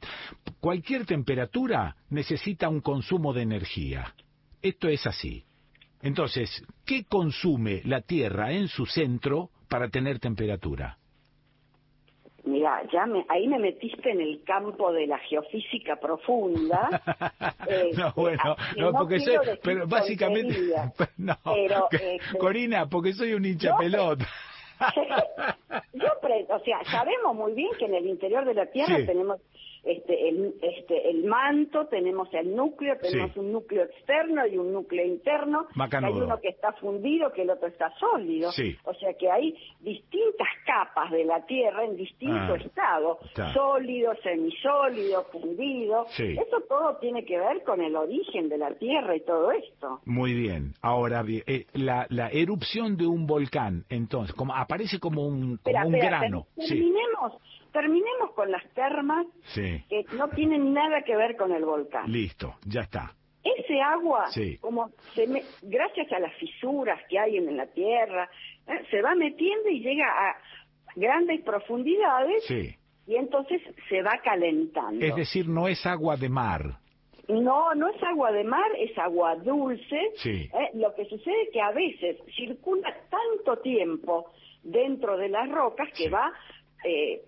[0.61, 4.15] Cualquier temperatura necesita un consumo de energía.
[4.63, 5.43] Esto es así.
[6.01, 10.99] Entonces, ¿qué consume la Tierra en su centro para tener temperatura?
[12.45, 17.01] Mira, ya me, ahí me metiste en el campo de la geofísica profunda.
[17.67, 22.87] Este, no, bueno, a- que no, porque soy, pero básicamente, tonterías, no, pero, este, Corina,
[22.89, 24.27] porque soy un hincha yo- pelota.
[25.95, 29.07] Yo, pre- o sea, sabemos muy bien que en el interior de la Tierra Sí.
[29.07, 29.41] tenemos
[29.85, 33.41] este el, este el manto, tenemos el núcleo, tenemos Sí.
[33.41, 35.67] un núcleo externo y un núcleo interno.
[35.75, 36.15] Macanudo.
[36.15, 38.53] hay uno que está fundido, que el otro está sólido.
[38.53, 38.77] Sí.
[38.85, 43.53] O sea que hay distintas capas de la Tierra en distinto Ah, estado, está.
[43.53, 46.07] sólido, semisólido, fundido.
[46.11, 46.37] Sí.
[46.39, 50.01] Eso todo tiene que ver con el origen de la Tierra y todo esto.
[50.05, 50.75] Muy bien.
[50.83, 55.87] Ahora, eh, la, la erupción de un volcán, entonces, como aparece como un, como Espera,
[55.87, 56.47] un espera, grano.
[56.57, 57.33] terminemos,
[57.73, 59.83] terminemos con las termas sí.
[59.89, 62.11] que no tienen nada que ver con el volcán.
[62.11, 63.15] Listo, ya está.
[63.43, 64.59] Ese agua, Sí.
[64.59, 68.29] como se me- gracias a las fisuras que hay en la tierra,
[68.69, 70.37] eh, se va metiendo y llega a
[70.95, 72.77] grandes profundidades Sí.
[73.07, 75.05] y entonces se va calentando.
[75.05, 76.79] Es decir, no es agua de mar.
[77.29, 80.11] No, no es agua de mar, es agua dulce.
[80.17, 80.51] Sí.
[80.53, 84.31] Eh, lo que sucede es que a veces circula tanto tiempo
[84.63, 86.33] dentro de las rocas que va
[86.85, 87.23] eh,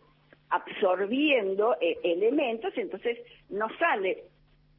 [0.55, 3.19] absorbiendo eh, elementos, entonces
[3.51, 4.25] no sale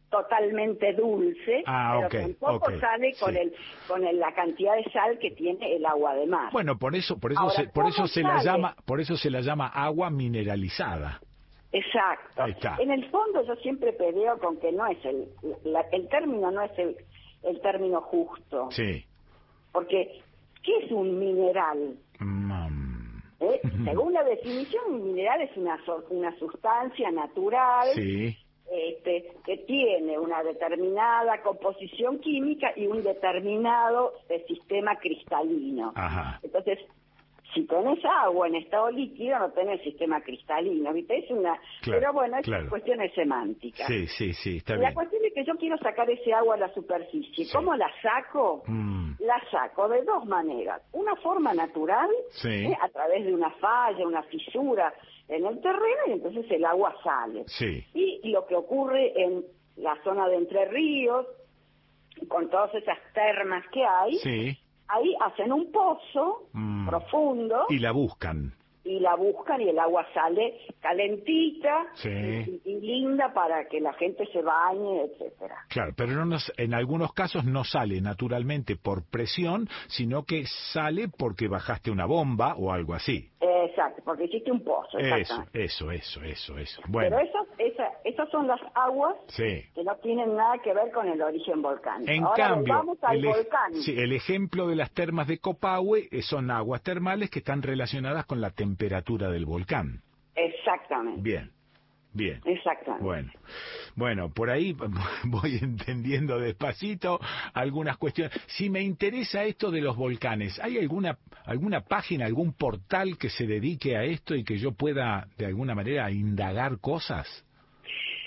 [0.10, 3.40] totalmente dulce, Ah, pero tampoco sale con sí.
[3.40, 3.54] el
[3.88, 6.50] con el- la cantidad de sal que tiene el agua de mar.
[6.54, 9.18] Bueno, por eso, por eso, Ahora, se, por eso ¿cómo se la llama, por eso
[9.18, 11.20] se la llama agua mineralizada.
[11.72, 12.44] Exacto.
[12.44, 12.78] Ahí está.
[12.80, 15.28] En el fondo yo siempre peleo con que no es el
[15.66, 16.96] la- el término no es el,
[17.44, 19.04] el término justo, Sí.
[19.74, 20.22] porque
[20.64, 21.98] ¿qué es un mineral?
[22.20, 22.85] Mm,
[23.40, 23.60] ¿Eh?
[23.84, 28.38] Según la definición, un mineral es una so- una sustancia natural Sí.
[28.72, 35.92] este, que tiene una determinada composición química y un determinado eh, sistema cristalino.
[35.96, 36.40] Ajá.
[36.44, 36.80] Entonces,
[37.56, 41.18] si tenés agua en estado líquido, no tenés sistema cristalino, ¿viste?
[41.18, 41.58] Es una...
[41.82, 42.70] Claro, pero bueno, es claro.
[42.70, 43.88] cuestiones semánticas.
[43.88, 44.94] Sí, sí, sí, está la bien.
[44.94, 47.48] cuestión es que yo quiero sacar ese agua a la superficie.
[47.52, 48.62] ¿Cómo la saco?
[48.68, 50.82] Mm, La saco de dos maneras.
[50.92, 52.66] Una forma natural, Sí.
[52.68, 52.78] ¿eh?
[52.80, 54.94] a través de una falla, una fisura
[55.28, 57.46] en el terreno, y entonces el agua sale.
[57.48, 57.84] Sí.
[57.96, 59.44] Y lo que ocurre en
[59.78, 61.26] la zona de Entre Ríos,
[62.28, 64.58] con todas esas termas que hay, Sí.
[64.88, 66.88] Ahí hacen un pozo Mm.
[66.88, 68.54] profundo Y la buscan.
[68.86, 72.10] Y la buscan y el agua sale calentita Sí.
[72.10, 75.56] y, y linda para que la gente se bañe, etcétera.
[75.70, 81.08] Claro, pero no nos- en algunos casos no sale naturalmente por presión, sino que sale
[81.10, 83.30] porque bajaste una bomba o algo así.
[83.42, 86.82] Exacto, porque hiciste un pozo, Eso, eso, eso, eso, eso.
[86.88, 89.64] Bueno, Pero esas, esa- esas son las aguas sí.
[89.74, 92.12] que no tienen nada que ver con el origen volcánico.
[92.12, 93.74] En Ahora cambio, vamos al el, volcán.
[93.74, 98.26] sí, el ejemplo de las termas de Copahue eh, son aguas termales que están relacionadas
[98.26, 100.02] con la temperatura del volcán.
[100.36, 101.52] Exactamente, Bien,
[102.14, 102.42] bien.
[102.46, 103.04] exactamente.
[103.04, 103.32] Bueno,
[103.96, 104.76] bueno, por ahí
[105.24, 107.20] voy entendiendo despacito
[107.54, 108.34] algunas cuestiones.
[108.48, 113.46] Si me interesa esto de los volcanes, ¿hay alguna alguna página, algún portal que se
[113.46, 117.46] dedique a esto y que yo pueda de alguna manera indagar cosas?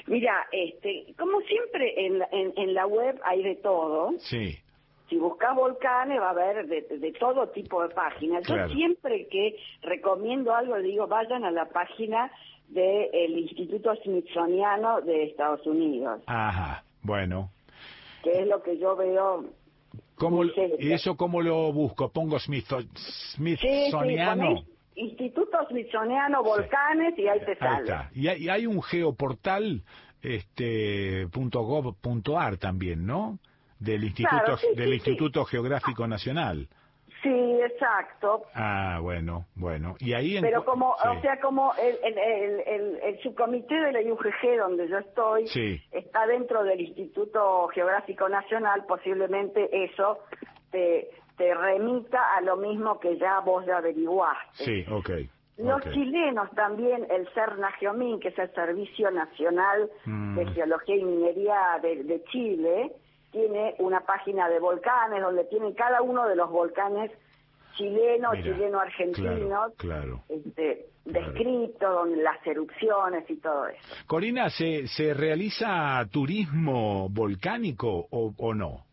[0.07, 2.23] Mira, este, como siempre en,
[2.57, 4.13] en la web hay de todo.
[4.21, 4.59] Sí,
[5.09, 8.45] Si buscas volcanes va a haber de, de todo tipo de páginas.
[8.47, 8.69] Claro.
[8.69, 12.31] Yo siempre que recomiendo algo digo vayan a la página
[12.69, 17.51] del Instituto Smithsoniano de Estados Unidos, ajá, bueno.
[18.23, 19.45] que es lo que yo veo.
[20.17, 20.45] ¿Cómo.
[20.45, 22.11] ¿Y eso cómo lo busco?
[22.11, 24.63] Pongo Smith- Sí, sí, Smithsoniano.
[24.97, 27.81] Instituto Smithsoniano Volcanes y ahí te Ahí sale.
[27.85, 28.11] está.
[28.15, 29.83] Y hay, y hay un geoportal
[30.21, 33.39] este punto gov punto ar también, ¿no?
[33.81, 36.69] Del Instituto Claro, sí, del sí, Instituto Geográfico Nacional.
[37.23, 38.45] Sí, exacto.
[38.55, 39.97] Ah, bueno, bueno.
[39.99, 43.93] Y ahí en- Pero como, sí, o sea, como el, el, el, el- subcomité de
[43.93, 45.81] la IUGG donde yo estoy Sí.
[45.91, 50.21] está dentro del Instituto Geográfico Nacional, posiblemente eso
[50.71, 54.65] te, te remita a lo mismo que ya vos ya averiguaste.
[54.65, 55.11] Sí, ok.
[55.57, 60.37] Los chilenos también, el CERNAGEOMIN, que es el Servicio Nacional Mm.
[60.37, 62.93] de Geología y Minería de, de Chile,
[63.39, 67.13] tiene una página de volcanes donde tienen cada uno de los volcanes
[67.77, 70.23] chilenos, chileno-argentinos, Claro.
[70.29, 73.95] este, descritos, donde las erupciones y todo eso.
[74.09, 78.85] Corina, ¿se, ¿se realiza turismo volcánico o, o no?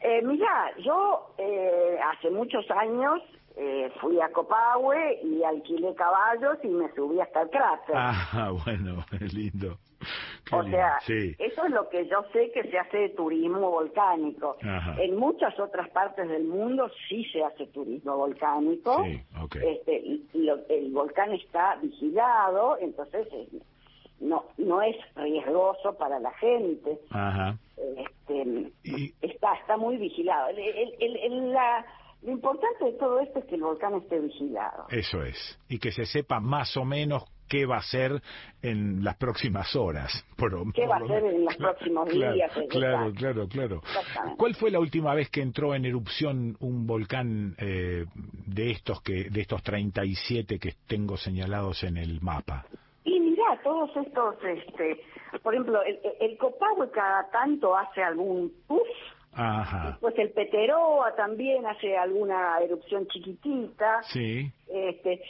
[0.00, 3.20] Eh, mira, yo eh, hace muchos años
[3.56, 7.94] eh, fui a Copahue y alquilé caballos y me subí hasta el cráter.
[7.94, 9.04] Ah, bueno,
[9.34, 9.76] lindo.
[10.48, 11.34] Qué o lindo, sea, sí.
[11.38, 14.56] eso es lo que yo sé que se hace de turismo volcánico.
[14.62, 14.96] Ajá.
[15.02, 19.04] En muchas otras partes del mundo sí se hace turismo volcánico.
[19.04, 19.20] Sí.
[19.62, 23.48] Este, y- y lo- el volcán está vigilado, entonces eh,
[24.20, 26.98] no no es riesgoso para la gente.
[27.10, 27.56] Ajá.
[27.76, 28.72] Este,
[29.22, 30.48] está está muy vigilado.
[30.48, 31.84] El- el- el- el- la-
[32.22, 34.86] lo importante de todo esto es que el volcán esté vigilado.
[34.90, 35.58] Eso es.
[35.68, 38.20] Y que se sepa más o menos qué va a ser
[38.62, 40.24] en las próximas horas.
[40.36, 42.52] Por, ¿Qué por va a ser en los próximos Claro, días?
[42.70, 43.82] Claro, claro, claro.
[44.36, 48.04] ¿Cuál fue la última vez que entró en erupción un volcán eh,
[48.46, 52.66] de estos que de estos 37 que tengo señalados en el mapa?
[53.04, 55.00] Y mira, todos estos, este,
[55.42, 58.86] por ejemplo, el, el Copahue cada tanto hace algún puff,
[59.32, 59.96] Ajá.
[60.00, 64.50] pues el Peteroa también hace alguna erupción chiquitita, Sí.
[64.68, 65.22] este,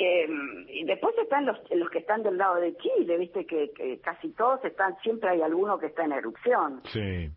[0.00, 0.26] eh,
[0.68, 4.30] y después están los, los que están del lado de Chile, viste que, que casi
[4.32, 6.80] todos están, siempre hay alguno que está en erupción.
[6.84, 7.30] Sí.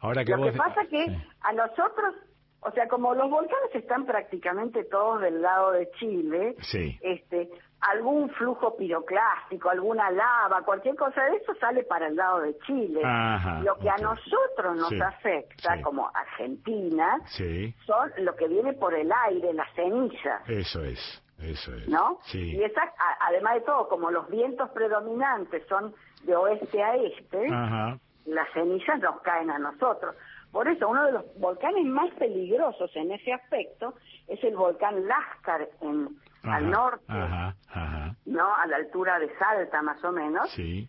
[0.00, 1.06] Ahora que Lo vos que pasa que
[1.42, 2.14] a nosotros,
[2.60, 6.98] o sea, como los volcanes están prácticamente todos del lado de Chile, Sí.
[7.02, 7.48] este,
[7.80, 13.00] algún flujo piroclástico, alguna lava, cualquier cosa de eso sale para el lado de Chile.
[13.04, 15.82] Ajá, lo que a nosotros nos Sí, afecta, sí.
[15.82, 17.74] como Argentina, Sí.
[17.86, 20.48] son lo que viene por el aire, las cenizas.
[20.48, 21.22] Eso es.
[21.42, 21.88] Eso es.
[21.88, 22.18] ¿no?
[22.24, 22.56] Sí.
[22.56, 25.94] Y esa, a- además de todo, como los vientos predominantes son
[26.24, 27.98] de oeste a este, Ajá.
[28.26, 30.14] las cenizas nos caen a nosotros.
[30.52, 33.94] Por eso, uno de los volcanes más peligrosos en ese aspecto
[34.28, 36.08] es el volcán Lascar en,
[36.42, 38.16] Ajá, al norte, Ajá, ajá.
[38.26, 38.54] ¿no?
[38.54, 40.50] A la altura de Salta, más o menos.
[40.52, 40.88] Sí.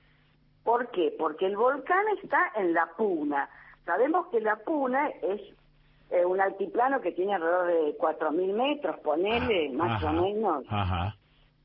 [0.64, 1.16] ¿Por qué?
[1.18, 3.50] Porque el volcán está en la Puna.
[3.86, 5.42] Sabemos que la Puna es
[6.14, 10.64] eh, un altiplano que tiene alrededor de 4.000 metros, ponele, más Ah, Ajá, o menos.
[10.69, 11.15] Ajá.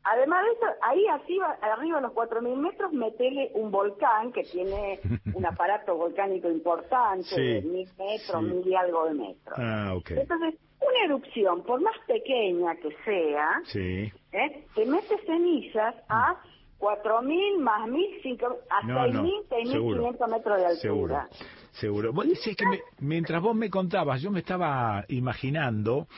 [0.05, 5.01] Además de eso, ahí arriba, arriba de los 4.000 metros, metele un volcán que tiene
[5.35, 8.47] un aparato volcánico importante, Sí, de mil metros, sí.
[8.55, 9.59] mil y algo de metros.
[9.59, 9.93] Ah.
[10.09, 14.11] Entonces, una erupción, por más pequeña que sea, Sí.
[14.33, 14.65] ¿eh?
[14.75, 16.37] te mete cenizas a
[16.79, 20.03] 4.000 más 1.000, cinco- a No, no, 6.000, seguro.
[20.13, 20.79] 6.500 metros de altura.
[20.81, 21.21] seguro.
[22.13, 26.09] Vos decís que me- mientras vos me contabas, yo me estaba imaginando,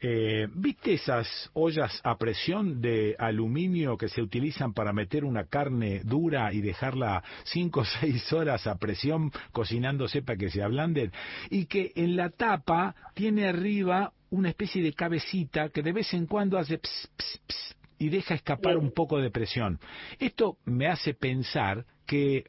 [0.00, 6.02] eh, ¿viste esas ollas a presión de aluminio que se utilizan para meter una carne
[6.04, 11.12] dura y dejarla cinco o seis horas a presión cocinándose para que se ablanden?
[11.50, 16.26] Y que en la tapa tiene arriba una especie de cabecita que de vez en
[16.26, 19.78] cuando hace ps, ps, ps, y deja escapar un poco de presión.
[20.18, 22.44] Esto me hace pensar que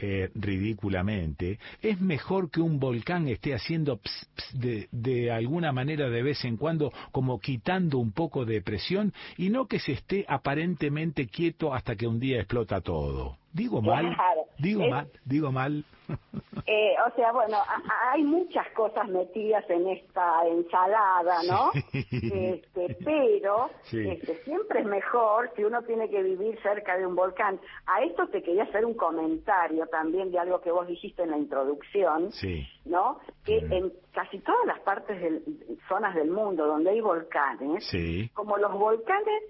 [0.00, 6.08] eh, ridículamente, es mejor que un volcán esté haciendo ps, ps, de, de alguna manera
[6.08, 10.24] de vez en cuando, como quitando un poco de presión, y no que se esté
[10.28, 13.36] aparentemente quieto hasta que un día explota todo.
[13.52, 14.42] Digo mal, Claro.
[14.58, 15.84] digo Es- mal, digo mal.
[16.66, 21.70] Eh, o sea, bueno, a- hay muchas cosas metidas en esta ensalada, ¿no?
[21.92, 24.08] Este, pero Sí.
[24.08, 27.58] este, siempre es mejor si uno tiene que vivir cerca de un volcán.
[27.86, 31.38] A esto te quería hacer un comentario también de algo que vos dijiste en la
[31.38, 32.66] introducción, Sí.
[32.84, 33.18] ¿no?
[33.44, 35.42] Que en casi todas las partes, del,
[35.88, 38.28] zonas del mundo donde hay volcanes, Sí.
[38.34, 39.42] como los volcanes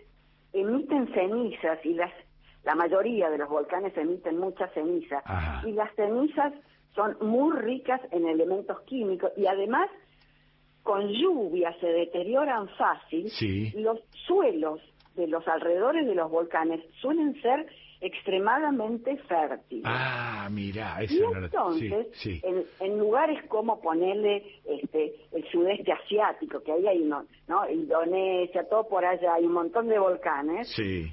[0.52, 2.12] emiten cenizas y las
[2.64, 5.66] la mayoría de los volcanes emiten mucha ceniza Ajá.
[5.66, 6.52] y las cenizas
[6.94, 9.88] son muy ricas en elementos químicos y además
[10.82, 13.70] con lluvia se deterioran fácil Sí.
[13.76, 14.80] los suelos
[15.14, 17.66] de los alrededores de los volcanes suelen ser
[18.00, 22.40] extremadamente fértiles Ah, mira, y eso no lo- entonces, sí, sí.
[22.44, 27.68] En, en lugares como ponerle este, el sudeste asiático, que ahí hay, no, ¿no?
[27.68, 31.12] Indonesia, todo por allá, hay un montón de volcanes, Sí,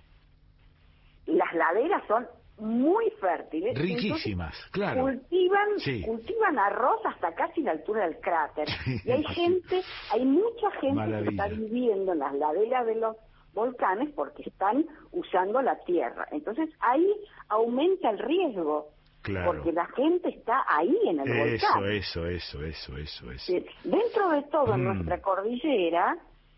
[1.27, 2.27] las laderas son
[2.59, 3.77] muy fértiles.
[3.77, 5.01] riquísimas, claro.
[5.01, 6.01] Cultivan, Sí.
[6.01, 8.67] cultivan arroz hasta casi la altura del cráter.
[9.05, 9.81] Y hay gente,
[10.11, 13.15] hay mucha gente que está viviendo en las laderas de los
[13.53, 16.27] volcanes porque están usando la tierra.
[16.31, 17.07] Entonces ahí
[17.49, 18.87] aumenta el riesgo.
[19.23, 19.51] Claro.
[19.51, 21.91] Porque la gente está ahí en el Eso, volcán.
[21.91, 23.53] eso, eso, eso, eso, eso.
[23.83, 24.93] Dentro de todo, en Mm.
[24.93, 26.17] nuestra cordillera,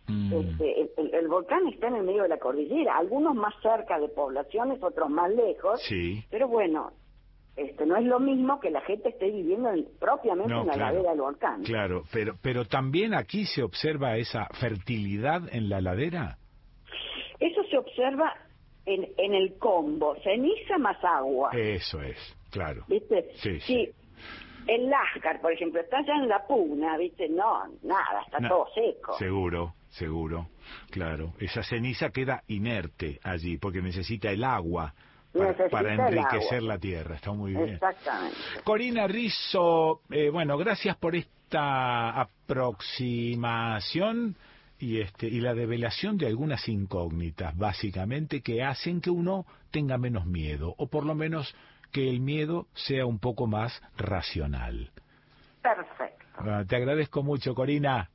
[0.09, 0.33] Mm.
[0.33, 3.99] este, el, el- el volcán está en el medio de la cordillera, algunos más cerca
[3.99, 6.23] de poblaciones, otros más lejos, Sí.
[6.31, 6.91] pero bueno,
[7.55, 10.73] este, no es lo mismo que la gente esté viviendo en- propiamente No, en la
[10.73, 10.93] claro.
[10.93, 11.63] ladera del volcán.
[11.63, 16.37] Claro, pero, pero también aquí se observa esa fertilidad en la ladera.
[17.39, 18.33] Eso se observa
[18.85, 21.51] en, en el combo, ceniza más agua.
[21.53, 22.17] Eso es,
[22.51, 22.83] claro.
[22.87, 23.29] ¿Viste?
[23.35, 23.89] Sí, Si
[24.67, 27.27] el Lascar, por ejemplo, está allá en la puna, ¿viste?
[27.29, 29.13] No, nada, está No, todo seco.
[29.17, 30.49] Seguro, seguro,
[30.91, 31.33] claro.
[31.39, 34.93] Esa ceniza queda inerte allí porque necesita el agua
[35.71, 37.15] para, enriquecer la tierra.
[37.15, 37.75] Está muy bien.
[37.75, 38.35] Exactamente.
[38.63, 44.35] Corina Rizzo, eh, bueno, gracias por esta aproximación
[44.79, 50.25] y este y la develación de algunas incógnitas, básicamente que hacen que uno tenga menos
[50.25, 51.53] miedo o por lo menos
[51.91, 54.91] que el miedo sea un poco más racional.
[55.61, 56.25] Perfecto.
[56.37, 58.09] Ah, te agradezco mucho, Corina.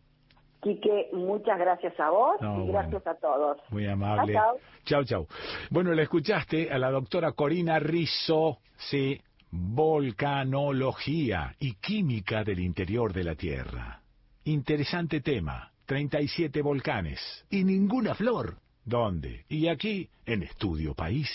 [0.64, 3.58] Quique, muchas gracias a vos No, y gracias a todos.
[3.68, 4.32] Muy amable.
[4.32, 5.26] Chao, Chau, chau.
[5.70, 9.20] Bueno, le escuchaste a la doctora Corina Rizzo, sí,
[9.50, 14.00] volcanología y química del interior de la Tierra.
[14.44, 15.70] Interesante tema.
[15.86, 17.20] 37 volcanes
[17.50, 18.56] y ninguna flor.
[18.86, 19.44] ¿Dónde?
[19.48, 21.28] Y aquí, en Estudio País.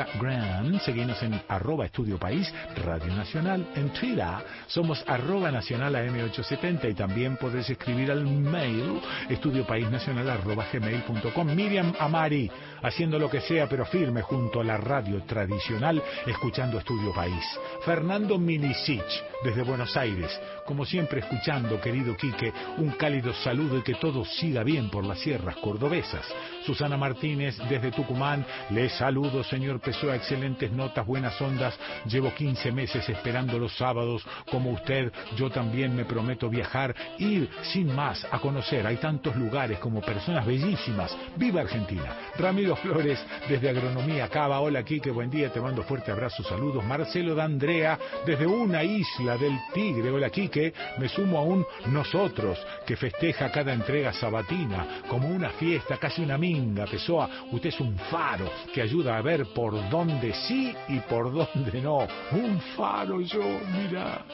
[0.84, 2.52] seguimos en arroba Estudio País
[2.86, 3.66] Radio Nacional.
[3.76, 4.26] En Twitter,
[4.68, 11.56] somos arroba nacional AM870 y también podés escribir al mail estudiopaisnacional arroba gmail.com.
[11.56, 12.50] Miriam Amari,
[12.82, 17.44] haciendo lo que sea, pero firme junto a la radio tradicional, escuchando Estudio País.
[17.86, 23.96] Fernando Minisich, desde Buenos Aires, como siempre escuchando, querido Quique, un cálido saludo y que
[23.96, 26.26] todo siga bien por las sierras cordobesas.
[26.66, 31.78] Susana Martínez, desde Tucumán, les saludo, señor Pessoa, excelentes notas, buenas ondas.
[32.06, 37.94] Llevo 15 meses esperando los sábados, como usted, yo también me prometo viajar, ir sin
[37.96, 38.86] más a conocer.
[38.86, 41.16] Hay tantos lugares como personas bellísimas.
[41.36, 42.32] ¡Viva Argentina!
[42.38, 44.60] Ramiro Flores, desde Agronomía Cava.
[44.60, 46.84] Hola, Quique, buen día, te mando fuerte abrazo, saludos.
[46.84, 50.10] Marcelo D'Andrea, desde una isla del Tigre.
[50.10, 55.98] Hola, Quique, me sumo a un nosotros que festeja cada entrega sabatina como una fiesta,
[55.98, 56.86] casi una minga.
[56.86, 61.82] Pessoa, usted es un faro que ayuda a ver por dónde sí y por dónde
[61.82, 62.08] no.
[62.32, 64.26] Un faro yo, mira.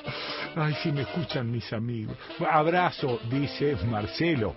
[0.55, 2.15] Ay, si me escuchan mis amigos.
[2.49, 4.53] Abrazo, dice Marcelo.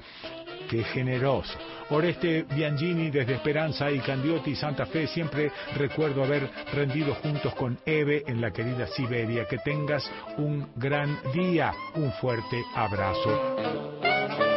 [0.68, 1.58] Qué generoso.
[1.90, 5.06] Oreste Biangini desde Esperanza y Candioti Santa Fe.
[5.06, 9.46] Siempre recuerdo haber rendido juntos con Eve en la querida Siberia.
[9.46, 10.08] Que tengas
[10.38, 11.72] un gran día.
[11.94, 14.49] Un fuerte abrazo.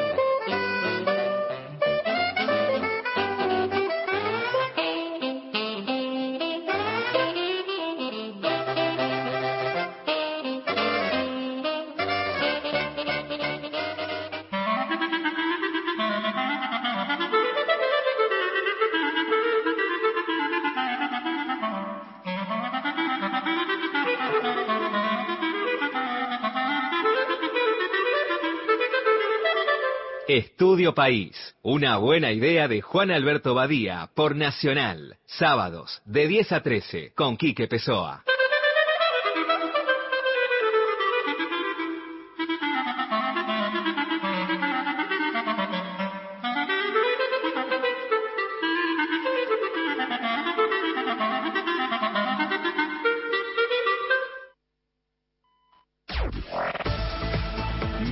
[30.38, 36.64] Estudio País, una buena idea de Juan Alberto Badía por Nacional, sábados de 10 a
[36.64, 38.23] 13 con Quique Pessoa.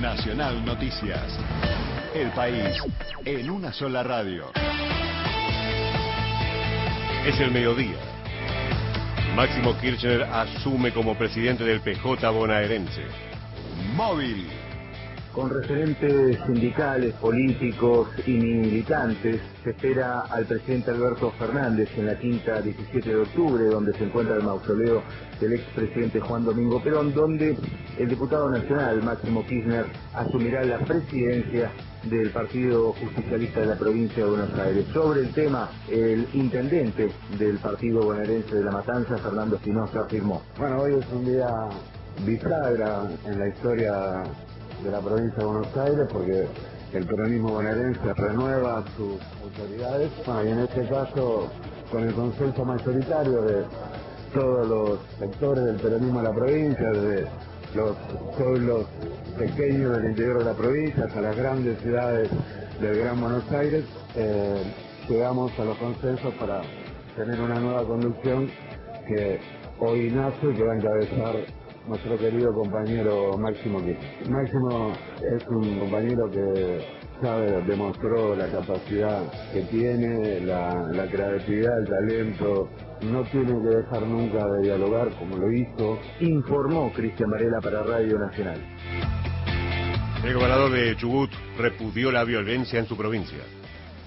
[0.00, 1.51] Nacional Noticias.
[2.14, 2.76] El país
[3.24, 4.44] en una sola radio.
[7.26, 7.96] Es el mediodía.
[9.34, 13.00] Máximo Kirchner asume como presidente del PJ bonaerense.
[13.96, 14.46] Móvil.
[15.32, 22.60] Con referentes sindicales, políticos y militantes, se espera al presidente Alberto Fernández en la quinta
[22.60, 25.02] 17 de octubre, donde se encuentra el mausoleo
[25.40, 27.56] del expresidente Juan Domingo Perón, donde
[27.98, 31.70] el diputado nacional Máximo Kirchner asumirá la presidencia
[32.04, 34.86] del Partido Justicialista de la provincia de Buenos Aires.
[34.92, 40.42] Sobre el tema, el intendente del Partido Bonaerense de La Matanza, Fernando Espinosa, afirmó.
[40.58, 41.48] Bueno, hoy es un día
[42.26, 44.22] bisagra en la historia
[44.82, 46.46] de la provincia de Buenos Aires porque
[46.92, 51.48] el peronismo bonaerense renueva sus autoridades Bueno, y en este caso
[51.90, 53.64] con el consenso mayoritario de
[54.34, 57.28] todos los sectores del peronismo de la provincia, desde
[57.74, 57.96] los
[58.36, 58.86] pueblos
[59.38, 62.28] pequeños del interior de la provincia hasta las grandes ciudades
[62.80, 63.84] del Gran Buenos Aires,
[64.16, 64.62] eh,
[65.08, 66.62] llegamos a los consensos para
[67.16, 68.48] tener una nueva conducción
[69.06, 69.40] que
[69.78, 71.34] hoy nace y que va a encabezar
[71.86, 74.30] nuestro querido compañero Máximo Kirchner.
[74.30, 74.92] Máximo
[75.36, 79.22] es un compañero que sabe, demostró la capacidad
[79.52, 82.68] que tiene, la, la creatividad, el talento,
[83.02, 85.98] no tiene que dejar nunca de dialogar como lo hizo.
[86.20, 88.60] Informó Cristian Varela para Radio Nacional.
[90.24, 93.38] El gobernador de Chubut repudió la violencia en su provincia.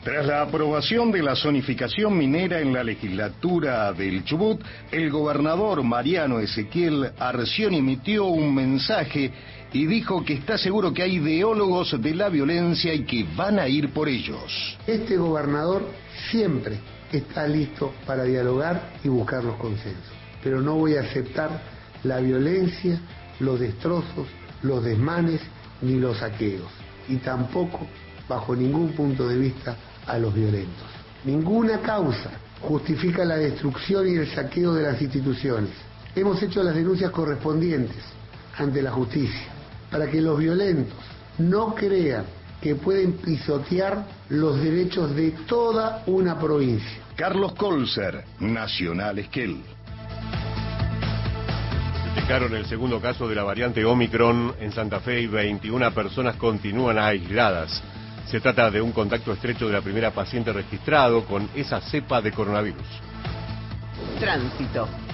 [0.05, 4.61] Tras la aprobación de la zonificación minera en la legislatura del Chubut,
[4.91, 9.33] el gobernador Mariano Ezequiel Arción emitió un mensaje
[9.75, 13.67] y dijo que está seguro que hay ideólogos de la violencia y que van a
[13.67, 14.77] ir por ellos.
[14.87, 15.85] Este gobernador
[16.31, 16.79] siempre
[17.11, 21.61] está listo para dialogar y buscar los consensos, pero no voy a aceptar
[22.05, 23.01] la violencia,
[23.41, 24.29] los destrozos,
[24.63, 25.41] los desmanes
[25.81, 26.71] ni los saqueos,
[27.09, 27.85] y tampoco,
[28.29, 29.75] bajo ningún punto de vista,
[30.07, 30.87] a los violentos.
[31.25, 32.31] Ninguna causa
[32.61, 35.71] justifica la destrucción y el saqueo de las instituciones.
[36.15, 38.01] Hemos hecho las denuncias correspondientes
[38.57, 39.54] ante la justicia
[39.91, 40.97] para que los violentos
[41.37, 42.25] no crean
[42.61, 46.99] que pueden pisotear los derechos de toda una provincia.
[47.15, 49.61] Carlos Colser, Nacional Esquel.
[52.15, 56.97] Detectaron el segundo caso de la variante Omicron en Santa Fe y 21 personas continúan
[56.97, 57.83] aisladas.
[58.27, 62.31] Se trata de un contacto estrecho de la primera paciente registrado con esa cepa de
[62.31, 62.87] coronavirus.
[64.19, 65.04] Tránsito.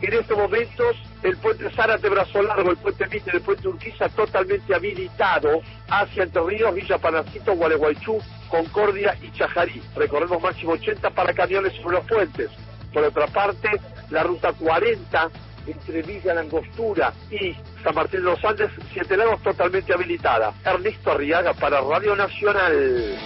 [0.00, 4.72] En estos momentos, el puente Zárate Brazo Largo, el puente Mitre, el puente Urquiza totalmente
[4.74, 5.60] habilitado
[5.90, 9.82] hacia Entre Ríos, Villa Panacito, Gualeguaychú, Concordia y Chajarí.
[9.96, 12.50] Recorremos máximo 80 para camiones sobre los puentes.
[12.92, 13.68] Por otra parte,
[14.10, 15.30] la ruta 40
[15.66, 20.54] entre Villa Langostura y San Martín de los Andes, Siete Lagos totalmente habilitada.
[20.64, 23.18] Ernesto Arriaga para Radio Nacional.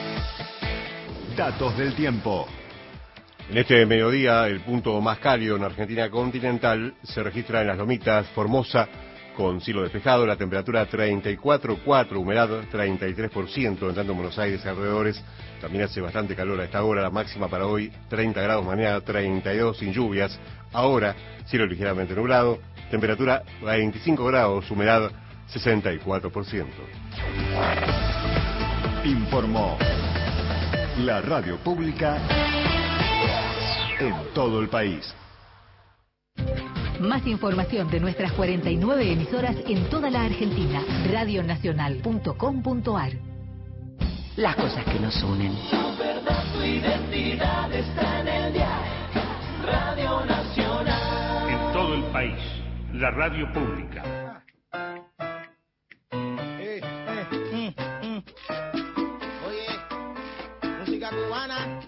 [1.36, 2.48] Datos del tiempo.
[3.50, 8.26] En este mediodía, el punto más cálido en Argentina continental se registra en las Lomitas,
[8.28, 8.88] Formosa,
[9.36, 15.22] con cielo despejado, la temperatura 34,4, humedad 33%, entrando en Buenos Aires y alrededores.
[15.60, 19.78] También hace bastante calor a esta hora, la máxima para hoy 30 grados, mañana 32
[19.78, 20.38] sin lluvias.
[20.72, 21.14] Ahora,
[21.46, 22.58] cielo ligeramente nublado,
[22.90, 25.10] temperatura 25 grados, humedad
[25.52, 26.66] 64%.
[29.04, 29.78] Informó
[30.98, 32.18] la radio pública
[34.08, 35.14] en todo el país.
[37.00, 40.82] Más información de nuestras 49 emisoras en toda la Argentina.
[41.10, 43.12] Radionacional.com.ar
[44.36, 45.52] Las cosas que nos unen.
[45.70, 48.92] Tu verdad, tu identidad está en el diario.
[49.64, 51.48] Radio Nacional.
[51.48, 52.38] En todo el país,
[52.94, 54.42] la radio pública.
[56.10, 57.88] Tita,
[60.78, 61.80] música cubana,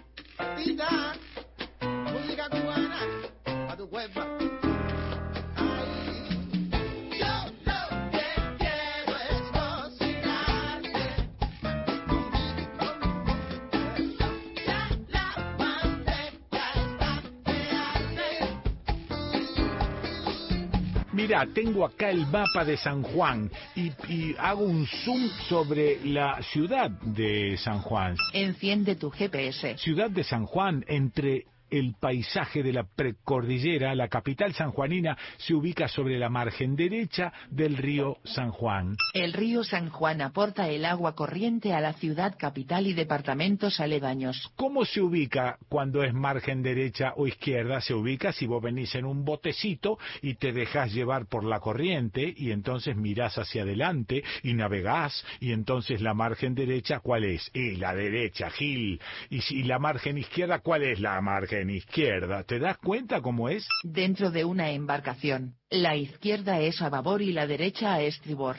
[21.13, 26.43] Mira, tengo acá el mapa de San Juan y, y hago un zoom sobre la
[26.43, 28.15] ciudad de San Juan.
[28.35, 29.79] Enciende tu GPS.
[29.79, 35.89] Ciudad de San Juan, entre el paisaje de la precordillera, la capital sanjuanina se ubica
[35.89, 38.97] sobre la margen derecha del río San Juan.
[39.13, 44.53] El río San Juan aporta el agua corriente a la ciudad capital y departamentos aledaños.
[44.57, 47.81] ¿Cómo se ubica cuando es margen derecha o izquierda?
[47.81, 52.33] Se ubica si vos venís en un botecito y te dejas llevar por la corriente
[52.37, 57.51] y entonces mirás hacia adelante y navegás y entonces la margen derecha, ¿cuál es?
[57.53, 59.01] Y la derecha, Gil.
[59.31, 62.45] Y si la margen izquierda, ¿cuál es la margen izquierda?
[62.45, 63.67] ¿Te das cuenta cómo es?
[63.83, 68.57] Dentro de una embarcación, la izquierda es a babor y la derecha a estribor.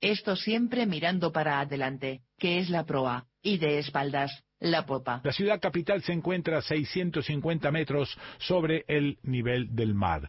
[0.00, 5.20] Esto siempre mirando para adelante, que es la proa, y de espaldas, la popa.
[5.24, 10.28] La ciudad capital se encuentra a 650 metros sobre el nivel del mar.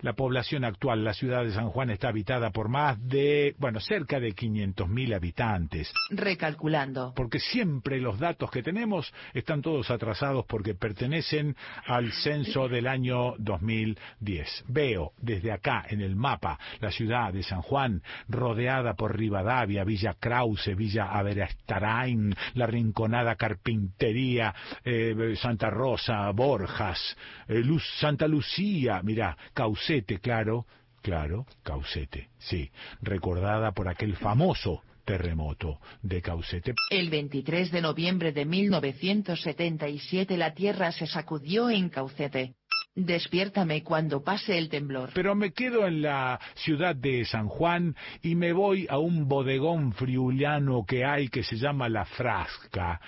[0.00, 4.20] La población actual, la ciudad de San Juan, está habitada por más de, bueno, cerca
[4.20, 5.92] de 500.000 habitantes.
[6.10, 7.12] Recalculando.
[7.14, 13.34] Porque siempre los datos que tenemos están todos atrasados porque pertenecen al censo del año
[13.38, 14.64] 2010.
[14.68, 20.14] Veo desde acá en el mapa la ciudad de San Juan rodeada por Rivadavia, Villa
[20.18, 23.36] Krause, Villa Averastarain, la Rinconada
[23.66, 27.16] Carpintería, eh, Santa Rosa, Borjas,
[27.48, 30.66] eh, Luz, Santa Lucía, mira, Caucete, claro,
[31.02, 32.70] claro, Caucete, sí,
[33.02, 36.74] recordada por aquel famoso terremoto de Caucete.
[36.90, 42.54] El 23 de noviembre de 1977 la tierra se sacudió en Caucete.
[42.96, 45.10] Despiértame cuando pase el temblor.
[45.12, 49.92] Pero me quedo en la ciudad de San Juan y me voy a un bodegón
[49.92, 52.98] friulano que hay que se llama La Frasca.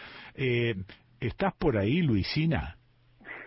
[0.41, 0.77] Eh,
[1.19, 2.77] ¿Estás por ahí, Luisina?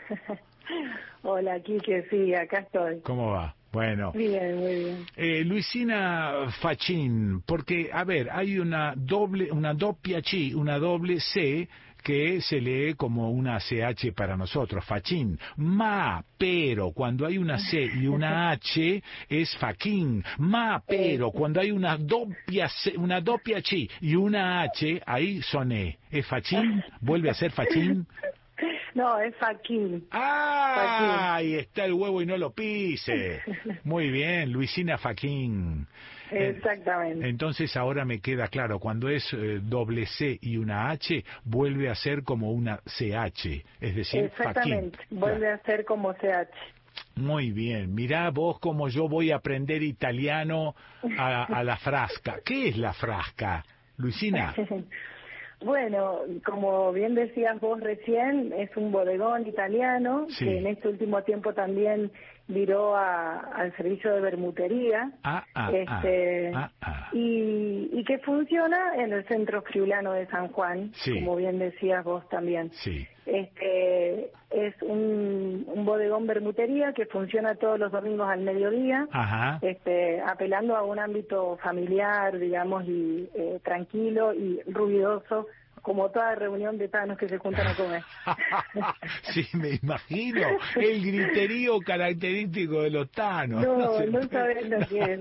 [1.23, 2.99] Hola, Quique, sí, acá estoy.
[2.99, 3.55] ¿Cómo va?
[3.71, 4.11] Bueno.
[4.11, 5.05] Bien, muy bien.
[5.15, 11.69] Eh, Luisina Fachin, porque, a ver, hay una doble, una doppia C, una doble C
[12.03, 15.39] que se lee como una CH para nosotros, Fachin.
[15.57, 20.23] Ma, pero, cuando hay una C y una H es Faquín.
[20.37, 25.99] Ma, pero, cuando hay una doppia C, una doppia Chi y una H, ahí soné.
[26.09, 26.83] ¿Es Fachin?
[26.99, 28.05] ¿Vuelve a ser Fachin?
[28.93, 30.05] No, es Faquín.
[30.11, 31.35] ¡Ah!
[31.35, 33.41] Ahí está el huevo y no lo pise.
[33.83, 35.87] Muy bien, Luisina Faquín.
[36.31, 37.27] Eh, Exactamente.
[37.27, 41.95] Entonces ahora me queda claro, cuando es eh, doble C y una H, vuelve a
[41.95, 46.49] ser como una CH, es decir, Exactamente, vuelve a ser como CH.
[47.15, 50.75] Muy bien, mirá vos como yo voy a aprender italiano
[51.17, 52.39] a, a la frasca.
[52.45, 53.63] ¿Qué es la frasca,
[53.97, 54.53] Luisina?
[55.63, 60.45] Bueno, como bien decías vos recién, es un bodegón italiano Sí.
[60.45, 62.11] que en este último tiempo también
[62.47, 67.09] viró a- al servicio de bermutería Ah, ah, este, ah, ah.
[67.13, 71.13] Y, y que funciona en el centro friulano de San Juan, Sí.
[71.15, 72.71] como bien decías vos también.
[72.71, 73.07] Sí.
[73.25, 79.59] Este es un, un bodegón bermutería que funciona todos los domingos al mediodía, Ajá.
[79.61, 85.47] este, apelando a un ámbito familiar, digamos, y eh, tranquilo y ruidoso,
[85.81, 88.03] como toda reunión de tanos que se juntan a comer.
[89.33, 90.41] sí, me imagino.
[90.75, 93.65] El griterío característico de los tanos.
[93.65, 95.19] No, se no puede- sabes lo que es.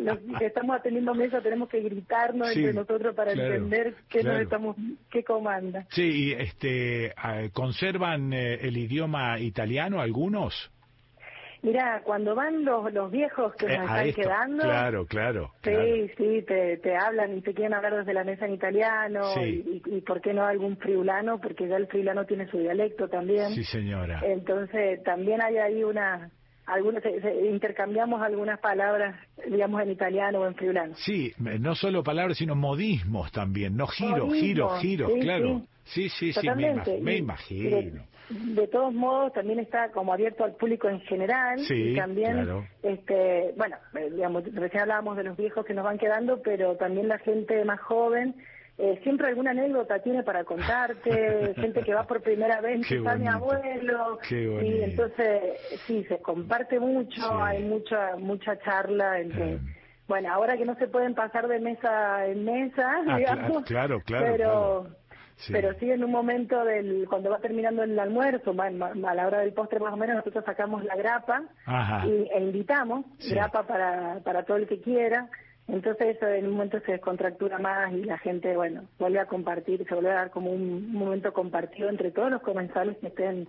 [0.00, 4.20] Los que estamos atendiendo mesa tenemos que gritarnos Sí, entre nosotros para claro, entender qué
[4.20, 4.34] claro.
[4.36, 4.76] nos estamos,
[5.10, 5.86] qué comanda.
[5.90, 10.70] Sí, este, eh, ¿conservan eh, el idioma italiano algunos?
[11.62, 14.22] Mira, cuando van los, los viejos que Eh, nos están esto.
[14.22, 15.50] quedando, Claro, claro.
[15.62, 15.84] sí, claro.
[16.16, 19.64] sí, te, te hablan y te quieren hablar desde la mesa en italiano Sí.
[19.66, 23.08] y, y, y por qué no algún friulano, porque ya el friulano tiene su dialecto
[23.08, 23.50] también.
[23.54, 24.20] Sí, señora.
[24.24, 26.30] Entonces, también hay ahí una,
[26.66, 29.16] algunos, se- se- intercambiamos algunas palabras,
[29.50, 30.94] digamos, en italiano o en friulano.
[30.94, 33.76] Sí, me- no solo palabras, sino modismos también.
[33.76, 35.62] No giro, Modismos, giro, giro, sí, claro.
[35.84, 37.00] Sí, sí, sí, me, ima- Totalmente.
[37.02, 38.02] me Y- imagino.
[38.30, 42.66] De, todos modos, también está como abierto al público en general Sí, y también, claro.
[42.82, 47.08] este, bueno, eh, digamos, recién hablábamos de los viejos que nos van quedando, pero también
[47.08, 48.34] la gente más joven.
[48.80, 53.16] eh, siempre alguna anécdota tiene para contarte, gente que va por primera vez, Qué está
[53.16, 57.28] mi abuelo, y entonces sí, se comparte mucho, Sí.
[57.42, 59.54] hay mucha mucha charla entre...
[59.54, 59.58] Eh.
[60.06, 64.00] Bueno, ahora que no se pueden pasar de mesa en mesa, Ah, cla- digamos, claro,
[64.06, 64.86] claro, pero claro.
[65.38, 65.52] Sí.
[65.52, 69.52] pero sí en un momento del cuando va terminando el almuerzo, a la hora del
[69.52, 72.06] postre más o menos, nosotros sacamos la grapa Ajá.
[72.06, 73.30] y, e invitamos, Sí.
[73.34, 75.28] grapa para, para todo el que quiera.
[75.68, 79.84] Entonces eso en un momento se descontractura más y la gente, bueno, vuelve a compartir,
[79.86, 83.48] se vuelve a dar como un momento compartido entre todos los comensales que estén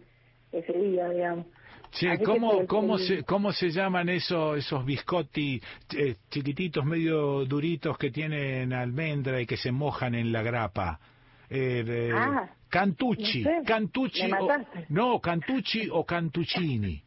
[0.52, 1.46] ese día, digamos.
[1.92, 5.60] Che, Así que ¿cómo, cómo, el- se, ¿cómo se llaman esos, esos biscotti
[5.98, 11.00] eh, chiquititos, medio duritos que tienen almendra y que se mojan en la grapa?
[11.50, 14.86] Eh, de- Ah, cantucci, no sé, cantucci me o, mataste.
[14.90, 17.02] no, cantucci o cantuccini.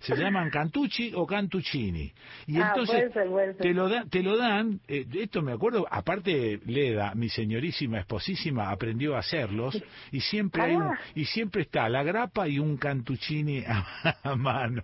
[0.00, 2.12] Se llaman cantucci o cantuccini.
[2.46, 3.62] Y Ah, entonces puede ser, puede ser.
[3.62, 8.70] te lo, da- te lo dan, eh, esto me acuerdo, aparte Leda, mi señorísima esposísima,
[8.70, 9.82] aprendió a hacerlos
[10.12, 10.98] y siempre hay un, Ah.
[11.14, 13.84] y siempre está la grapa y un cantuccini a,
[14.22, 14.82] a mano.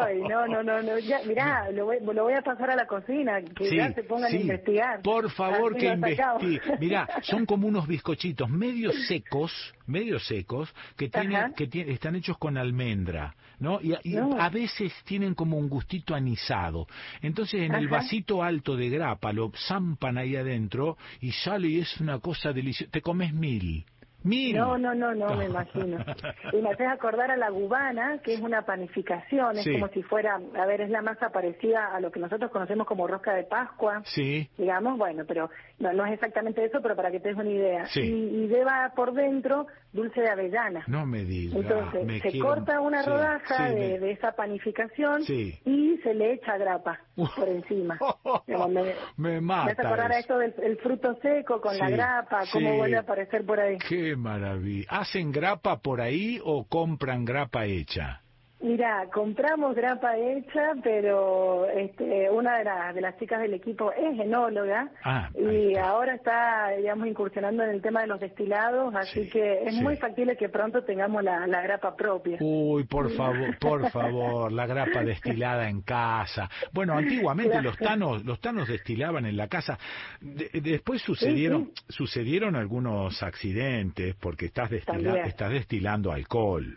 [0.00, 0.98] ¡Ay, no, no, no, no!
[0.98, 4.04] Ya, mirá, lo voy, lo voy a pasar a la cocina, que Sí, ya se
[4.04, 4.36] pongan sí.
[4.36, 5.02] a investigar.
[5.02, 6.42] Por favor Así que lo sacamos.
[6.44, 6.76] investigue.
[6.78, 9.52] Mirá, son como unos bizcochitos medio secos,
[9.86, 11.52] medio secos, que tienen, Ajá.
[11.54, 13.80] que tienen, están hechos con almendra, ¿no?
[13.80, 14.40] Y, y No.
[14.40, 16.86] a veces tienen como un gustito anisado.
[17.22, 22.00] Entonces en el vasito alto de grapa lo zampan ahí adentro y sale y es
[22.00, 22.90] una cosa deliciosa.
[22.90, 23.84] Te comes mil.
[24.24, 26.04] No, no, no, no, me imagino.
[26.52, 29.72] Y me haces acordar a la gubana, que es una panificación, es Sí.
[29.72, 33.06] como si fuera, a ver, es la masa parecida a lo que nosotros conocemos como
[33.06, 34.48] rosca de Pascua, Sí.
[34.58, 37.86] digamos, bueno, pero no, no es exactamente eso, pero para que te des una idea.
[37.86, 38.00] Sí.
[38.00, 40.84] Y, y lleva por dentro dulce de avellana.
[40.88, 41.56] No me digas.
[41.56, 46.14] Entonces, me se quiero- corta una sí, rodaja de, me- de esa panificación y se
[46.14, 47.00] le echa grapa
[47.36, 47.98] por encima.
[48.46, 49.82] Me, Me me hace mata.
[49.86, 50.40] acordar a eso.
[50.40, 53.78] esto del el fruto seco con la grapa, cómo vuelve a aparecer por ahí.
[53.88, 54.86] Qué maravilla.
[54.90, 58.22] ¿Hacen grapa por ahí o compran grapa hecha?
[58.60, 64.18] Mira, compramos grapa hecha, pero este, una de, las de las chicas del equipo es
[64.18, 69.62] enóloga Ah, y ahora está, digamos, incursionando en el tema de los destilados, así que
[69.62, 69.80] es sí.
[69.82, 72.38] muy factible que pronto tengamos la, la grapa propia.
[72.40, 76.50] Uy, por favor, por favor, la grapa destilada en casa.
[76.72, 77.68] Bueno, antiguamente Claro.
[77.70, 79.78] los tanos, los tanos destilaban en la casa.
[80.20, 86.76] De- después sucedieron, sucedieron algunos accidentes porque estás destila- estás destilando alcohol.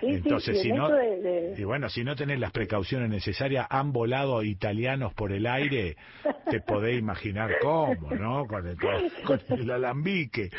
[0.00, 3.08] Sí, Entonces, si en no, esto de- de- y bueno, si no tenés las precauciones
[3.08, 5.96] necesarias, han volado italianos por el aire,
[6.50, 8.46] te podés imaginar cómo, ¿no?
[8.46, 10.50] Con el, con el alambique.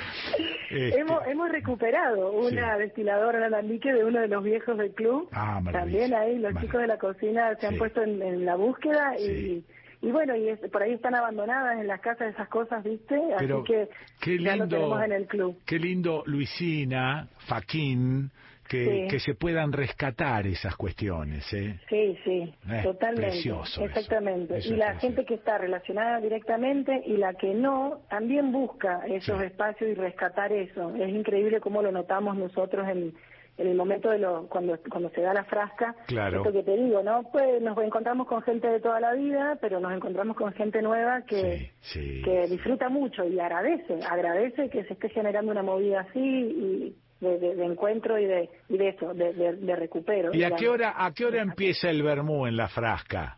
[0.69, 5.29] Este, Hemos, hemos recuperado una destiladora alambique de uno de los viejos del club.
[5.31, 5.61] Ah.
[5.71, 9.63] También ahí los chicos de la cocina se han puesto en, en la búsqueda y,
[10.01, 13.19] y bueno, y es- por ahí están abandonadas en las casas esas cosas, ¿viste?
[13.37, 13.89] Pero Así que
[14.21, 15.59] qué ya lo tenemos en el club.
[15.65, 18.31] qué lindo Luisina, Faquín,
[18.67, 19.07] que, Sí.
[19.09, 21.79] que se puedan rescatar esas cuestiones, ¿eh?
[21.89, 23.27] Sí, sí, Eh, totalmente.
[23.31, 23.83] precioso.
[23.83, 24.57] Exactamente.
[24.57, 29.41] Eso y la gente que está relacionada directamente y la que no, también busca esos
[29.41, 30.93] espacios y rescatar eso.
[30.95, 33.13] Es increíble cómo lo notamos nosotros en,
[33.57, 35.95] en el momento de lo, cuando, cuando se da la frasca.
[36.07, 36.37] Claro.
[36.39, 37.23] Esto que te digo, ¿no?
[37.31, 41.21] Pues nos encontramos con gente de toda la vida, pero nos encontramos con gente nueva
[41.21, 46.19] que, Sí, que disfruta mucho y agradece, agradece que se esté generando una movida así
[46.19, 50.33] y de, de- de encuentro y de, y de eso, de, de, recupero.
[50.33, 53.37] ¿Y a qué hora a qué hora empieza el vermú en la frasca?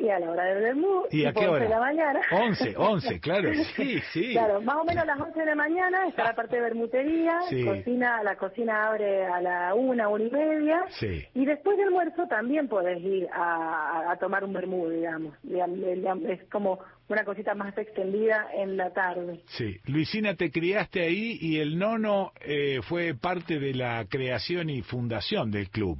[0.00, 1.64] Y a la hora del vermú, ¿Y a qué 11 hora?
[1.64, 2.20] de la mañana.
[2.30, 4.30] 11, 11, claro, sí, sí.
[4.32, 7.40] Claro, más o menos a las 11 de la mañana está la parte de bermutería,
[7.48, 7.64] Sí.
[7.64, 11.24] cocina, la cocina abre a la una, una y media, Sí.
[11.34, 15.34] y después del almuerzo también podés ir a, tomar un vermú, digamos.
[15.44, 19.40] Digam- digam- Es como una cosita más extendida en la tarde.
[19.46, 24.82] Sí, Luisina, te criaste ahí y el nono eh, fue parte de la creación y
[24.82, 25.98] fundación del club.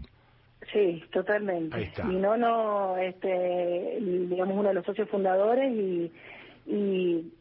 [0.72, 1.76] Sí, totalmente.
[1.76, 2.04] Ahí está.
[2.04, 6.12] Mi nono, este, digamos, uno de los socios fundadores y,
[6.66, 7.32] y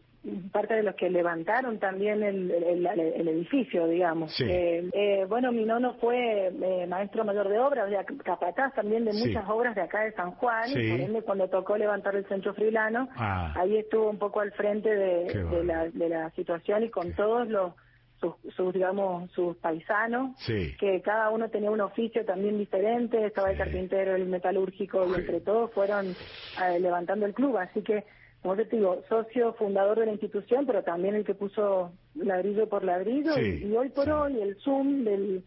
[0.52, 4.34] parte de los que levantaron también el, el- el- el edificio, digamos.
[4.36, 4.44] Sí.
[4.50, 9.14] Eh, eh, bueno, mi nono fue eh, maestro mayor de obras, sea, capataz también de
[9.14, 9.28] Sí.
[9.28, 10.80] muchas obras de acá de San Juan, Sí.
[10.82, 13.54] y por ende cuando tocó levantar el centro frilano, Ah.
[13.58, 17.48] ahí estuvo un poco al frente de, de la, de la situación y con todos
[17.48, 17.74] los
[18.20, 20.76] sus, sus, digamos sus paisanos Sí.
[20.80, 25.42] que cada uno tenía un oficio también diferente, estaba el carpintero, el metalúrgico, y entre
[25.42, 27.58] todos fueron eh, levantando el club.
[27.58, 28.04] Así que,
[28.42, 32.84] como te digo, socio fundador de la institución, pero también el que puso ladrillo por
[32.84, 33.40] ladrillo.
[33.40, 35.44] Y, y hoy por hoy el Zoom del,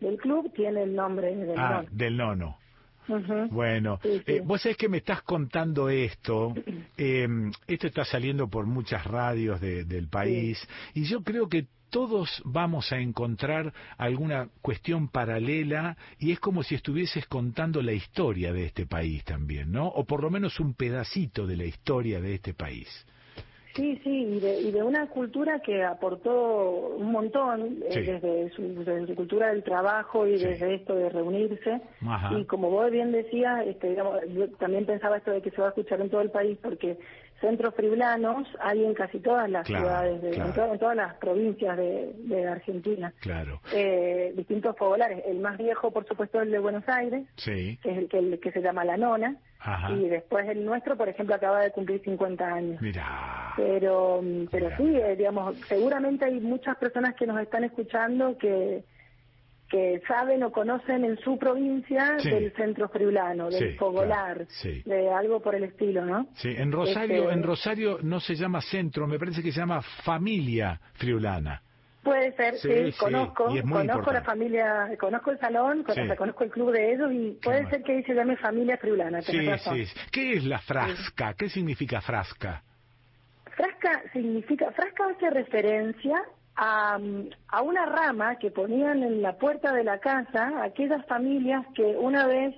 [0.00, 1.88] del club tiene el nombre del Ah, nono.
[1.90, 2.58] del nono.
[3.50, 4.32] Bueno, Sí, sí.
[4.36, 6.54] eh, vos sabés que me estás contando esto,
[6.96, 7.28] eh,
[7.66, 10.58] esto está saliendo por muchas radios de- del país
[10.94, 16.74] y yo creo que todos vamos a encontrar alguna cuestión paralela y es como si
[16.74, 19.86] estuvieses contando la historia de este país también, ¿no?
[19.86, 22.88] O por lo menos un pedacito de la historia de este país.
[23.76, 28.62] Sí, sí, y de, y de una cultura que aportó un montón eh, desde, su,
[28.74, 31.80] desde su cultura del trabajo y desde esto de reunirse.
[32.06, 32.36] Ajá.
[32.38, 35.68] Y como vos bien decías, este, digamos, yo también pensaba esto de que se va
[35.68, 36.98] a escuchar en todo el país porque
[37.40, 40.48] centros friblanos hay en casi todas las Claro, ciudades, de, claro.
[40.50, 43.12] en, to- en todas las provincias de, de Argentina.
[43.20, 43.60] Claro.
[43.72, 45.22] Eh, distintos fogolares.
[45.26, 47.78] El más viejo, por supuesto, es el de Buenos Aires, Sí.
[47.82, 49.36] que es el que, el que se llama La Nona.
[49.60, 49.92] Ajá.
[49.92, 52.80] Y después el nuestro, por ejemplo, acaba de cumplir 50 años.
[52.82, 53.52] Mira.
[53.56, 58.84] Pero, mm, pero sí, eh, digamos, seguramente hay muchas personas que nos están escuchando que
[59.74, 62.30] que saben o conocen en su provincia Sí.
[62.30, 64.82] del centro friulano, del Sí, fogolar, claro, sí.
[64.86, 66.28] de algo por el estilo, ¿no?
[66.34, 69.82] Sí, en Rosario, Este, en Rosario no se llama centro, me parece que se llama
[70.04, 71.60] familia friulana.
[72.04, 76.02] Puede ser, Sí, conozco, conozco la familia, conozco el salón, con- Sí.
[76.02, 78.76] o sea, conozco el club de ellos y puede ser que ahí se llame familia
[78.76, 79.76] friulana, Sí, razón.
[79.76, 79.92] sí.
[80.12, 81.34] ¿Qué es la frasca?
[81.34, 82.62] ¿Qué significa frasca?
[83.56, 86.22] Frasca significa, frasca hace referencia
[86.56, 86.98] a,
[87.48, 92.26] a una rama que ponían en la puerta de la casa aquellas familias que una
[92.26, 92.54] vez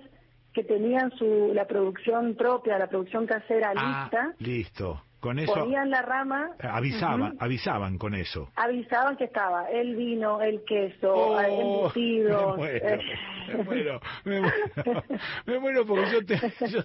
[0.53, 5.03] que tenían su la producción propia, la producción casera Ah, lista, listo.
[5.27, 7.45] Con eso ponían la rama, eh, avisaban, Ujú.
[7.45, 8.49] avisaban con eso.
[8.57, 12.57] avisaban que estaba el vino, el queso, Oh, el embutido.
[12.57, 13.01] me muero, eh,
[13.57, 15.05] me muero, me muero,
[15.47, 16.85] me muero porque yo, te- yo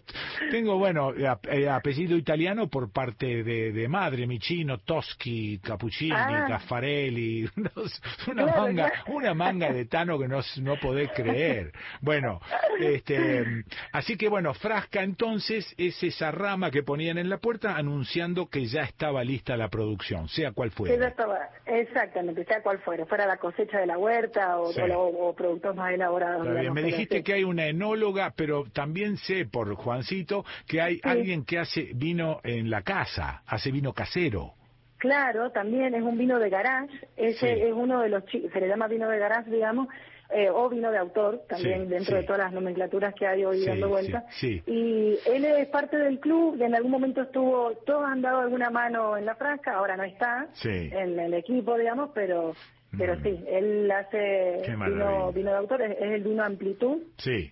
[0.50, 6.46] tengo, bueno, ap- eh, apellido italiano por parte de, de madre, Micino, Toschi, Cappuccini, Ah.
[6.48, 9.04] Caffarelli, una Claro, manga, claro.
[9.18, 11.72] una manga de Tano que no, no podés creer.
[12.02, 12.40] Bueno,
[12.80, 13.44] este,
[13.92, 18.50] así que bueno, Frasca entonces es esa rama que ponían en la puerta anunciando indicando
[18.50, 20.96] que ya estaba lista la producción, sea cual Que fuera.
[20.98, 24.82] ya estaba, exactamente, sea cual fuera, fuera la cosecha de la huerta o, Sí.
[24.82, 26.40] o, o productos más elaborados.
[26.48, 27.24] Está bien, digamos, me dijiste sí.
[27.24, 32.40] que hay una enóloga, pero también sé por Juancito que hay alguien que hace vino
[32.44, 34.54] en la casa, hace vino casero.
[34.98, 38.88] Claro, también es un vino de garage, ese es uno de los, se le llama
[38.88, 39.88] vino de garage, digamos,
[40.34, 42.22] eh, o vino de autor, también Sí, dentro sí.
[42.22, 44.26] de todas las nomenclaturas que hay hoy Sí, dando vuelta.
[44.40, 44.62] sí.
[44.66, 48.70] Y él es parte del club, y en algún momento estuvo, todos han dado alguna
[48.70, 52.54] mano en la frasca, ahora no está en el equipo, digamos, pero
[52.98, 53.24] pero Mm.
[53.24, 56.98] sí, él hace vino, vino de autor, es, es el vino Amplitud.
[57.18, 57.52] Sí.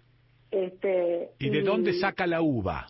[0.52, 2.88] Este, ¿Y de dónde saca la uva?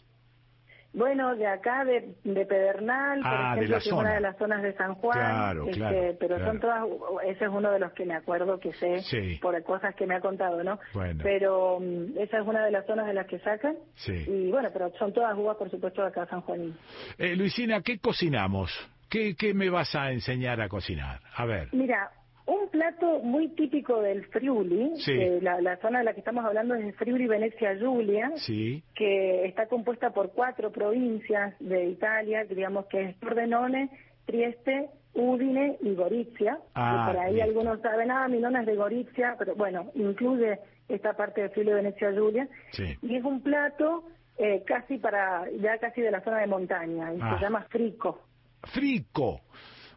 [0.91, 4.21] Bueno, de acá, de, de Pedernal, por Ah, de ejemplo, la que es una de
[4.21, 5.19] las zonas de San Juan.
[5.19, 6.45] Claro, este, claro, Pero claro.
[6.51, 6.83] son todas,
[7.27, 9.37] ese es uno de los que me acuerdo que sé Sí.
[9.41, 10.79] por cosas que me ha contado, ¿no?
[10.93, 11.19] Bueno.
[11.23, 13.75] Pero mm, esa es una de las zonas de las que sacan.
[13.95, 14.25] Sí.
[14.27, 16.75] Y bueno, pero son todas uvas, por supuesto, de acá San Juanín.
[17.19, 18.71] Eh, Luisina, ¿qué cocinamos?
[19.09, 21.19] ¿Qué, ¿Qué me vas a enseñar a cocinar?
[21.35, 21.69] A ver.
[21.71, 22.11] Mira,
[22.49, 25.11] un plato muy típico del Friuli, Sí.
[25.13, 28.83] eh, la, la zona de la que estamos hablando es el Friuli Venecia Giulia, Sí.
[28.95, 33.89] que está compuesta por cuatro provincias de Italia, digamos que es Pordenone,
[34.25, 36.59] Trieste, Udine y Gorizia.
[36.75, 37.47] Ah, y por ahí bien.
[37.47, 41.73] algunos saben, ah, mi nona es de Gorizia, pero bueno, incluye esta parte de Friuli
[41.73, 42.47] Venecia Giulia.
[42.71, 42.95] Sí.
[43.01, 44.03] Y es un plato
[44.37, 47.35] eh, casi para, ya casi de la zona de montaña, y Ah.
[47.37, 48.21] se llama frico.
[48.63, 49.41] Frico.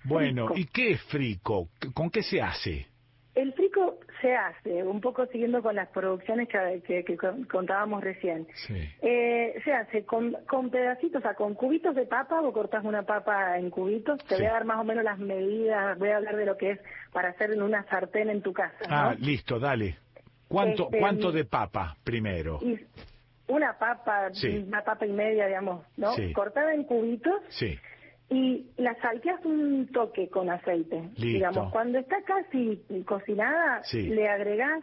[0.05, 0.59] Bueno, Frico.
[0.61, 1.69] ¿y qué es frico?
[1.95, 2.87] ¿Con qué se hace?
[3.35, 8.05] El frico se hace, un poco siguiendo con las producciones que, que- que con- contábamos
[8.05, 8.47] recién.
[8.67, 8.75] Sí.
[9.01, 13.05] Eh, se hace con, con pedacitos, o sea, con cubitos de papa, vos cortás una
[13.05, 14.43] papa en cubitos, te Sí.
[14.43, 16.81] voy a dar más o menos las medidas, voy a hablar de lo que es
[17.11, 18.95] para hacer en una sartén en tu casa, ¿no?
[18.95, 19.97] Ah, listo, dale.
[20.47, 22.59] ¿Cuánto, Este, ¿Cuánto de papa primero?
[22.61, 22.79] Y
[23.49, 24.59] una papa, Sí.
[24.69, 26.13] una papa y media, digamos, ¿no?
[26.35, 27.79] Cortada en cubitos Sí.
[28.33, 31.01] Y la salteas un toque con aceite.
[31.17, 31.23] Listo.
[31.23, 34.09] Digamos, cuando está casi cocinada, Sí.
[34.09, 34.83] le agregás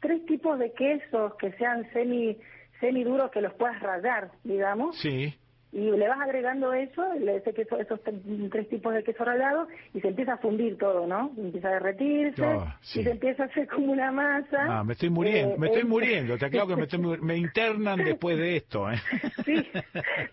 [0.00, 2.36] tres tipos de quesos que sean semi
[2.80, 5.34] semi duros que los puedas rallar, digamos, Sí.
[5.70, 9.68] Y le vas agregando eso, le- ese queso, esos tre- tres tipos de queso rallado
[9.94, 11.30] y se empieza a fundir todo, ¿no?
[11.36, 13.00] Empieza a derretirse Ah, sí.
[13.00, 14.78] y se empieza a hacer como una masa.
[14.78, 17.36] Ah, me estoy muriendo, Eh, me estoy es- muriendo, te aclaro que me, estoy me
[17.48, 18.96] internan después de esto, ¿eh?
[19.44, 19.54] Sí,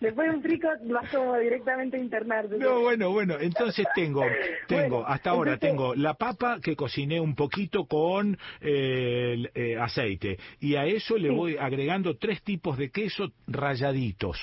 [0.00, 2.56] después de un frico vas como directamente a internarte.
[2.58, 4.22] No, bueno, bueno, entonces tengo,
[4.68, 9.50] tengo, Bueno, hasta ahora entonces- tengo la papa que cociné un poquito con eh, el,
[9.54, 11.34] eh, aceite y a eso le Sí.
[11.34, 14.38] voy agregando tres tipos de queso rayaditos.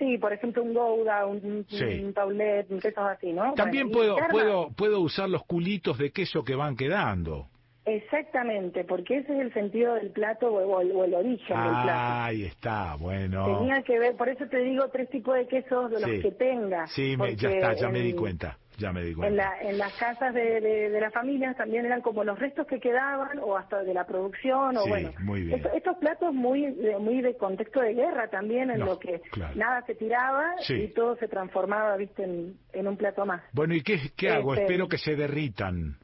[0.00, 1.84] Sí, por ejemplo, un Gouda, un, Sí.
[2.02, 3.52] un Paulet, un quesos así, ¿no?
[3.54, 7.46] También Bueno, puedo, puedo, puedo usar los culitos de queso que van quedando.
[7.84, 12.24] Exactamente, porque ese es el sentido del plato o, el, o el origen del plato.
[12.24, 13.44] Ahí está, bueno.
[13.58, 16.86] Tenía que ver, por eso te digo tres tipos de quesos de los que tenga.
[16.88, 19.02] Sí, me- ya está, ya me di cuenta, ya me.
[19.10, 22.66] En, la, en las casas de, de, de las familias también eran como los restos
[22.66, 25.12] que quedaban o hasta de la producción o Sí, bueno.
[25.20, 25.58] muy bien.
[25.58, 29.20] Esto- estos platos muy de, muy de contexto de guerra también en No, lo que
[29.30, 29.54] claro.
[29.56, 30.74] nada se tiraba Sí.
[30.74, 33.42] y todo se transformaba, viste, en, en un plato más.
[33.52, 34.54] Bueno, ¿y qué, qué hago?
[34.54, 35.96] Este- Espero que se derritan.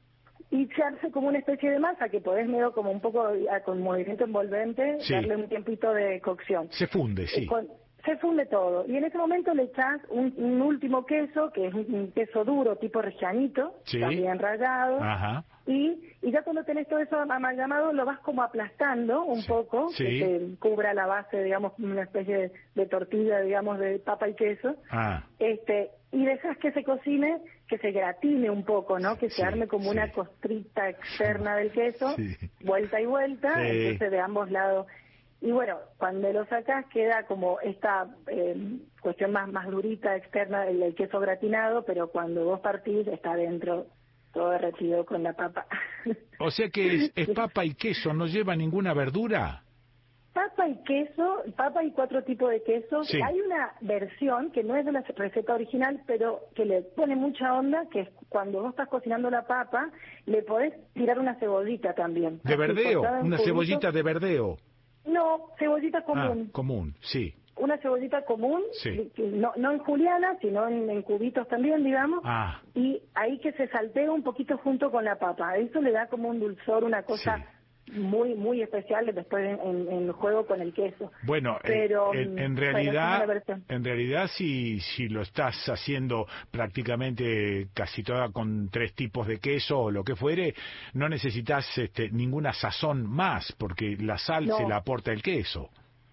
[0.50, 3.60] Y se hace como una especie de masa que podés medio como un poco ah,
[3.64, 5.12] con movimiento envolvente Sí.
[5.12, 6.68] darle un tiempito de cocción.
[6.70, 7.42] Se funde, sí.
[7.42, 7.66] Eh, con-
[8.06, 8.86] se funde todo.
[8.88, 12.44] Y en ese momento le echás un, un último queso, que es un, un queso
[12.44, 14.00] duro tipo regianito, Sí.
[14.00, 15.02] también rallado.
[15.02, 15.44] Ajá.
[15.66, 20.04] Y, y ya cuando tenés todo eso amalgamado, lo vas como aplastando un poco, Sí.
[20.04, 24.34] que te cubra la base, digamos, una especie de, de tortilla, digamos, de papa y
[24.34, 24.76] queso.
[24.90, 27.38] Ah, Este, y dejas que se cocine,
[27.68, 29.18] que se gratine un poco, ¿no?
[29.18, 32.36] Que se Sí, arme como una costrita externa del queso, Sí.
[32.64, 34.86] vuelta y vuelta, entonces de ambos lados.
[35.40, 40.80] Y bueno, cuando lo sacas queda como esta eh, cuestión más más durita externa del,
[40.80, 43.86] del queso gratinado, pero cuando vos partís está adentro
[44.32, 45.66] todo derretido con la papa.
[46.38, 49.62] o sea que es, es papa y queso, no lleva ninguna verdura.
[50.32, 53.08] Papa y queso, papa y cuatro tipos de quesos.
[53.08, 53.18] Sí.
[53.24, 57.54] Hay una versión que no es de la receta original, pero que le pone mucha
[57.54, 59.90] onda, que es cuando vos estás cocinando la papa,
[60.26, 62.40] le podés tirar una cebollita también.
[62.44, 64.58] De verdeo, una cebollita de verdeo.
[65.06, 66.46] No, cebollita Ah, común.
[66.52, 67.34] común, sí.
[67.58, 69.10] Una cebollita común, Sí.
[69.16, 72.20] no, no en juliana, sino en, en cubitos también, digamos.
[72.24, 75.56] Ah, Y ahí que se saltea un poquito junto con la papa.
[75.56, 77.42] Eso le da como un dulzor, una cosa
[77.92, 81.12] muy muy especial después en, juego con el queso.
[81.22, 83.26] bueno, Pero, en, realidad,
[83.68, 89.78] en realidad si, si lo estás haciendo prácticamente casi toda con tres tipos de queso
[89.80, 90.54] o lo que fuere,
[90.94, 94.56] no necesitas este, ninguna sazón más, porque la sal No.
[94.56, 95.70] se la aporta el queso.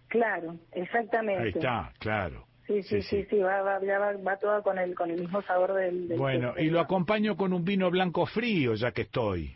[0.08, 1.43] Claro, exactamente.
[1.43, 2.45] Ahí está, claro.
[2.68, 5.42] Sí, sí, sí, sí, va, va, ya va, va todo con el, con el mismo
[5.42, 6.08] sabor del...
[6.08, 6.66] del Bueno, queso.
[6.66, 9.56] y lo acompaño con un vino blanco frío, ya que estoy.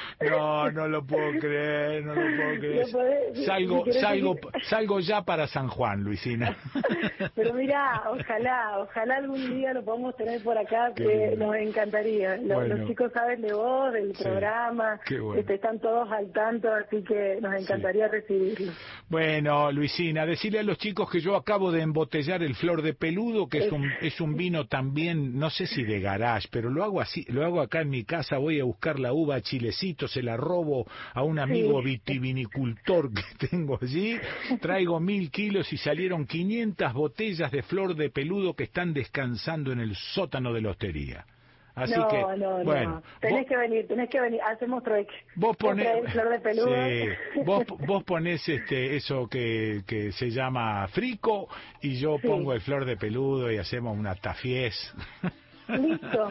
[0.29, 2.85] No, no lo puedo creer, no lo puedo creer.
[2.87, 4.35] Podés- Salgo, si salgo,
[4.69, 6.55] salgo ya para San Juan, Luisina.
[7.35, 11.47] Pero mira, ojalá, ojalá algún día lo podamos tener por acá, Qué que lindo.
[11.47, 12.37] nos encantaría.
[12.37, 12.75] Los, Bueno.
[12.77, 15.35] los chicos saben de vos, del Sí, programa, bueno.
[15.35, 18.75] este, están todos al tanto, así que nos encantaría recibirlos.
[19.09, 23.47] Bueno, Luisina, decirle a los chicos que yo acabo de embotellar el Flor de Peludo,
[23.47, 27.01] que es un, es un vino también, no sé si de garage, pero lo hago
[27.01, 30.21] así, lo hago acá en mi casa, voy a buscar la uva a Chilecito, se
[30.21, 31.85] la robo a un amigo Sí.
[31.85, 34.17] vitivinicultor que tengo allí,
[34.61, 39.79] traigo mil kilos y salieron 500 botellas de Flor de Peludo que están descansando en
[39.79, 41.25] el sótano de la hostería.
[41.73, 43.03] Así no, que, no, bueno, no.
[43.21, 45.13] Tenés que venir, tenés que venir, hacemos trueque.
[45.35, 46.67] Vos ponés, flor de peludo.
[46.75, 51.47] Sí, vos, vos ponés este, eso que, que se llama frico
[51.81, 52.27] y yo Sí.
[52.27, 54.75] pongo el flor de peludo y hacemos una tafiez.
[55.79, 56.29] Listo,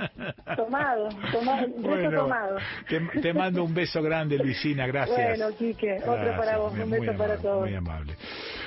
[0.57, 2.59] tomado, tomado, Bueno, tomado.
[2.89, 5.39] te, te mando un beso grande, Luisina, gracias.
[5.39, 7.60] Bueno, Quique, otro Gracias, para vos, un beso para todos.
[7.69, 8.17] Muy amable.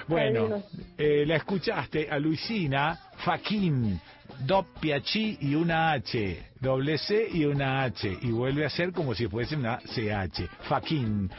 [0.07, 0.63] Bueno,
[0.97, 3.99] eh, la escuchaste a Luisina Faquín,
[4.45, 9.13] doppia chi y una H, doble C y una H, y vuelve a ser como
[9.13, 11.29] si fuese una CH, Faquín.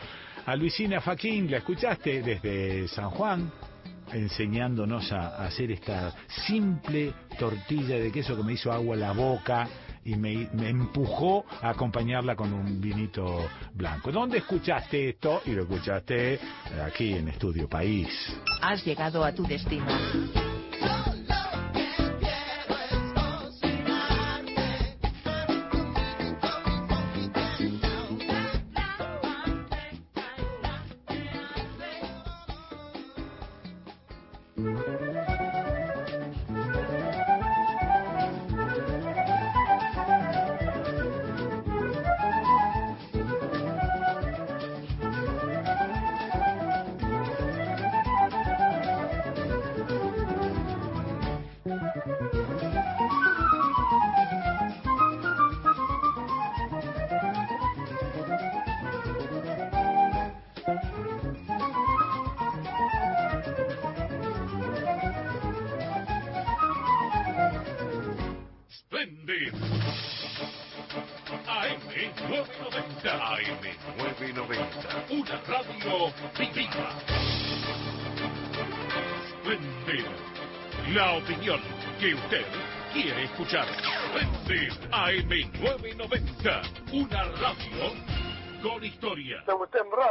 [0.47, 3.51] A Luisina Faquín, la escuchaste desde San Juan,
[4.15, 6.15] enseñándonos a, hacer esta
[6.47, 9.69] simple tortilla de queso que me hizo agua la boca
[10.05, 14.13] y me, me empujó a acompañarla con un vinito blanco.
[14.13, 15.43] ¿Dónde escuchaste esto?
[15.47, 16.39] Y lo escuchaste
[16.85, 18.09] aquí en Estudio País.
[18.63, 19.87] Has llegado a tu destino.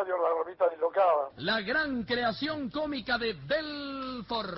[0.04, 1.30] Radio, la revista dislocada.
[1.38, 4.58] La gran creación cómica de Belfort.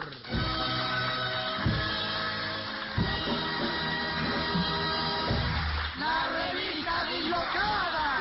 [5.99, 8.19] La revista dislocada.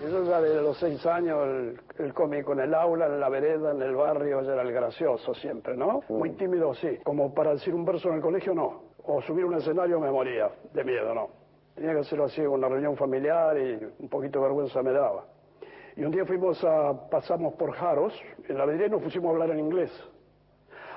[0.00, 3.72] Yo ya desde los seis años el, el cómico en el aula, en la vereda,
[3.72, 6.02] en el barrio, ya era el gracioso siempre, ¿no?
[6.08, 6.98] Muy tímido, sí.
[7.02, 8.84] Como para decir un verso en el colegio, no.
[9.04, 11.45] O subir un escenario me moría de miedo, no.
[11.76, 15.26] Tenía que hacerlo así una reunión familiar y un poquito de vergüenza me daba.
[15.94, 19.50] Y un día fuimos a, pasamos por Jaros, en la y nos pusimos a hablar
[19.50, 19.90] en inglés.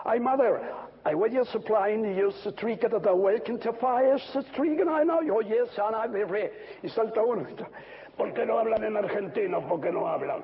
[0.05, 0.61] Ay, mother,
[1.05, 5.41] I was just use the trick that the welcome to fire and I know you,
[5.45, 6.49] yes, son, I be free.
[6.81, 7.45] Y salta uno,
[8.17, 9.67] ¿por qué no hablan en argentino?
[9.67, 10.43] ¿Por qué no hablan?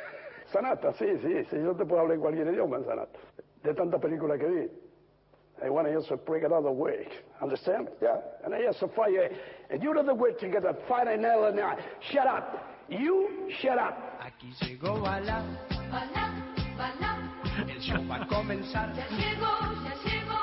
[0.52, 3.18] Sanata, sí, sí, sí, yo te puedo hablar en cualquier idioma en Sanata.
[3.62, 4.70] De tantas películas que vi.
[5.62, 7.06] I want to just break it out of the way.
[7.40, 7.88] Understand?
[8.02, 8.16] Yeah.
[8.44, 9.30] And I just fire.
[9.74, 11.74] And you know the way to get a fire and nail and I.
[12.12, 12.64] Shut up.
[12.88, 13.98] You shut up.
[14.22, 15.42] Aquí llegó Bala.
[15.90, 16.30] Bala,
[16.78, 17.66] Bala.
[17.68, 18.94] El show va a comenzar.
[18.94, 19.50] Ya llegó,
[19.82, 20.38] ya llegó.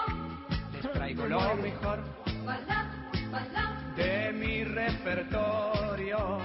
[0.74, 2.04] Les traigo lo mejor.
[2.46, 2.92] Bala,
[3.32, 3.94] Bala.
[3.96, 6.40] De mi repertorio.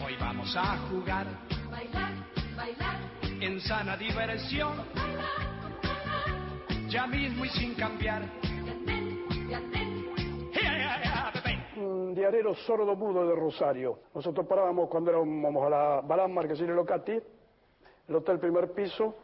[0.00, 1.26] Hoy vamos a jugar.
[1.72, 2.12] Bailar,
[2.56, 2.98] bailar.
[3.40, 4.74] En sana diversión.
[6.88, 8.22] Ya mismo y sin cambiar.
[12.08, 13.98] Un sordo mudo de Rosario.
[14.14, 17.18] Nosotros parábamos cuando éramos a la Balán Marquesino Locati,
[18.08, 19.14] el hotel primer piso,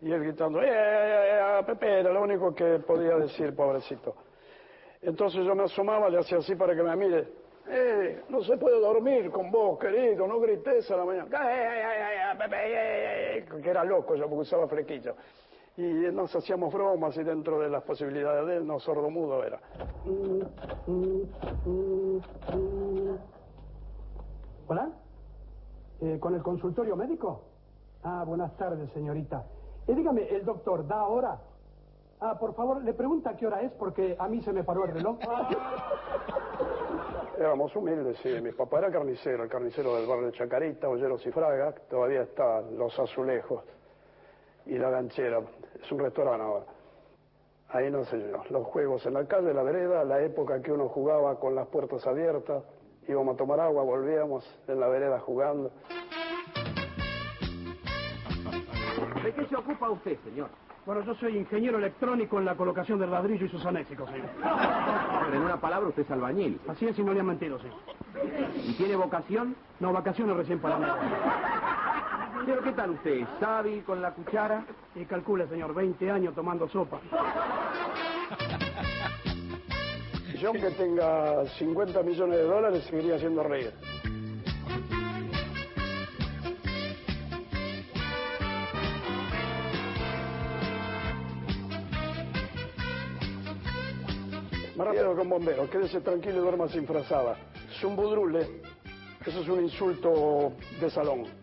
[0.00, 2.00] y él gritando, ¡eh, eh, eh, Pepe!
[2.00, 4.14] Era lo único que podía decir, pobrecito.
[5.00, 7.28] Entonces yo me asomaba, le hacía así para que me mire.
[7.68, 10.26] ¡Eh, no se puede dormir con vos, querido!
[10.26, 11.26] No grites a la mañana.
[11.26, 12.56] ¡Eh, eh, eh, eh, Pepe!
[12.56, 15.14] eh, eh, eh", Que era loco yo, porque usaba flequillo.
[15.76, 19.58] Y nos hacíamos bromas y dentro de las posibilidades de él, no sordo mudo era.
[24.68, 24.90] ¿Hola?
[26.02, 27.44] Eh, ¿Con el consultorio médico?
[28.02, 29.46] Ah, buenas tardes, señorita.
[29.86, 31.40] Eh, dígame, ¿el doctor da ahora?
[32.20, 34.92] Ah, por favor, le pregunta qué hora es porque a mí se me paró el
[34.92, 35.16] reloj.
[37.38, 38.28] Éramos humildes, sí.
[38.42, 41.72] Mi papá era carnicero, el carnicero del barrio de Chacarita, Olleros y Fraga.
[41.88, 43.64] Todavía están los azulejos
[44.66, 45.40] y la ganchera.
[45.82, 46.64] Es un restaurante ahora.
[47.70, 48.42] Ahí no sé yo.
[48.50, 52.06] Los juegos en la calle, la vereda, la época que uno jugaba con las puertas
[52.06, 52.62] abiertas.
[53.08, 55.70] Íbamos a tomar agua, volvíamos en la vereda jugando.
[59.24, 60.48] ¿De qué se ocupa usted, señor?
[60.84, 64.28] Bueno, yo soy ingeniero electrónico en la colocación del ladrillo y sus anexos, señor.
[65.24, 66.60] Pero en una palabra, usted es albañil.
[66.68, 67.68] Así es y no le han mentido, sí.
[68.68, 69.54] ¿Y tiene vocación?
[69.80, 70.86] No, vacaciones recién para mí.
[72.44, 73.20] Pero ¿qué tal usted?
[73.20, 74.64] ¿Es hábil con la cuchara?
[74.94, 77.00] Y calcule, señor, 20 años tomando sopa.
[80.40, 83.72] Yo, aunque tenga 50 millones de dólares, seguiría haciendo reír.
[94.74, 97.36] Maravilloso con bomberos, quédese tranquilo y duerma sin frazada.
[97.80, 98.62] Zumbudrule,
[99.24, 101.41] eso es un insulto de salón.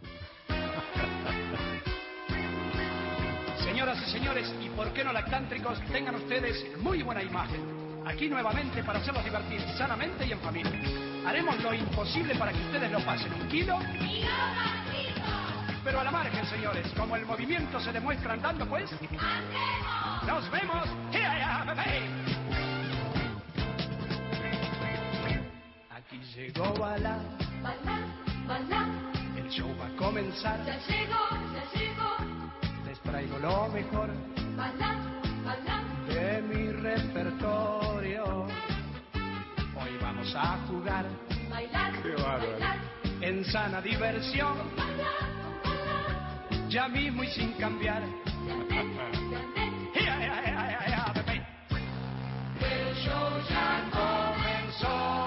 [3.79, 7.61] Señoras y señores, y por qué no lactántricos, tengan ustedes muy buena imagen.
[8.05, 10.81] Aquí nuevamente para hacerlos divertir sanamente y en familia.
[11.25, 13.79] Haremos lo imposible para que ustedes lo pasen un kilo.
[15.81, 18.91] Pero a la margen, señores, como el movimiento se demuestra andando, pues.
[20.27, 20.85] ¡Nos vemos!
[21.13, 22.01] ¡Ea, bebé!
[25.89, 27.17] Aquí llegó Bala.
[27.63, 27.99] Bala,
[28.45, 28.87] bala,
[29.37, 30.59] El show va a comenzar.
[30.65, 32.28] ya llegó, ya llegó.
[33.19, 34.09] Traigo lo mejor
[36.07, 38.45] de mi repertorio.
[39.75, 41.05] Hoy vamos a jugar
[41.49, 42.51] bailar, Qué bárbaro.
[42.51, 42.77] bailar,
[43.19, 44.55] en sana diversión.
[46.69, 48.03] Ya mismo y sin cambiar.
[52.61, 55.18] El show ya comenzó.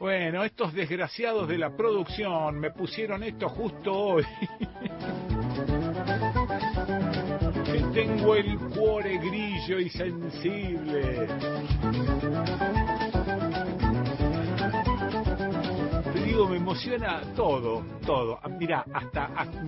[0.00, 4.24] Bueno, estos desgraciados de la producción me pusieron esto justo hoy.
[7.92, 11.26] tengo el cuore grillo y sensible.
[16.14, 18.38] Te digo, me emociona todo, todo.
[18.42, 19.26] Ah, Mirá, hasta,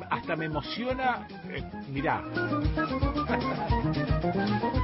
[0.08, 2.24] hasta me emociona, eh, mirá.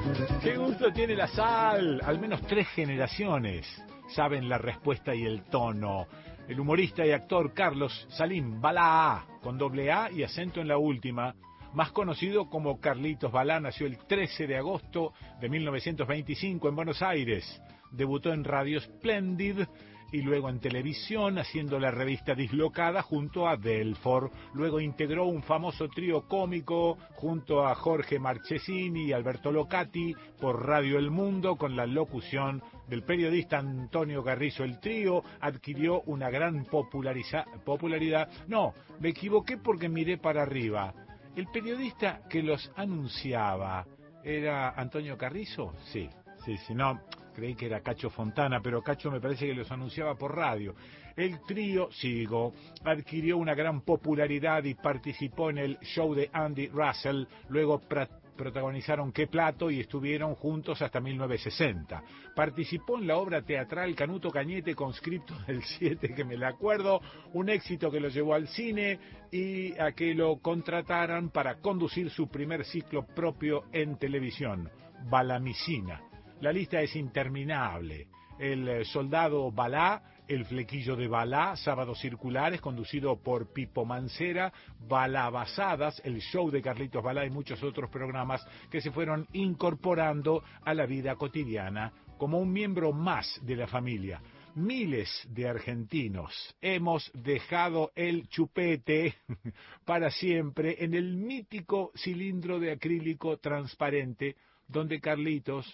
[0.48, 2.00] Qué gusto tiene la sal.
[2.02, 3.66] Al menos tres generaciones
[4.14, 6.06] saben la respuesta y el tono.
[6.48, 11.34] El humorista y actor Carlos Salim Balá, con doble A y acento en la última,
[11.74, 17.60] más conocido como Carlitos Balá, nació el 13 de agosto de 1925 en Buenos Aires.
[17.90, 19.66] Debutó en Radio Splendid
[20.12, 24.30] y luego en televisión haciendo la revista Dislocada junto a Delfor.
[24.54, 30.98] Luego integró un famoso trío cómico junto a Jorge Marchesini y Alberto Locati por Radio
[30.98, 34.64] El Mundo con la locución del periodista Antonio Carrizo.
[34.64, 38.28] El trío adquirió una gran popularidad.
[38.46, 40.94] No, me equivoqué porque miré para arriba.
[41.36, 43.86] El periodista que los anunciaba
[44.24, 46.08] era Antonio Carrizo, sí,
[46.44, 47.00] sí, sí, no,
[47.38, 50.74] creí que era Cacho Fontana, pero Cacho me parece que los anunciaba por radio.
[51.16, 52.52] El trío, sigo,
[52.84, 57.80] adquirió una gran popularidad y participó en el show de Andy Russell, luego
[58.36, 62.02] protagonizaron Qué Plato y estuvieron juntos hasta 1960.
[62.34, 67.00] Participó en la obra teatral Canuto Cañete conscripto del 7, que me la acuerdo,
[67.34, 68.98] un éxito que lo llevó al cine
[69.30, 74.68] y a que lo contrataran para conducir su primer ciclo propio en televisión,
[75.08, 76.07] Balamicina.
[76.40, 78.06] La lista es interminable.
[78.38, 84.52] El eh, soldado Balá, el flequillo de Balá, Sábados Circulares, conducido por Pipo Mancera,
[84.86, 90.74] Balabasadas, el show de Carlitos Balá y muchos otros programas que se fueron incorporando a
[90.74, 94.22] la vida cotidiana como un miembro más de la familia.
[94.54, 99.16] Miles de argentinos hemos dejado el chupete
[99.84, 104.36] para siempre en el mítico cilindro de acrílico transparente
[104.68, 105.66] donde Carlitos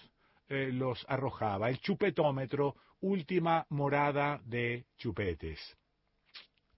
[0.47, 1.69] eh, los arrojaba.
[1.69, 5.59] El chupetómetro, última morada de chupetes.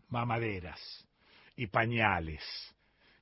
[0.09, 1.07] Mamaderas
[1.55, 2.43] y pañales.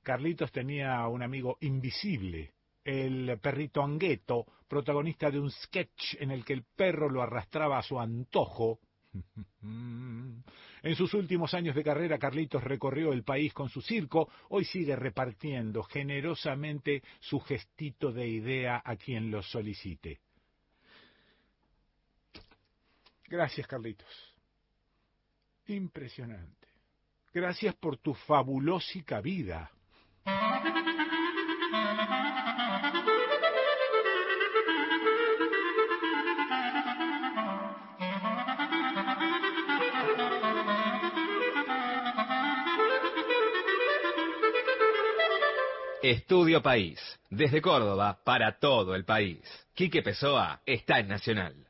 [0.02, 2.52] Carlitos tenía un amigo invisible,
[2.84, 7.82] el perrito Angueto, protagonista de un sketch en el que el perro lo arrastraba a
[7.82, 8.78] su antojo.
[10.82, 14.28] En sus últimos años de carrera, Carlitos recorrió el país con su circo.
[14.50, 20.20] Hoy sigue repartiendo generosamente su gestito de idea a quien lo solicite.
[23.28, 24.06] Gracias, Carlitos.
[25.66, 26.68] Impresionante.
[27.32, 29.70] Gracias por tu fabulósica vida.
[46.02, 47.00] Estudio País.
[47.30, 49.40] Desde Córdoba para todo el país.
[49.74, 51.65] Quique Pessoa está en Nacional.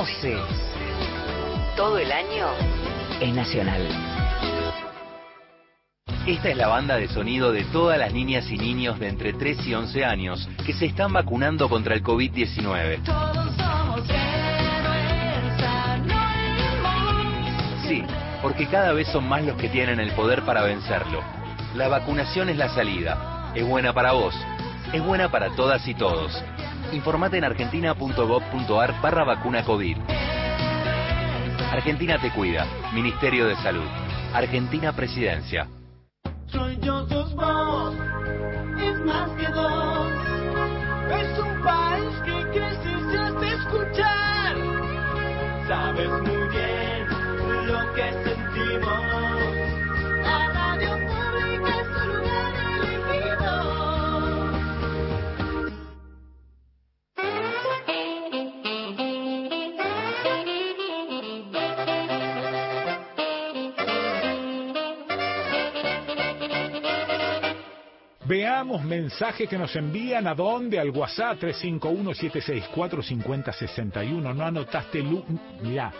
[0.00, 0.36] Mes 12.
[1.76, 2.46] Todo el año
[3.20, 3.86] es nacional.
[6.26, 9.66] Esta es la banda de sonido de todas las niñas y niños de entre 3
[9.66, 13.04] y 11 años que se están vacunando contra el COVID-19.
[13.04, 17.52] Todos somos héroes anónimos.
[17.86, 18.02] Sí,
[18.40, 21.22] porque cada vez son más los que tienen el poder para vencerlo.
[21.74, 23.52] La vacunación es la salida.
[23.54, 24.34] Es buena para vos.
[24.94, 26.42] Es buena para todas y todos.
[26.92, 29.96] Informate en argentina.gov.ar barra vacuna COVID.
[31.70, 32.66] Argentina te cuida.
[32.92, 33.86] Ministerio de Salud.
[34.34, 35.68] Argentina Presidencia.
[36.46, 37.94] Soy yo, sos vos,
[38.80, 40.12] es más que dos.
[41.10, 44.56] Es un país que crece y hace escuchar.
[45.68, 47.06] Sabes muy bien
[47.66, 49.09] lo que sentimos.
[68.70, 74.32] Veamos mensajes que nos envían a dónde, al WhatsApp 351-764-5061.
[74.32, 75.24] No anotaste lu...
[75.60, 75.92] Mirá,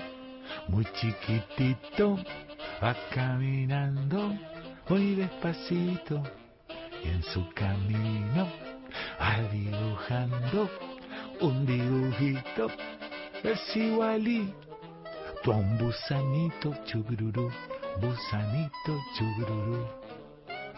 [0.68, 2.18] muy chiquitito
[2.84, 4.34] va caminando
[4.90, 6.24] muy despacito
[7.04, 8.48] y en su camino
[9.20, 10.70] va dibujando
[11.42, 12.68] un dibujito
[13.44, 14.71] es igualito
[15.46, 17.50] a un busanito chugururú,
[18.00, 19.88] busanito chugururú,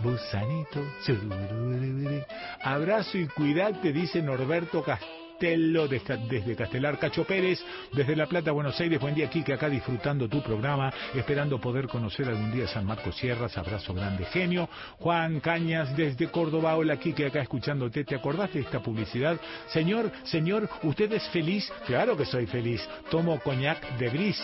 [0.01, 2.23] busanito chugururú.
[2.63, 7.59] Abrazo y cuidate, dice Norberto Castelo de- desde Castelar, Cacho Pérez,
[7.91, 8.99] desde La Plata, Buenos Aires.
[8.99, 13.57] Buen día, Kike, acá disfrutando tu programa, esperando poder conocer algún día San Marcos Sierras.
[13.57, 14.69] Abrazo grande, genio.
[14.99, 16.75] Juan Cañas, desde Córdoba.
[16.77, 18.05] Hola, Kike, acá escuchándote.
[18.05, 19.37] ¿Te acordás de esta publicidad?
[19.67, 21.69] Señor, señor, ¿usted es feliz?
[21.85, 22.81] Claro que soy feliz.
[23.11, 24.39] Tomo coñac de bris.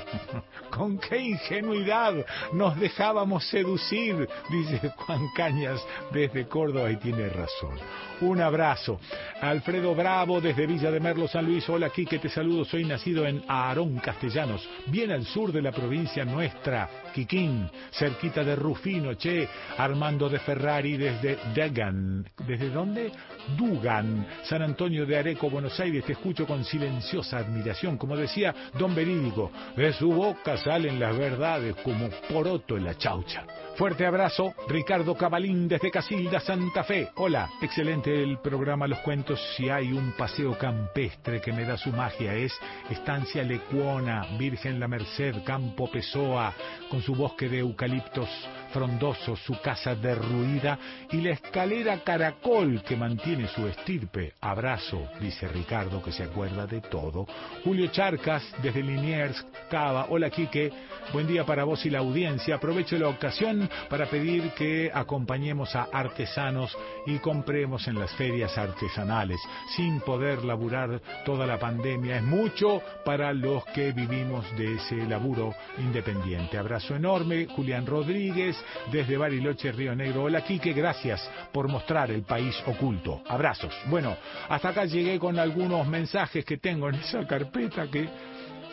[0.70, 2.14] Con qué ingenuidad
[2.54, 5.78] nos dejábamos seducir, dice Juan Cañas
[6.12, 7.76] desde Córdoba y tiene razón.
[8.22, 9.00] Un abrazo.
[9.40, 10.40] Alfredo Bravo.
[10.40, 11.68] Desde Villa de Merlo, San Luis.
[11.68, 12.64] Hola, Quique, te saludo.
[12.64, 18.54] Soy nacido en Aarón, Castellanos, bien al sur de la provincia nuestra, Quiquín, cerquita de
[18.54, 19.48] Rufino, che.
[19.76, 22.24] Armando de Ferrari desde Degan.
[22.46, 23.10] ¿Desde dónde?
[23.56, 26.04] Dugan, San Antonio de Areco, Buenos Aires.
[26.04, 27.98] Te escucho con silenciosa admiración.
[27.98, 33.44] Como decía Don Verídico, de su boca salen las verdades como poroto en la chaucha.
[33.76, 37.08] Fuerte abrazo, Ricardo Cabalín desde Casilda, Santa Fe.
[37.16, 39.40] Hola, excelente el programa Los Cuentos.
[39.56, 42.52] Si hay un paseo campestre que me da su magia es
[42.90, 46.52] Estancia Lecuona, Virgen La Merced, Campo Pessoa,
[46.90, 48.28] con su bosque de eucaliptos
[48.72, 50.78] frondosos, su casa derruida
[51.10, 54.34] y la escalera caracol que mantiene su estirpe.
[54.40, 57.26] Abrazo, dice Ricardo, que se acuerda de todo.
[57.64, 60.06] Julio Charcas, desde Liniers, Cava.
[60.08, 60.72] Hola, Quique.
[61.12, 62.56] Buen día para vos y la audiencia.
[62.56, 66.76] Aprovecho la ocasión para pedir que acompañemos a artesanos
[67.06, 69.40] y compremos en las ferias artesanales.
[69.76, 75.54] Sin poder laburar toda la pandemia es mucho para los que vivimos de ese laburo
[75.78, 76.58] independiente.
[76.58, 78.56] Abrazo enorme, Julián Rodríguez,
[78.90, 80.24] desde Bariloche, Río Negro.
[80.24, 83.22] Hola, Quique, gracias por mostrar el país oculto.
[83.28, 83.74] Abrazos.
[83.86, 84.16] Bueno,
[84.48, 88.08] hasta acá llegué con algunos mensajes que tengo en esa carpeta que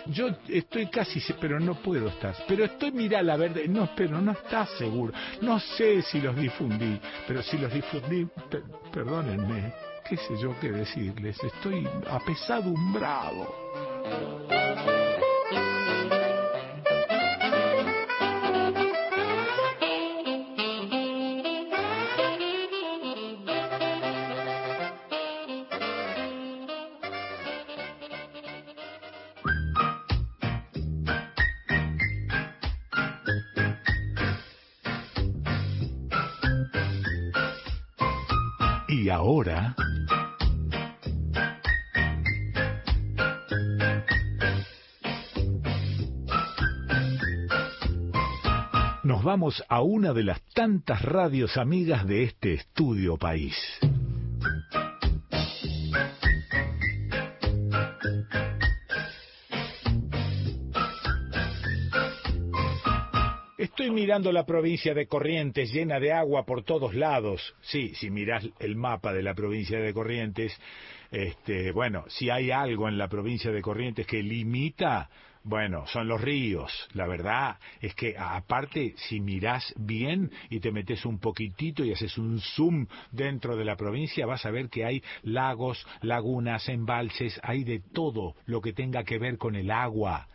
[0.08, 2.36] yo estoy casi, pero no puedo estar.
[2.48, 5.14] Pero estoy, mira, la verdad, no, pero no está seguro.
[5.42, 8.28] No sé si los difundí, pero si los difundí,
[8.92, 9.74] perdónenme,
[10.08, 11.38] qué sé yo qué decirles.
[11.44, 13.48] Estoy apesadumbrado.
[39.10, 39.76] Ahora...
[49.04, 53.56] Nos vamos a una de las tantas radios amigas de este estudio país.
[63.80, 67.56] Estoy mirando la provincia de Corrientes llena de agua por todos lados.
[67.62, 70.54] Sí, si mirás el mapa de la provincia de Corrientes,
[71.12, 75.10] este, bueno, si hay algo en la provincia de Corrientes que limita,
[75.44, 76.90] bueno, son los ríos.
[76.92, 82.18] La verdad es que aparte, si mirás bien y te metes un poquitito y haces
[82.18, 87.64] un zoom dentro de la provincia, vas a ver que hay lagos, lagunas, embalses, hay
[87.64, 90.28] de todo lo que tenga que ver con el agua.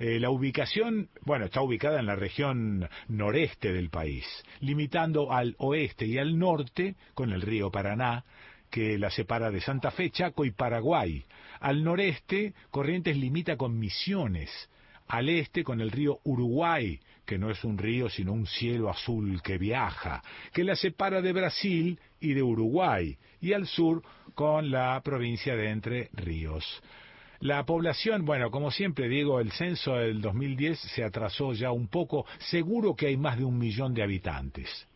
[0.00, 4.24] Eh, la ubicación, bueno, está ubicada en la región noreste del país,
[4.60, 8.24] limitando al oeste y al norte con el río Paraná,
[8.70, 11.24] que la separa de Santa Fe, Chaco y Paraguay.
[11.60, 14.50] Al noreste, Corrientes limita con Misiones.
[15.06, 19.40] Al este, con el río Uruguay, que no es un río sino un cielo azul
[19.42, 23.16] que viaja, que la separa de Brasil y de Uruguay.
[23.40, 24.02] Y al sur,
[24.34, 26.82] con la provincia de Entre Ríos.
[27.44, 32.24] La población, bueno, como siempre digo, el censo del 2010 se atrasó ya un poco,
[32.38, 34.88] seguro que hay más de un millón de habitantes.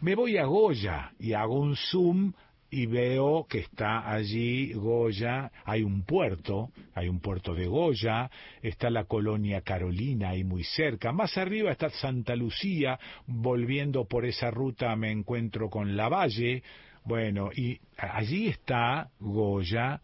[0.00, 2.32] Me voy a Goya y hago un zoom
[2.68, 8.28] y veo que está allí Goya, hay un puerto, hay un puerto de Goya,
[8.60, 12.98] está la colonia Carolina ahí muy cerca, más arriba está Santa Lucía,
[13.28, 16.64] volviendo por esa ruta me encuentro con La Valle,
[17.04, 20.00] bueno, y allí está Goya,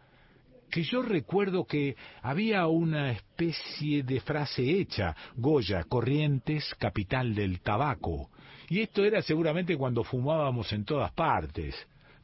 [0.71, 8.31] que yo recuerdo que había una especie de frase hecha, Goya, Corrientes, capital del tabaco.
[8.69, 11.75] Y esto era seguramente cuando fumábamos en todas partes.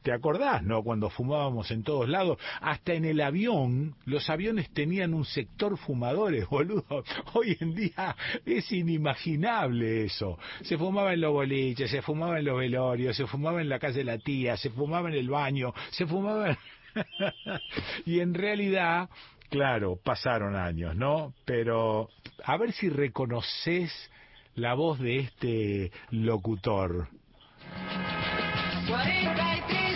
[0.07, 0.83] ¿Te acordás, no?
[0.83, 6.47] Cuando fumábamos en todos lados, hasta en el avión, los aviones tenían un sector fumadores,
[6.49, 7.03] boludo.
[7.33, 10.39] Hoy en día es inimaginable eso.
[10.61, 13.97] Se fumaba en los boliches, se fumaba en los velorios, se fumaba en la casa
[13.97, 16.57] de la tía, se fumaba en el baño, se fumaba...
[18.05, 19.09] y en realidad,
[19.49, 21.33] claro, pasaron años, ¿no?
[21.45, 22.09] Pero
[22.43, 23.91] a ver si reconoces
[24.55, 27.07] la voz de este locutor.
[28.87, 29.86] 4370,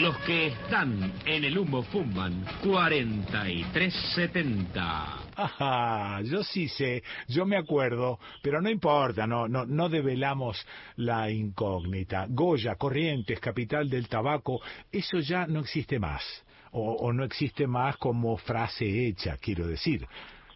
[0.00, 5.32] Los que están en el humo fuman 4370.
[5.34, 10.64] Ajá, yo sí sé, yo me acuerdo, pero no importa, no, no, no develamos
[10.96, 12.26] la incógnita.
[12.28, 14.60] Goya, Corrientes, capital del tabaco,
[14.92, 16.22] eso ya no existe más,
[16.70, 20.06] o, o no existe más como frase hecha, quiero decir.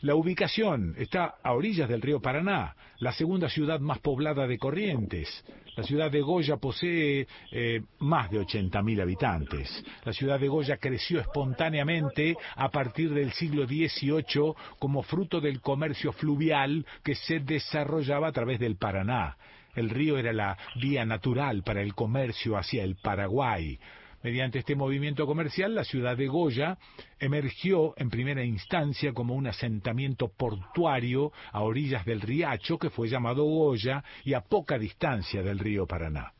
[0.03, 5.45] La ubicación está a orillas del río Paraná, la segunda ciudad más poblada de Corrientes.
[5.75, 9.85] La ciudad de Goya posee eh, más de 80.000 habitantes.
[10.05, 16.13] La ciudad de Goya creció espontáneamente a partir del siglo XVIII como fruto del comercio
[16.13, 19.39] fluvial que se desarrollaba a través del Paraná.
[19.75, 23.79] El río era la vía natural para el comercio hacia el Paraguay.
[24.23, 26.79] Mediante este movimiento comercial, la ciudad de Goya
[27.19, 33.45] emergió en primera instancia como un asentamiento portuario a orillas del Riacho, que fue llamado
[33.45, 36.33] Goya, y a poca distancia del río Paraná.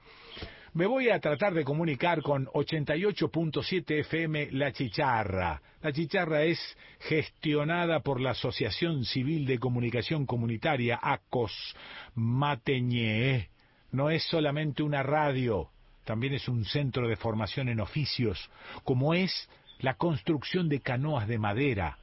[0.75, 5.61] Me voy a tratar de comunicar con 88.7 FM La Chicharra.
[5.83, 6.59] La Chicharra es
[7.01, 11.77] gestionada por la Asociación Civil de Comunicación Comunitaria, ACOS
[12.15, 13.51] Mateñé.
[13.91, 15.69] No es solamente una radio,
[16.05, 18.51] también es un centro de formación en oficios,
[18.85, 19.49] como es
[19.81, 21.99] la construcción de canoas de madera.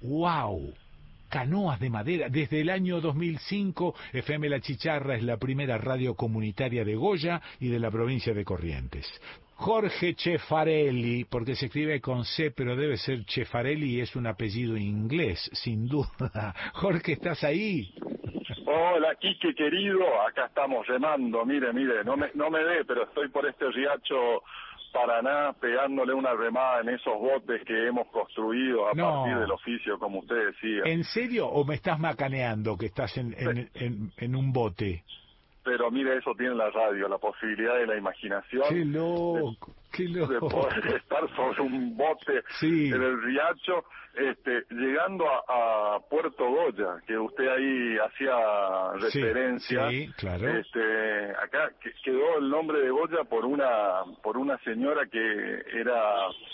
[0.00, 0.74] ¡Wow!
[1.28, 2.28] Canoas de madera.
[2.28, 7.68] Desde el año 2005, FM La Chicharra es la primera radio comunitaria de Goya y
[7.68, 9.06] de la provincia de Corrientes.
[9.58, 14.76] Jorge Chefarelli, porque se escribe con C, pero debe ser Chefarelli y es un apellido
[14.76, 16.54] inglés, sin duda.
[16.74, 17.92] Jorge, ¿estás ahí?
[18.66, 23.28] Hola, Quique querido, acá estamos remando, mire, mire, no me, no me ve, pero estoy
[23.30, 24.44] por este riacho
[24.92, 29.22] Paraná pegándole una remada en esos botes que hemos construido a No.
[29.24, 30.82] partir del oficio, como usted decía.
[30.84, 35.02] ¿En serio o me estás macaneando que estás en, en, en- en un bote?
[35.68, 38.64] Pero mire, eso tiene la radio, la posibilidad de la imaginación.
[38.70, 39.74] ¡Qué loco!
[39.92, 42.88] ¡Qué de poder estar sobre un bote Sí.
[42.88, 43.84] en el riacho,
[44.14, 48.34] este, llegando a, a Puerto Goya, que usted ahí hacía
[48.94, 49.88] referencia.
[49.90, 50.48] sí, claro.
[50.48, 55.18] Este, acá que- quedó el nombre de Goya por una por una señora que
[55.74, 56.00] era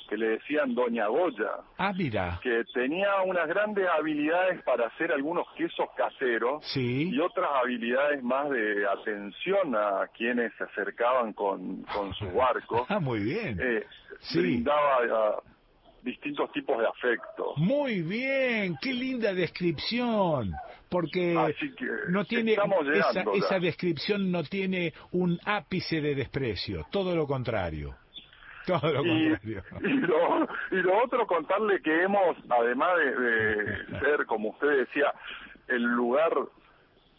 [0.08, 2.38] que le decían Doña Goya, Ah, mira.
[2.42, 8.86] que tenía unas grandes habilidades para hacer algunos quesos caseros y otras habilidades más de
[8.86, 12.86] atención a quienes se acercaban con, con su barco.
[12.94, 13.58] Ah, muy bien.
[13.60, 13.84] Eh,
[14.20, 14.38] Sí.
[14.40, 15.42] brindaba ah,
[16.02, 17.52] distintos tipos de afecto.
[17.56, 20.52] Muy bien, qué linda descripción,
[20.88, 21.34] porque
[22.08, 22.52] no tiene
[22.94, 27.96] esa, esa descripción no tiene un ápice de desprecio, todo lo contrario.
[28.66, 29.62] Todo lo Y, contrario.
[29.82, 35.12] y lo, y lo otro, contarle que hemos, además de, de ser, como usted decía,
[35.68, 36.32] el lugar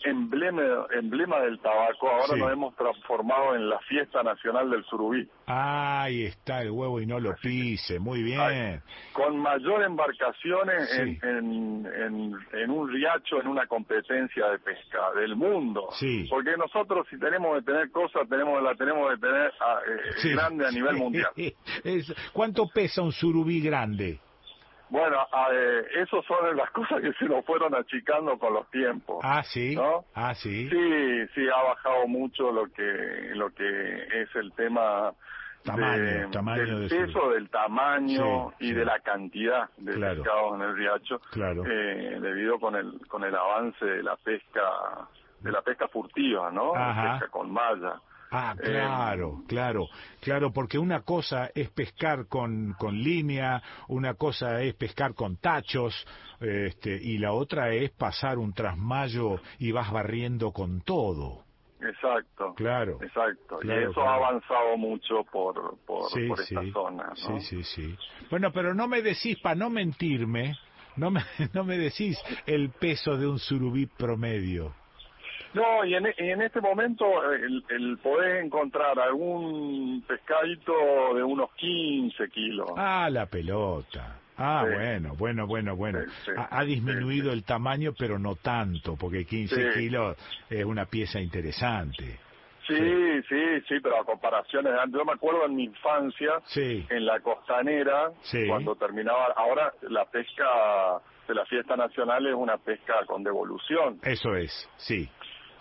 [0.06, 2.40] emblema, emblema del tabaco, ahora Sí.
[2.40, 5.28] nos hemos transformado en la fiesta nacional del surubí.
[5.48, 8.82] Ahí está el huevo y no lo pise, muy bien.
[9.14, 11.02] Con mayor embarcaciones Sí.
[11.02, 15.90] en, en, en, en un riacho, en una competencia de pesca del mundo.
[15.94, 16.26] Sí.
[16.30, 20.68] Porque nosotros si tenemos de tener cosas, tenemos la tenemos de tener ah, eh, grande
[20.68, 21.30] a nivel mundial.
[22.34, 24.20] ¿Cuánto pesa un surubí grande?
[24.90, 25.18] Bueno,
[25.52, 29.20] eh, esas son las cosas que se nos fueron achicando con los tiempos.
[29.24, 29.76] Ah, sí.
[29.76, 30.06] ¿No?
[30.14, 30.70] Ah, sí.
[30.70, 35.12] Sí, sí, ha bajado mucho lo que lo que es el tema
[35.64, 38.74] Tamaño, de- tamaño del de peso, su- del tamaño Sí, y sí.
[38.76, 40.22] de la cantidad de Claro.
[40.22, 41.64] pescados en el riacho, Claro.
[41.66, 44.62] eh, debido con el con el avance de la pesca
[45.42, 46.76] de la pesca furtiva, ¿no?
[46.76, 47.14] Ajá.
[47.14, 48.00] Pesca con malla.
[48.32, 49.88] Ah, Eh, claro, claro,
[50.20, 56.06] claro, porque una cosa es pescar con, con línea, una cosa es pescar con tachos,
[56.40, 61.44] este, y la otra es pasar un trasmayo y vas barriendo con todo.
[61.82, 62.54] Exacto.
[62.56, 62.98] Claro.
[63.02, 63.58] Exacto.
[63.60, 64.10] Claro, y eso claro.
[64.10, 66.72] ha avanzado mucho por por, Sí, por esta sí.
[66.72, 67.16] zona, ¿no?
[67.16, 67.96] Sí, sí, sí.
[68.32, 70.58] Bueno, pero no me decís, para no mentirme,
[70.96, 71.22] no me,
[71.54, 74.74] no me decís el peso de un surubí promedio.
[75.56, 80.74] No, y en, y en este momento el, el poder encontrar algún pescadito
[81.16, 82.70] de unos 15 kilos.
[82.76, 84.20] Ah, la pelota.
[84.38, 84.74] Ah, Sí.
[84.76, 86.00] bueno, bueno, bueno, bueno.
[86.02, 89.80] Sí, sí, ha, ha disminuido el tamaño, pero no tanto, porque 15 Sí.
[89.80, 90.18] kilos
[90.50, 92.20] es una pieza interesante.
[92.68, 92.76] Sí,
[93.30, 94.98] sí, sí, pero a comparaciones de antes.
[95.00, 98.10] Yo me acuerdo en mi infancia, en la costanera,
[98.48, 99.34] cuando terminaba.
[99.38, 100.44] Ahora la pesca
[101.28, 104.00] de la fiesta nacional es una pesca con devolución.
[104.04, 105.08] Eso es, sí.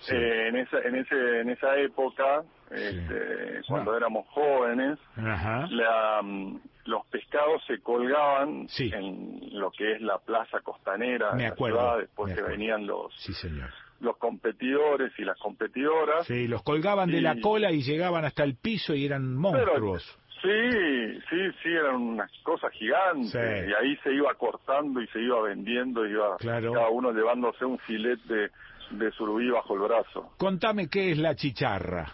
[0.04, 0.14] Sí.
[0.16, 5.66] Eh, en esa en ese en esa época, este, cuando éramos jóvenes, Ajá.
[5.70, 8.90] la, mm, los pescados se colgaban Sí.
[8.94, 12.86] en lo que es la plaza costanera Me de la acuerdo, ciudad, después que venían
[12.86, 13.70] los señor.
[14.00, 16.26] los competidores y las competidoras.
[16.26, 20.18] Sí, los colgaban de la cola y llegaban hasta el piso y eran monstruos.
[20.42, 23.30] Sí, sí, sí, eran unas cosas gigantes.
[23.30, 23.70] Sí.
[23.70, 26.70] Y ahí se iba cortando y se iba vendiendo, iba Claro.
[26.74, 28.18] cada uno llevándose un filet
[28.90, 30.32] de, surubí bajo el brazo.
[30.38, 32.12] Contame qué es la chicharra.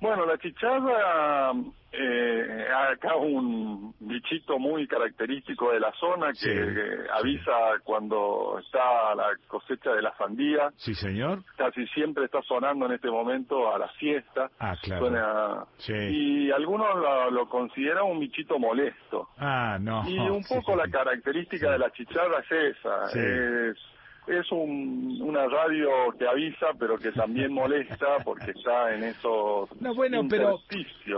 [0.00, 1.52] Bueno, la chicharra,
[1.92, 7.52] eh, acá un bichito muy característico de la zona que, Sí, que avisa
[7.84, 10.70] cuando está la cosecha de la sandía.
[10.76, 11.42] Sí, señor.
[11.56, 14.50] Casi siempre está sonando en este momento a la siesta.
[14.58, 15.06] Ah, claro.
[15.06, 15.92] Suena- Sí.
[15.94, 19.28] Y algunos lo, lo consideran un bichito molesto.
[19.38, 20.02] Ah, no.
[20.06, 23.06] Y un poco la característica de la chicharra es esa.
[23.06, 23.18] Sí.
[23.20, 23.78] Es,
[24.26, 25.88] es un, una radio
[26.18, 30.58] que avisa, pero que también molesta porque está en esos No, bueno, pero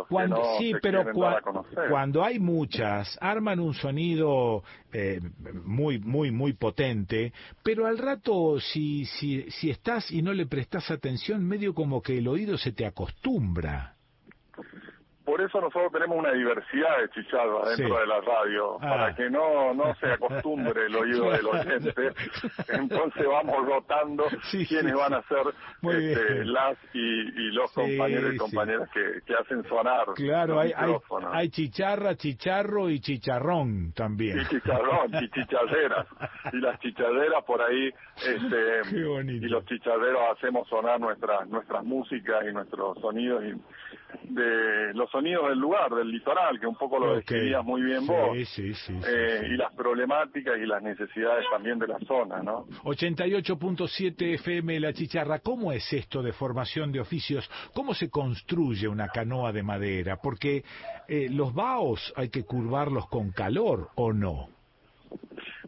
[0.09, 1.41] Cuando, no sí, pero cua-
[1.89, 4.63] cuando hay muchas, arman un sonido
[4.93, 5.21] eh,
[5.65, 10.91] muy, muy, muy potente, pero al rato, si, si, si estás y no le prestas
[10.91, 13.96] atención, medio como que el oído se te acostumbra.
[15.27, 18.01] Por eso nosotros tenemos una diversidad de chicharras dentro Sí.
[18.01, 18.89] de la radio, Ah.
[18.89, 21.93] para que no, no se acostumbre el oído del oyente.
[22.69, 24.25] Entonces vamos rotando
[24.69, 25.43] quiénes van a ser
[25.83, 28.39] este, las y, y los Sí, compañeros y sí.
[28.39, 30.73] compañeras que, que hacen sonar Claro, hay,
[31.33, 34.39] hay, chicharra, chicharro y chicharrón también.
[34.41, 36.07] y chicharrón y chicharreras
[36.53, 37.93] y las chicharreras por ahí
[38.25, 39.45] este Qué bonito.
[39.45, 43.53] y los chicharreros hacemos sonar nuestras nuestras músicas y nuestros sonidos y
[44.33, 47.17] de los sonidos del lugar del litoral que un poco lo Ok.
[47.17, 51.79] describías muy bien Sí, vos sí, sí, eh, y las problemáticas y las necesidades también
[51.79, 57.49] de la zona no 88.7 FM La Chicharra, ¿cómo es esto de formación de oficios?
[57.75, 60.19] ¿Cómo se construye una canoa de madera?
[60.23, 60.63] Porque
[61.09, 64.49] eh, los vaos hay que curvarlos con calor, ¿o no?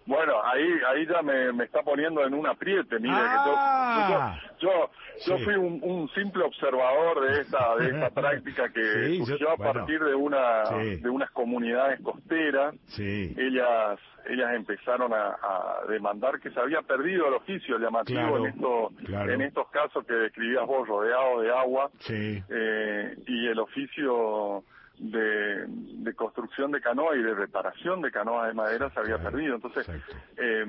[0.06, 4.38] Bueno, ahí ahí ya me, me está poniendo en un apriete, mire, Ah.
[4.58, 4.90] que yo, yo,
[5.26, 5.44] yo Sí.
[5.44, 9.56] fui un, un simple observador de esta de esta práctica que Sí, yo- surgió a
[9.56, 9.72] bueno.
[9.74, 10.96] partir de una Sí.
[10.96, 12.74] de unas comunidades costeras.
[12.86, 13.34] Sí.
[13.36, 13.98] Ellas
[14.30, 18.92] ellas empezaron a, a demandar que se había perdido el oficio llamativo Claro, en estos
[19.06, 19.32] claro.
[19.32, 22.42] en estos casos que describías vos rodeado de agua Sí.
[22.48, 24.64] eh, y el oficio
[24.98, 29.54] de, de construcción de canoa y de reparación de canoas de madera se había perdido.
[29.56, 29.88] Entonces,
[30.36, 30.64] eh,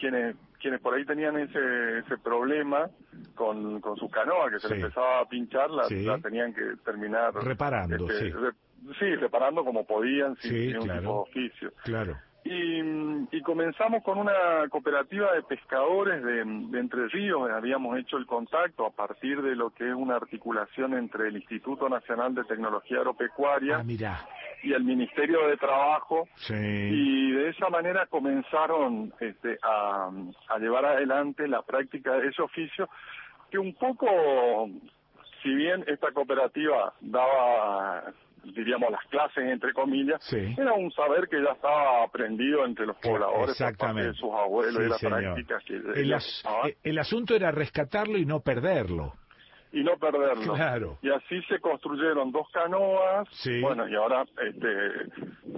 [0.00, 2.88] quienes quienes por ahí tenían ese ese problema
[3.34, 4.74] con, con su canoa que se Sí.
[4.74, 6.04] le empezaba a pinchar, la, Sí.
[6.04, 8.30] la tenían que terminar Reparando, este, sí.
[8.30, 11.06] re- sí, reparando como podían sin, Sí, sin un tipo de
[11.40, 11.72] oficio.
[11.84, 12.16] Claro.
[12.46, 12.80] Y,
[13.34, 18.84] y comenzamos con una cooperativa de pescadores de, de Entre Ríos, habíamos hecho el contacto
[18.84, 23.78] a partir de lo que es una articulación entre el Instituto Nacional de Tecnología Agropecuaria
[23.78, 24.26] Ah,
[24.62, 26.52] y el Ministerio de Trabajo, Sí.
[26.54, 30.10] y de esa manera comenzaron este, a,
[30.48, 32.90] a llevar adelante la práctica de ese oficio,
[33.50, 34.68] que un poco,
[35.42, 38.04] si bien esta cooperativa daba
[38.52, 40.54] diríamos las clases entre comillas Sí.
[40.56, 44.08] era un saber que ya estaba aprendido entre los pobladores Exactamente.
[44.08, 45.20] de sus abuelos Sí, y las señor.
[45.22, 45.74] prácticas que
[46.14, 46.42] as-
[46.82, 49.14] el asunto era rescatarlo y no perderlo.
[49.74, 50.54] Y no perderlo.
[50.54, 50.98] Claro.
[51.02, 53.60] Y así se construyeron dos canoas, Sí.
[53.60, 54.68] bueno, y ahora este,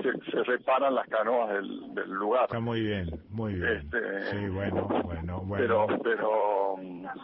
[0.03, 2.45] se, se reparan las canoas del, del lugar.
[2.45, 3.73] Está muy bien, muy bien.
[3.85, 5.86] Este, Sí, bueno, bueno, bueno.
[5.86, 6.77] Pero, pero,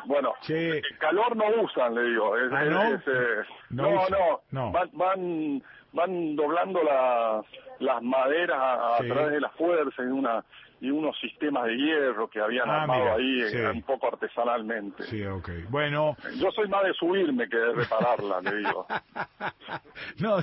[0.06, 0.78] bueno, Che.
[0.78, 2.36] el calor no usan, le digo.
[2.36, 2.82] Es- Ah, es- ¿no?
[2.82, 4.72] es, eh, No no, usan, no, no.
[4.72, 5.62] Van, van,
[5.92, 7.44] van doblando las
[7.80, 10.44] las maderas a, a través de la fuerza y una
[10.82, 13.56] y unos sistemas de hierro que habían Ah, armado mira, ahí eh, sí.
[13.76, 15.04] un poco artesanalmente.
[15.04, 15.48] Sí, ok.
[15.70, 18.84] Bueno, Yo soy más de subirme que de repararla, le digo.
[20.18, 20.38] no,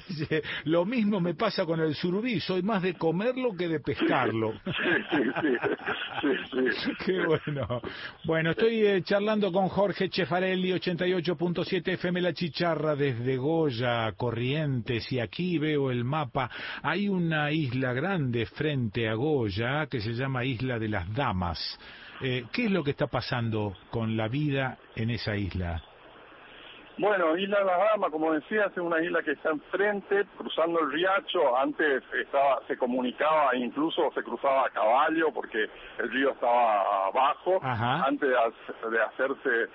[0.64, 4.53] lo mismo me pasa con el surubí, soy más de comerlo que de pescarlo.
[4.80, 6.92] Sí, sí, sí, sí, sí.
[7.06, 7.82] Qué bueno.
[8.24, 15.19] Bueno, estoy eh, charlando con Jorge Chefarelli, 88.7 FM La Chicharra, desde Goya, Corrientes, y
[15.19, 16.50] aquí veo el mapa.
[16.82, 21.59] Hay una isla grande frente a Goya que se llama Isla de las Damas.
[22.22, 25.82] Eh, ¿Qué es lo que está pasando con la vida en esa isla?
[26.98, 30.91] Bueno, Isla de las Damas, como decía, es una isla que está enfrente, cruzando el
[30.91, 31.56] riacho.
[31.58, 37.59] Antes estaba, se comunicaba, incluso se cruzaba a caballo porque el río estaba abajo.
[37.64, 38.03] Ajá.
[38.06, 39.69] Antes de hacerse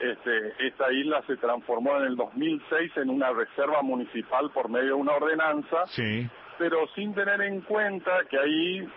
[0.00, 4.92] este, esta isla se transformó en el 2006 en una reserva municipal por medio de
[4.94, 6.26] una ordenanza Sí.
[6.56, 8.88] pero sin tener en cuenta que ahí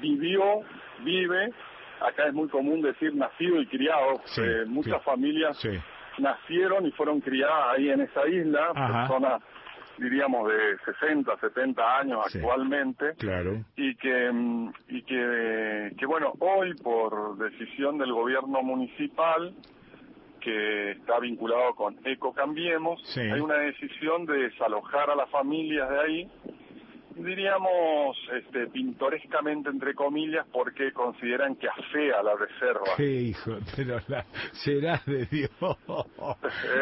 [0.00, 0.60] vivió,
[1.04, 1.50] vive,
[2.00, 5.04] acá es muy común decir nacido y criado, Sí, eh, muchas sí.
[5.04, 5.70] familias Sí.
[6.18, 9.00] nacieron y fueron criadas ahí en esa isla, Ajá.
[9.08, 9.42] personas
[9.98, 13.64] diríamos de 60, 70 años actualmente, Claro.
[13.76, 19.54] y que mm, y que, que bueno hoy por decisión del gobierno municipal
[20.40, 25.98] que está vinculado con Eco Cambiemos hay una decisión de desalojar a las familias de
[26.00, 26.30] ahí
[27.16, 32.84] diríamos este, pintorescamente entre comillas porque consideran que afea la reserva.
[32.96, 35.50] Qué hijo, pero la, será de Dios.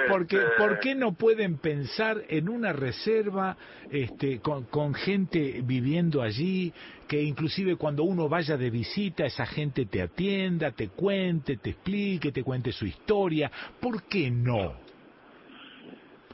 [0.08, 3.56] Porque, ¿Por qué no pueden pensar en una reserva
[3.90, 6.72] este, con, con gente viviendo allí,
[7.08, 12.32] que inclusive cuando uno vaya de visita, esa gente te atienda, te cuente, te explique,
[12.32, 13.50] te cuente su historia?
[13.80, 14.83] ¿Por qué no?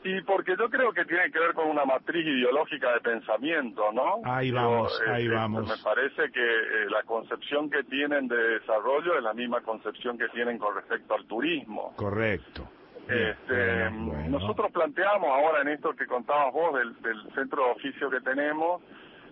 [0.02, 4.22] Y porque yo creo que tiene que ver con una matriz ideológica de pensamiento, ¿no?
[4.24, 5.68] Ahí vamos, Yo, ahí este, vamos.
[5.68, 10.28] Me parece que eh, la concepción que tienen de desarrollo es la misma concepción que
[10.28, 11.92] tienen con respecto al turismo.
[11.96, 12.66] Correcto.
[13.08, 14.38] Este, bueno, bueno.
[14.38, 18.80] Nosotros planteamos ahora en esto que contabas vos del, del centro de oficio que tenemos,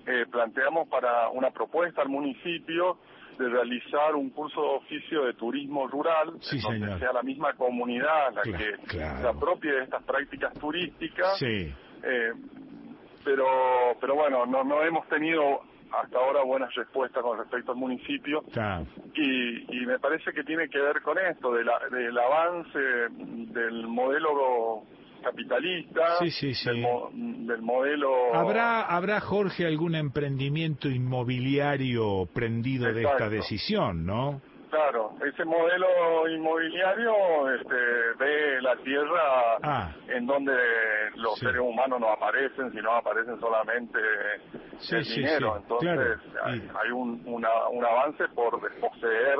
[0.06, 2.98] eh, planteamos para una propuesta al municipio
[3.38, 6.98] de realizar un curso de oficio de turismo rural, Sí, en donde señor.
[6.98, 9.20] sea la misma comunidad la que claro.
[9.20, 11.38] se apropie de estas prácticas turísticas.
[11.38, 11.72] Sí.
[12.02, 12.32] Eh,
[13.24, 13.46] pero,
[14.00, 15.60] pero bueno, no, no hemos tenido
[15.90, 18.42] hasta ahora buenas respuestas con respecto al municipio
[19.14, 23.86] y, y me parece que tiene que ver con esto, de la- del avance del
[23.86, 24.82] modelo
[25.22, 26.68] capitalista, Sí, sí, sí.
[26.70, 28.34] Del, mo- del modelo...
[28.34, 34.40] ¿Habrá, ¿Habrá, Jorge, algún emprendimiento inmobiliario prendido de esta decisión, no?
[34.70, 37.74] Claro, ese modelo inmobiliario este,
[38.18, 39.92] ve la tierra Ah.
[40.08, 40.52] en donde
[41.14, 41.46] los Sí.
[41.46, 43.98] seres humanos no aparecen, sino aparecen solamente
[44.78, 45.56] Sí, el sí, dinero.
[45.56, 46.44] Entonces claro.
[46.44, 49.38] hay, hay un, una- un avance por desposeer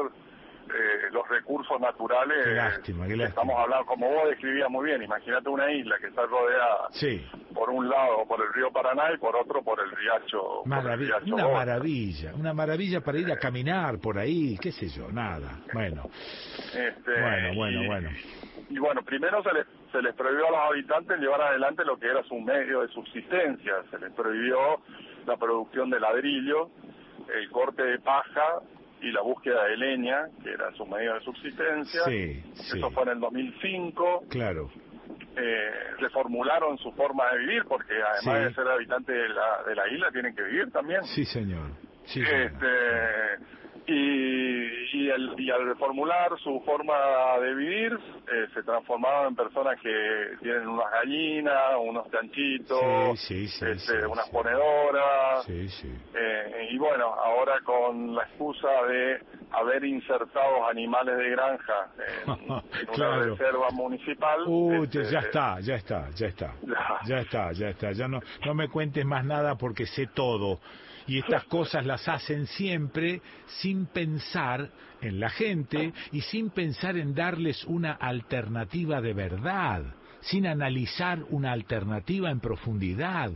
[0.74, 2.38] eh, los recursos naturales.
[2.44, 3.28] Qué lástima, qué lástima.
[3.42, 7.24] Estamos hablando, como vos describías muy bien, imagínate una isla que está rodeada Sí.
[7.54, 10.62] por un lado por el río Paraná y por otro por el riacho.
[10.64, 15.60] el una maravilla, una maravilla para ir a caminar por ahí, qué sé yo, nada.
[15.72, 16.04] Bueno,
[16.74, 18.10] Este, bueno, bueno, y- bueno.
[18.70, 22.06] Y bueno, primero se les, se les prohibió a los habitantes llevar adelante lo que
[22.06, 23.74] era su medio de subsistencia.
[23.90, 24.82] Se les prohibió
[25.26, 26.68] la producción de ladrillo,
[27.34, 28.60] el corte de paja
[29.00, 32.02] y la búsqueda de leña, que era su medio de subsistencia.
[32.04, 32.78] Sí, sí.
[32.78, 34.24] Eso fue en el 2005.
[34.28, 34.70] Claro.
[35.36, 38.44] Eh, reformularon su forma de vivir, porque además Sí.
[38.44, 41.02] de ser habitantes de la, de la isla, tienen que vivir también.
[41.04, 41.70] Sí, señor.
[42.06, 42.52] Sí, señor.
[43.90, 46.94] Y, y, el- y al reformular su forma
[47.40, 53.48] de vivir, eh, se transformaban en personas que tienen unas gallinas, unos chanchitos, Sí, sí,
[53.48, 55.46] sí, este, unas ponedoras.
[55.48, 59.20] Eh, y bueno, ahora con la excusa de
[59.52, 61.88] haber insertado animales de granja
[62.26, 64.40] en, en una reserva municipal.
[64.46, 66.54] Uy, este, ya está, ya está, ya está.
[66.62, 66.98] Ya.
[67.06, 67.92] Ya está, ya está.
[67.92, 70.60] Ya no, no me cuentes más nada porque sé todo.
[71.08, 73.22] Y estas cosas las hacen siempre
[73.60, 74.70] sin pensar
[75.00, 79.82] en la gente y sin pensar en darles una alternativa de verdad,
[80.20, 83.32] sin analizar una alternativa en profundidad.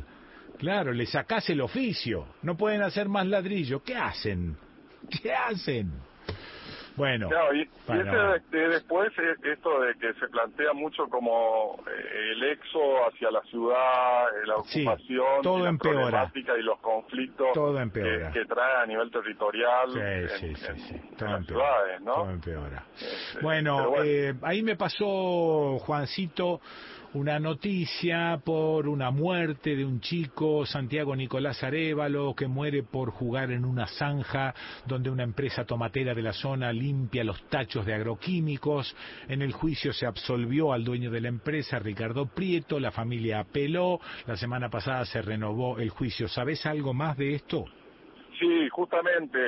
[0.58, 3.82] Claro, le sacás el oficio, no pueden hacer más ladrillo.
[3.82, 4.56] ¿Qué hacen?
[5.22, 5.92] ¿Qué hacen?
[6.96, 10.72] Bueno, Claro, y, y bueno, este de- de después eh, esto de que se plantea
[10.74, 15.68] mucho como eh, el exo hacia la ciudad, eh, la Sí, ocupación, todo y la
[15.70, 16.00] empeora.
[16.00, 18.30] problemática y los conflictos Todo que, empeora.
[18.32, 20.94] que trae a nivel territorial Sí, en, sí, en- sí, sí.
[20.94, 22.14] en Todo las ciudades, ¿no?
[22.14, 22.84] Todo empeora.
[23.40, 24.04] Bueno, bueno.
[24.04, 26.60] eh, ahí me pasó, Juancito,
[27.14, 33.50] una noticia por una muerte de un chico, Santiago Nicolás Arevalo, que muere por jugar
[33.50, 34.54] en una zanja
[34.86, 38.96] donde una empresa tomatera de la zona limpia los tachos de agroquímicos.
[39.28, 44.00] En el juicio se absolvió al dueño de la empresa, Ricardo Prieto, la familia apeló,
[44.26, 46.28] la semana pasada se renovó el juicio.
[46.28, 47.66] ¿Sabes algo más de esto?
[48.40, 49.38] Sí, justamente.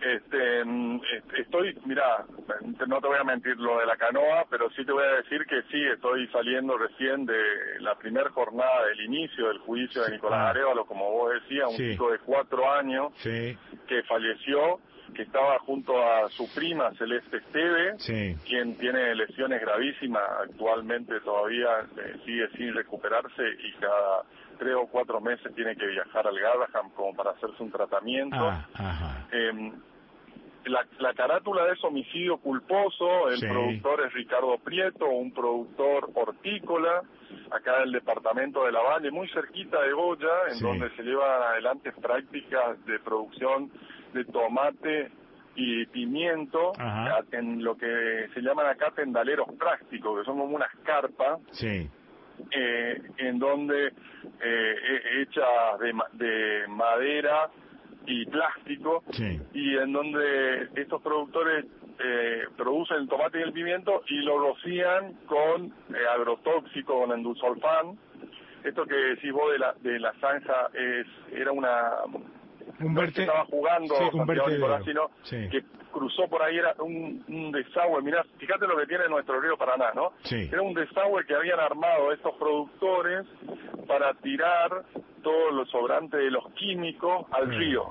[0.00, 2.24] Este, mm, est- estoy, mira,
[2.86, 5.44] no te voy a mentir lo de la canoa, pero sí te voy a decir
[5.46, 10.38] que sí, estoy saliendo recién de la primera jornada del inicio del juicio de Nicolás
[10.38, 10.50] Ah.
[10.50, 11.90] Arevalo, como vos decías, un Sí.
[11.92, 13.56] chico de cuatro años Sí,
[13.88, 14.78] que falleció,
[15.14, 18.34] que estaba junto a su prima Celeste Esteve, sí.
[18.46, 24.22] quien tiene lesiones gravísimas, actualmente todavía eh, sigue sin recuperarse y cada
[24.58, 28.36] tres o cuatro meses tiene que viajar al Garraham como para hacerse un tratamiento.
[28.40, 29.26] Ah, ajá.
[29.32, 29.72] Eh,
[30.64, 33.46] la, la carátula es homicidio culposo, el Sí.
[33.46, 37.02] productor es Ricardo Prieto, un productor hortícola,
[37.50, 40.64] acá del departamento de La Valle, muy cerquita de Goya, en Sí.
[40.64, 43.70] donde se llevan adelante prácticas de producción
[44.12, 45.10] de tomate
[45.56, 47.20] y pimiento Ajá.
[47.32, 51.88] en lo que se llaman acá tendaleros prácticos, que son como unas carpas Sí.
[52.52, 53.92] eh, en donde eh,
[54.40, 57.48] he- hechas de, de madera
[58.06, 59.40] y plástico Sí.
[59.52, 61.66] y en donde estos productores
[61.98, 67.98] eh, producen el tomate y el pimiento y lo rocían con eh, agrotóxico, con endulzolfán,
[68.62, 71.80] esto que decís vos de la, de la zanja es, era una...
[72.78, 75.48] Que estaba jugando sí, Santiago Sí.
[75.50, 78.00] que cruzó por ahí, era un, un desagüe.
[78.02, 80.12] Mirá, fíjate lo que tiene nuestro río Paraná, ¿no?
[80.22, 80.48] Sí.
[80.52, 83.26] Era un desagüe que habían armado estos productores
[83.88, 84.84] para tirar
[85.22, 87.90] todo lo sobrante de los químicos al río.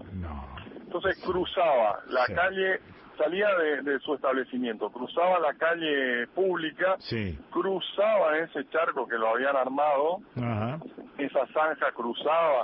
[0.79, 2.79] Entonces cruzaba la calle,
[3.17, 7.37] salía de, de su establecimiento, cruzaba la calle pública, Sí.
[7.51, 10.79] cruzaba ese charco que lo habían armado, Ajá.
[11.17, 12.63] esa zanja cruzaba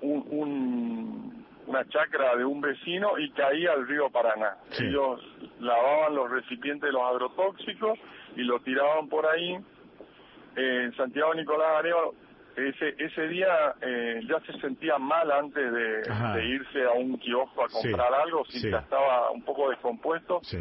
[0.00, 1.07] un, un-
[1.68, 4.56] una chacra de un vecino y caía al río Paraná.
[4.70, 4.86] Sí.
[4.86, 5.20] Ellos
[5.60, 7.98] lavaban los recipientes de los agrotóxicos
[8.36, 9.58] y lo tiraban por ahí.
[10.56, 12.14] Eh, Santiago Nicolás Arevalo,
[12.56, 17.68] ese, ese día eh, ya se sentía mal antes de, irse a un kiosco a
[17.68, 17.90] Sí.
[17.90, 18.70] comprar algo, si Sí.
[18.70, 20.58] ya estaba un poco descompuesto Sí.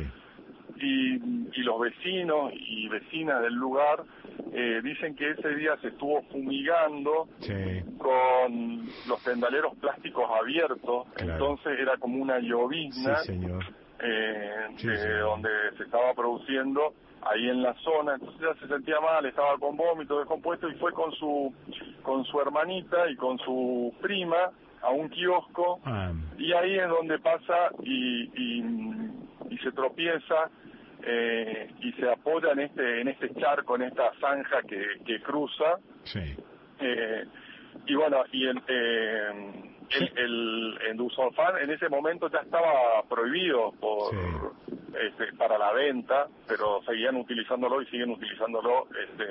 [0.82, 1.16] Y,
[1.54, 4.04] y los vecinos y vecinas del lugar
[4.54, 7.54] eh, dicen que ese día se estuvo fumigando Sí.
[7.98, 11.34] con los tendaleros plásticos abiertos, Claro.
[11.34, 13.34] entonces era como una llovizna Sí,
[14.00, 15.20] eh, Sí, de señor.
[15.22, 19.76] donde se estaba produciendo ahí en la zona, entonces ya se sentía mal, estaba con
[19.76, 21.54] vómito descompuesto y fue con su
[22.04, 27.18] con su hermanita y con su prima a un kiosco Ah, y ahí es donde
[27.20, 28.64] pasa y, y,
[29.50, 30.50] y se tropieza
[31.04, 35.78] eh, y se apoya en este en este charco, en esta zanja que, que cruza
[36.04, 36.36] sí.
[36.80, 37.26] eh,
[37.86, 39.30] y bueno, y el, eh,
[39.92, 44.14] el, el endulzolfán en ese momento ya estaba prohibido por
[45.00, 49.24] este, para la venta, pero seguían utilizándolo y siguen utilizándolo este,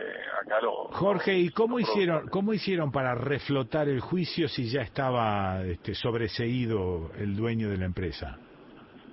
[0.42, 0.96] acá los...
[0.96, 7.10] Jorge, ¿y cómo hicieron, cómo hicieron para reflotar el juicio si ya estaba este, sobreseído
[7.18, 8.38] el dueño de la empresa?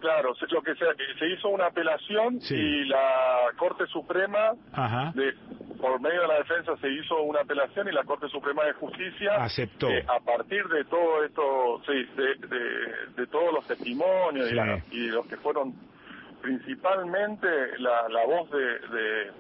[0.04, 0.86] Claro, lo que se,
[1.18, 2.56] se hizo una apelación Sí.
[2.56, 4.52] y la Corte Suprema,
[5.16, 5.34] de,
[5.80, 9.36] por medio de la defensa, se hizo una apelación y la Corte Suprema de Justicia
[9.42, 9.88] Aceptó.
[9.90, 14.54] eh, a partir de todo esto, sí, de, de- de todos los testimonios Sí.
[14.54, 15.74] y, la- y los que fueron
[16.42, 17.48] principalmente
[17.80, 19.32] la, la voz de, de-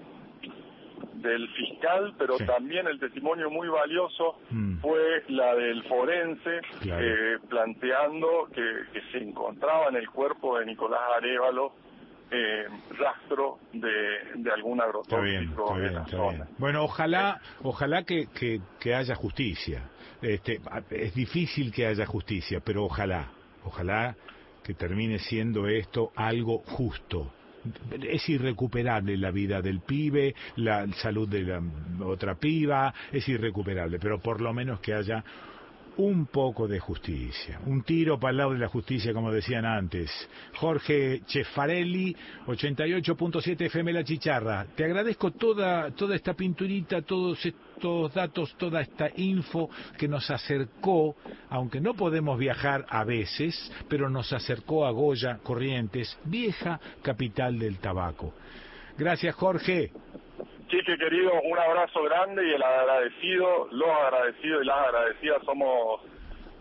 [1.24, 2.46] del fiscal, pero Sí.
[2.46, 4.78] también el testimonio muy valioso Mm.
[4.82, 7.04] fue la del forense, Claro.
[7.04, 11.74] eh, planteando que, que se encontraba en el cuerpo de Nicolás Arevalo
[12.36, 12.66] eh,
[12.98, 13.90] rastro de,
[14.36, 16.32] de algún agrotóxico bien, la zona.
[16.32, 16.48] bien.
[16.58, 19.84] Bueno, ojalá, ojalá que, que, que haya justicia.
[20.22, 20.60] Este,
[20.92, 23.28] es difícil que haya justicia, pero ojalá,
[23.66, 24.16] ojalá
[24.64, 27.32] que termine siendo esto algo justo.
[28.02, 31.62] Es irrecuperable la vida del pibe, la salud de la
[32.06, 35.24] otra piba, es irrecuperable, pero por lo menos que haya
[35.98, 40.12] un poco de justicia, un tiro para el lado de la justicia, como decían antes.
[40.56, 42.16] Jorge Chefarelli,
[42.48, 44.66] 88.7 FM La Chicharra.
[44.76, 51.16] Te agradezco toda, toda esta pinturita, todos estos datos, toda esta info que nos acercó,
[51.50, 57.78] aunque no podemos viajar a veces, pero nos acercó a Goya Corrientes, vieja capital del
[57.80, 58.34] tabaco.
[58.98, 59.92] Gracias, Jorge.
[60.74, 66.02] Chique querido, un abrazo grande y el agradecido, los agradecidos y las agradecidas somos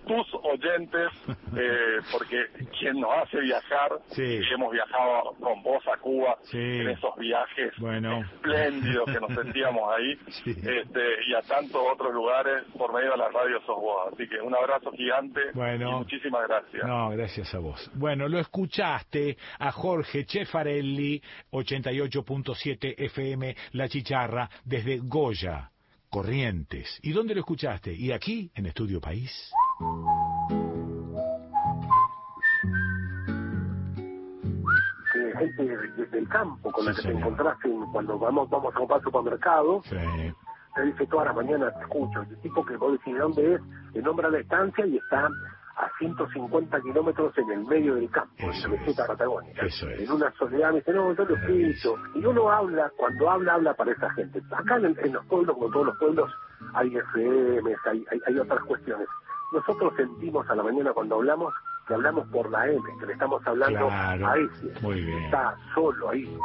[0.06, 1.08] tus oyentes,
[1.56, 2.46] eh, porque
[2.78, 4.22] quien nos hace viajar, Sí.
[4.22, 6.58] y hemos viajado con vos a Cuba Sí.
[6.58, 8.20] en esos viajes Bueno.
[8.20, 13.28] espléndidos que nos sentíamos ahí, este, y a tantos otros lugares por medio de la
[13.28, 14.12] radio sos vos.
[14.12, 15.90] Así que un abrazo gigante Bueno.
[15.90, 16.84] y muchísimas gracias.
[16.86, 17.90] No, gracias a vos.
[17.94, 21.22] Bueno, lo escuchaste a Jorge Chefarelli,
[21.52, 25.70] 88.7 FM La Chicharra, desde Goya,
[26.10, 26.98] Corrientes.
[27.02, 27.92] ¿Y dónde lo escuchaste?
[27.94, 29.50] ¿Y aquí, en Estudio País?
[35.12, 37.20] Que gente de- del campo con la que te señor.
[37.20, 39.96] encontrás en- cuando vamos vamos a comprar supermercado, Sí.
[40.74, 43.60] te dice toda la mañana, te escucho, el tipo que vos decís de dónde es,
[43.92, 45.28] te nombra la estancia y está
[45.76, 50.00] a 150 kilómetros en el medio del campo, en la meseta patagónica, Eso es.
[50.00, 53.74] en una soledad, me dice, no, yo lo escucho, y uno habla, cuando habla, habla
[53.74, 54.40] para esa gente.
[54.50, 56.30] Acá en, en los pueblos, como todos los pueblos,
[56.74, 59.08] hay FM, hay, hay, hay otras cuestiones.
[59.52, 61.52] Nosotros sentimos a la mañana cuando hablamos
[61.86, 64.26] que hablamos por la M, que le estamos hablando Claro.
[64.26, 64.80] a ese.
[64.80, 65.24] Muy bien.
[65.24, 66.38] Está solo ahí.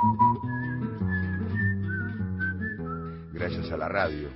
[3.34, 4.30] Gracias a la radio.